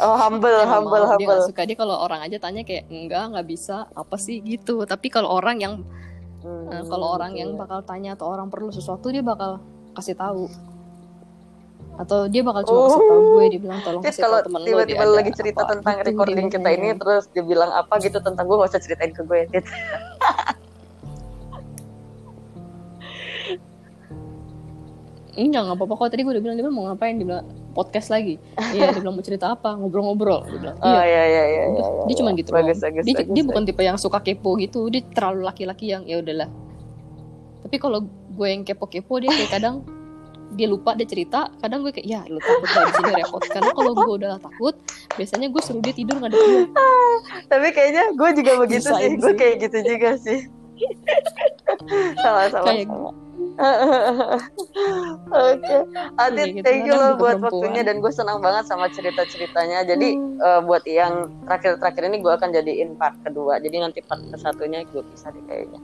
oh 0.00 0.14
humble 0.20 0.52
Dia 0.52 0.66
nggak 0.66 0.74
humble 0.76 0.92
mau, 0.92 1.04
dia 1.04 1.12
humble 1.14 1.36
nggak 1.38 1.48
suka 1.48 1.62
dia 1.64 1.76
kalau 1.76 1.96
orang 2.00 2.20
aja 2.20 2.36
tanya 2.36 2.62
kayak 2.62 2.84
enggak 2.92 3.22
nggak 3.32 3.46
bisa 3.48 3.88
apa 3.92 4.16
sih 4.20 4.44
gitu 4.44 4.84
tapi 4.84 5.08
kalau 5.08 5.32
orang 5.32 5.56
yang 5.60 5.74
Hmm, 6.44 6.68
eh, 6.68 6.84
kalau 6.92 7.16
orang 7.16 7.32
gitu 7.32 7.40
yang 7.40 7.50
ya. 7.56 7.58
bakal 7.64 7.80
tanya 7.88 8.10
atau 8.12 8.28
orang 8.28 8.52
perlu 8.52 8.68
sesuatu 8.68 9.08
dia 9.08 9.24
bakal 9.24 9.64
kasih 9.96 10.12
tahu 10.12 10.44
atau 11.96 12.28
dia 12.28 12.44
bakal 12.44 12.68
cuma 12.68 12.80
kasih 12.84 13.00
tahu 13.08 13.22
gue 13.24 13.44
dia 13.48 13.60
bilang 13.64 13.80
tolong 13.80 14.02
kasih 14.04 14.22
kalau 14.28 14.38
temen 14.44 14.60
lo 14.60 14.66
tiba-tiba 14.68 15.04
lagi 15.08 15.32
cerita 15.32 15.64
apa 15.64 15.72
tentang 15.72 15.96
gitu, 15.96 16.06
recording 16.12 16.48
kita 16.52 16.68
ini 16.68 16.88
terus 17.00 17.24
dia 17.32 17.40
bilang 17.40 17.72
apa 17.72 17.96
gitu 17.96 18.20
tentang 18.20 18.44
gue 18.44 18.56
gak 18.60 18.70
usah 18.76 18.82
ceritain 18.84 19.12
ke 19.16 19.22
gue 19.24 19.40
Tit. 19.48 19.64
Enggak, 25.34 25.66
nggak 25.66 25.76
apa-apa 25.82 25.94
kok. 25.98 26.08
Tadi 26.14 26.22
gue 26.22 26.30
udah 26.30 26.44
bilang, 26.46 26.54
dia 26.54 26.62
bilang 26.62 26.78
mau 26.78 26.86
ngapain? 26.86 27.18
Dia 27.18 27.26
bilang, 27.26 27.46
podcast 27.74 28.08
lagi. 28.08 28.38
Iya, 28.74 28.90
dia 28.90 29.02
bilang 29.02 29.14
mau 29.18 29.22
cerita 29.22 29.54
apa? 29.54 29.74
Ngobrol-ngobrol. 29.78 30.46
Dia 30.50 30.58
bilang, 30.58 30.76
oh 30.82 30.88
iya. 30.88 31.02
iya 31.04 31.22
iya 31.26 31.44
iya 31.46 31.62
Udah, 31.70 31.86
iya, 31.86 32.02
dia 32.06 32.10
iya. 32.10 32.18
cuma 32.18 32.30
gitu 32.34 32.50
bagus 32.50 32.78
doang. 32.78 32.86
bagus 32.90 33.04
dia, 33.06 33.14
bagus, 33.18 33.34
dia 33.34 33.42
bukan 33.46 33.62
tipe 33.66 33.82
yang 33.82 33.98
suka 33.98 34.18
kepo 34.22 34.50
gitu. 34.58 34.80
Dia 34.90 35.02
terlalu 35.14 35.40
laki-laki 35.46 35.90
yang 35.94 36.02
ya 36.06 36.18
udahlah. 36.18 36.50
Tapi 37.66 37.76
kalau 37.78 38.06
gue 38.34 38.48
yang 38.50 38.62
kepo-kepo, 38.66 39.14
dia 39.22 39.30
kayak 39.30 39.52
kadang 39.58 39.86
dia 40.54 40.66
lupa 40.66 40.98
dia 40.98 41.06
cerita. 41.06 41.50
Kadang 41.62 41.86
gue 41.86 41.94
kayak, 41.94 42.06
ya 42.06 42.20
lu 42.26 42.42
takut 42.42 42.68
dari 42.70 42.92
sini 42.98 43.12
repot. 43.18 43.42
Karena 43.46 43.70
kalau 43.74 43.92
gue 43.94 44.12
udah 44.18 44.30
takut, 44.42 44.74
biasanya 45.14 45.46
gue 45.50 45.62
suruh 45.62 45.82
dia 45.82 45.94
tidur 45.94 46.18
ngadep 46.18 46.38
gue. 46.38 46.62
tapi 47.50 47.66
kayaknya 47.70 48.04
gue 48.14 48.30
juga 48.42 48.52
begitu 48.58 48.88
sih 48.90 49.10
gue 49.18 49.32
kayak 49.38 49.54
gitu 49.62 49.78
juga 49.86 50.10
sih 50.18 50.50
sama 52.22 52.48
sama 52.48 52.66
Kayak 52.70 52.86
sama 52.86 53.10
Oke, 55.34 55.76
Adit, 56.18 56.34
Kayak 56.34 56.50
gitu. 56.58 56.64
thank 56.66 56.82
you 56.86 56.94
loh 56.94 57.14
buat 57.14 57.38
perempuan. 57.38 57.50
waktunya 57.70 57.82
dan 57.86 58.02
gue 58.02 58.10
senang 58.10 58.38
banget 58.42 58.64
sama 58.66 58.86
cerita-ceritanya. 58.90 59.86
Jadi 59.86 60.08
Hmm. 60.14 60.38
eh, 60.38 60.60
buat 60.62 60.82
yang 60.86 61.14
terakhir-terakhir 61.46 62.02
ini 62.10 62.18
gue 62.18 62.32
akan 62.34 62.50
jadiin 62.50 62.90
part 62.98 63.14
kedua. 63.22 63.62
Jadi 63.62 63.76
nanti 63.78 64.02
part 64.02 64.22
ke 64.22 64.36
satunya 64.36 64.82
gue 64.82 65.02
bisa 65.06 65.30
deh 65.30 65.42
kayaknya. 65.46 65.78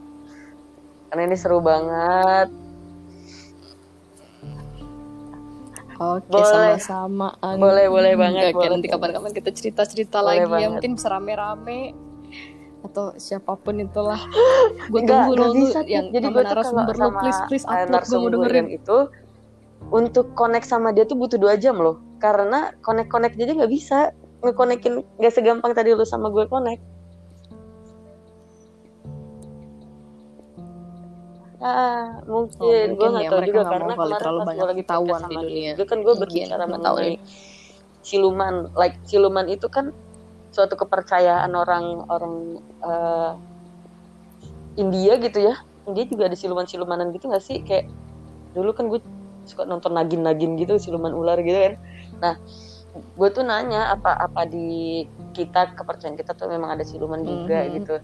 Karena 1.07 1.21
ini 1.27 1.35
seru 1.39 1.59
banget. 1.59 2.47
Oke, 6.01 6.33
Boleh. 6.33 6.49
sama-sama. 6.49 7.29
Boleh, 7.39 7.85
boleh 7.85 8.13
banget, 8.17 8.51
Oke, 8.51 8.57
boleh. 8.57 8.69
nanti 8.73 8.87
kapan-kapan 8.89 9.31
kita 9.31 9.49
cerita-cerita 9.53 10.17
lagi 10.19 10.43
ya. 10.43 10.49
banget. 10.49 10.69
Mungkin 10.81 10.91
bisa 10.97 11.07
rame-rame 11.07 11.79
atau 12.81 13.13
siapa 13.17 13.53
pun 13.57 13.77
itulah. 13.81 14.19
Gue 14.91 15.01
tunggu 15.05 15.33
lo 15.37 15.53
bisa, 15.53 15.85
yang 15.85 16.09
Jadi 16.09 16.27
gue 16.33 16.43
tuh 16.43 16.55
narasumber 16.55 16.95
lo 16.97 17.09
please 17.21 17.41
please 17.47 17.65
upload 17.65 18.03
gue 18.05 18.17
mau 18.19 18.31
dengerin. 18.33 18.67
itu 18.73 18.97
untuk 19.89 20.33
connect 20.37 20.69
sama 20.69 20.93
dia 20.93 21.05
tuh 21.05 21.17
butuh 21.17 21.37
dua 21.37 21.57
jam 21.57 21.77
loh. 21.77 22.01
Karena 22.21 22.73
connect-connect 22.85 23.37
jadi 23.37 23.57
nggak 23.57 23.71
bisa 23.71 24.13
ngekonekin 24.41 25.05
nggak 25.21 25.33
segampang 25.33 25.73
tadi 25.73 25.93
lu 25.93 26.05
sama 26.05 26.29
gue 26.33 26.45
connect. 26.49 26.81
Ah, 31.61 32.25
mungkin 32.25 32.57
Oh, 32.57 32.73
mungkin 32.73 32.97
gue 32.97 33.07
nggak 33.13 33.25
ya, 33.25 33.29
tahu 33.29 33.41
juga 33.45 33.61
karena 33.69 33.93
kemarin 33.93 34.17
terlalu 34.17 34.39
pas 34.41 34.47
banyak 34.49 34.57
gue 34.57 34.69
lagi 34.73 34.83
podcast 34.89 35.23
di 35.29 35.35
dunia. 35.37 35.71
dia 35.77 35.85
kan 35.85 35.99
gue 36.01 36.13
berbicara 36.17 36.63
mengenai 36.65 37.13
siluman, 38.01 38.53
like 38.73 38.97
siluman 39.05 39.45
itu 39.45 39.69
kan 39.69 39.93
suatu 40.51 40.75
kepercayaan 40.75 41.51
orang 41.55 41.85
orang 42.11 42.33
eh, 42.83 43.31
India 44.79 45.19
gitu 45.19 45.39
ya. 45.51 45.55
India 45.87 46.05
juga 46.07 46.29
ada 46.29 46.37
siluman-silumanan 46.37 47.11
gitu 47.15 47.27
nggak 47.27 47.43
sih? 47.43 47.59
Kayak 47.65 47.89
dulu 48.55 48.71
kan 48.75 48.87
gue 48.91 48.99
suka 49.47 49.65
nonton 49.65 49.95
nagin-nagin 49.97 50.55
gitu 50.59 50.77
siluman 50.77 51.11
ular 51.11 51.39
gitu 51.41 51.57
kan. 51.57 51.73
Nah, 52.21 52.33
gue 52.93 53.29
tuh 53.31 53.43
nanya 53.47 53.95
apa 53.95 54.11
apa 54.13 54.45
di 54.47 55.03
kita 55.31 55.71
kepercayaan 55.75 56.19
kita 56.19 56.35
tuh 56.35 56.51
memang 56.51 56.75
ada 56.75 56.83
siluman 56.83 57.23
juga 57.23 57.63
Mhm. 57.65 57.71
gitu. 57.79 57.95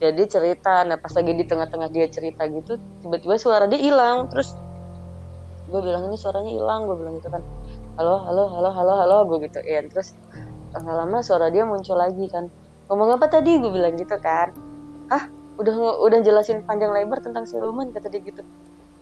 Jadi 0.00 0.22
cerita, 0.32 0.80
nah 0.88 0.96
pas 0.96 1.12
lagi 1.12 1.32
di 1.36 1.44
tengah-tengah 1.44 1.92
dia 1.92 2.08
cerita 2.08 2.48
gitu, 2.48 2.80
tiba-tiba 3.04 3.36
suara 3.36 3.68
dia 3.68 3.76
hilang, 3.76 4.32
terus 4.32 4.48
gue 5.68 5.80
bilang 5.84 6.08
ini 6.08 6.16
suaranya 6.16 6.48
hilang, 6.48 6.88
gue 6.88 6.96
bilang 6.96 7.20
gitu 7.20 7.28
kan, 7.28 7.44
halo, 8.00 8.24
halo, 8.24 8.48
halo, 8.48 8.70
halo, 8.72 8.92
halo, 8.96 9.16
gue 9.28 9.44
gituin, 9.44 9.92
terus 9.92 10.16
nggak 10.78 10.96
lama 11.02 11.18
suara 11.26 11.50
dia 11.50 11.66
muncul 11.66 11.98
lagi 11.98 12.30
kan, 12.30 12.46
ngomong 12.86 13.18
apa 13.18 13.26
tadi, 13.26 13.58
gue 13.58 13.70
bilang 13.74 13.98
gitu 13.98 14.14
kan, 14.22 14.54
ah, 15.10 15.26
udah 15.58 15.98
udah 16.06 16.18
jelasin 16.22 16.62
panjang 16.62 16.94
lebar 16.94 17.18
tentang 17.18 17.42
siluman 17.46 17.90
kata 17.90 18.06
dia 18.08 18.22
gitu, 18.22 18.42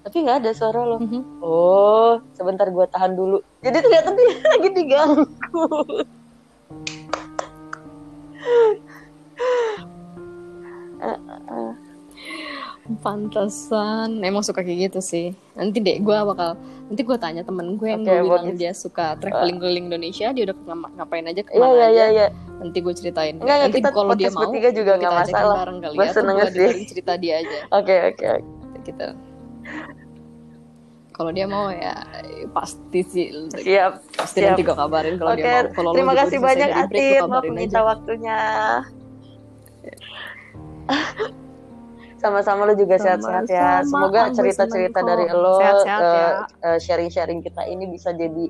tapi 0.04 0.16
nggak 0.24 0.40
ada 0.44 0.50
suara 0.56 0.80
lo, 0.84 0.96
Mhm. 1.00 1.22
oh, 1.44 2.16
sebentar 2.32 2.68
gue 2.72 2.86
tahan 2.88 3.12
dulu, 3.12 3.44
jadi 3.60 3.84
ternyata 3.84 4.16
dia 4.16 4.28
lagi 4.56 4.68
diganggu. 4.72 5.24
Pantesan, 13.04 14.24
emang 14.24 14.40
suka 14.40 14.64
kayak 14.64 14.88
gitu 14.88 15.00
sih. 15.04 15.36
Nanti 15.52 15.76
deh 15.84 16.00
gue 16.00 16.16
bakal, 16.24 16.56
nanti 16.88 17.04
gue 17.04 17.16
tanya 17.20 17.44
temen 17.44 17.76
gue 17.76 17.84
yang 17.84 18.00
gue 18.00 18.24
bilang 18.24 18.56
dia 18.56 18.72
suka 18.72 19.12
traveling 19.20 19.60
keliling 19.60 19.86
Indonesia, 19.92 20.32
dia 20.32 20.48
udah 20.48 20.56
ngapa- 20.56 20.92
ngapain 20.96 21.24
aja 21.28 21.40
ke 21.44 21.52
mana 21.52 21.68
iya 21.68 21.84
aja. 21.84 21.92
iya 21.92 22.06
iya. 22.08 22.26
Nanti 22.64 22.78
gue 22.80 22.94
ceritain. 22.96 23.36
Enggak, 23.36 23.56
ya, 23.60 23.64
nanti 23.68 23.78
kalau 23.84 24.16
dia 24.16 24.30
mau, 24.32 24.48
juga 24.48 24.92
kita 24.96 25.12
masalah. 25.12 25.56
bareng 25.60 25.78
kali 25.84 25.94
ya. 26.00 26.10
Seneng 26.16 26.36
sih. 26.48 26.72
cerita 26.88 27.12
dia 27.20 27.34
aja. 27.44 27.58
Oke 27.78 27.94
oke 28.08 28.24
oke. 28.24 28.46
Gitu. 28.88 29.08
Kalau 31.12 31.30
dia 31.34 31.46
mau 31.50 31.68
ya 31.68 31.92
pasti 32.56 33.00
sih. 33.04 33.26
Siap. 33.52 33.92
Pasti 34.16 34.38
siap. 34.40 34.56
nanti 34.56 34.62
gue 34.64 34.76
kabarin 34.78 35.14
kalau 35.20 35.36
Oke, 35.36 35.44
dia 35.44 35.50
mau. 35.66 35.74
Kalau 35.76 35.90
terima 35.92 36.14
kasih 36.16 36.38
banyak 36.40 36.70
Atit, 36.72 37.20
maaf 37.26 37.44
aja. 37.44 37.80
waktunya. 37.84 38.38
Sama-sama 42.18 42.66
lo 42.66 42.74
juga 42.74 42.98
sehat-sehat 42.98 43.46
ya. 43.46 43.86
Semoga 43.86 44.34
cerita-cerita 44.34 45.00
dari 45.06 45.30
lo, 45.30 45.54
Sehat-sehat 45.54 46.02
eh, 46.02 46.14
ya. 46.14 46.28
eh, 46.66 46.78
sharing-sharing 46.82 47.40
kita 47.46 47.62
ini 47.70 47.86
bisa 47.86 48.10
jadi 48.10 48.44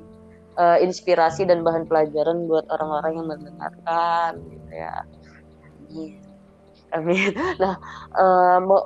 eh, 0.57 0.77
inspirasi 0.81 1.45
dan 1.45 1.61
bahan 1.61 1.85
pelajaran 1.85 2.49
buat 2.49 2.65
orang-orang 2.73 3.13
yang 3.21 3.27
mendengarkan, 3.29 4.31
gitu 4.41 4.71
ya. 4.73 4.93
Amin. 5.69 6.13
Amin. 6.89 7.31
Nah, 7.61 7.75
eh, 8.17 8.57
mau 8.65 8.81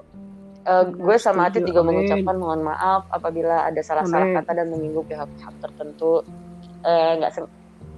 eh, 0.67 0.83
gue 0.91 1.15
sama 1.15 1.47
Atit 1.47 1.63
Setuju, 1.63 1.71
juga 1.71 1.81
amin. 1.87 1.89
mengucapkan 1.95 2.35
mohon 2.35 2.61
maaf 2.67 3.07
apabila 3.07 3.63
ada 3.67 3.79
salah-salah 3.79 4.27
kata 4.35 4.51
dan 4.51 4.67
menyinggung 4.67 5.07
pihak-pihak 5.07 5.55
tertentu. 5.63 6.23
Eh, 6.83 7.11
nggak 7.23 7.31
sen- 7.31 7.51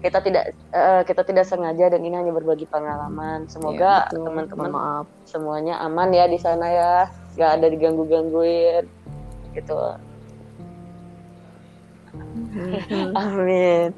kita 0.05 0.21
tidak 0.21 0.53
eh, 0.69 1.01
kita 1.01 1.25
tidak 1.25 1.49
sengaja 1.49 1.89
dan 1.89 2.05
ini 2.05 2.13
hanya 2.13 2.29
berbagi 2.29 2.69
pengalaman. 2.69 3.49
Semoga 3.49 4.05
Iya, 4.05 4.21
teman-teman 4.21 4.69
maaf. 4.69 5.05
semuanya 5.25 5.81
aman 5.81 6.13
ya 6.13 6.29
di 6.29 6.37
sana 6.37 6.69
ya, 6.69 6.93
nggak 7.33 7.51
ada 7.57 7.67
diganggu-gangguin 7.73 8.85
gitu. 9.57 9.81
Mhm. 12.13 13.11
Amin. 13.17 13.89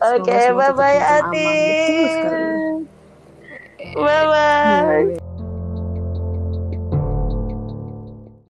Oke, 0.00 0.40
bye 0.56 0.72
bye. 0.72 0.98
Ati. 0.98 1.52
Bye 3.94 4.24
bye. 4.32 5.29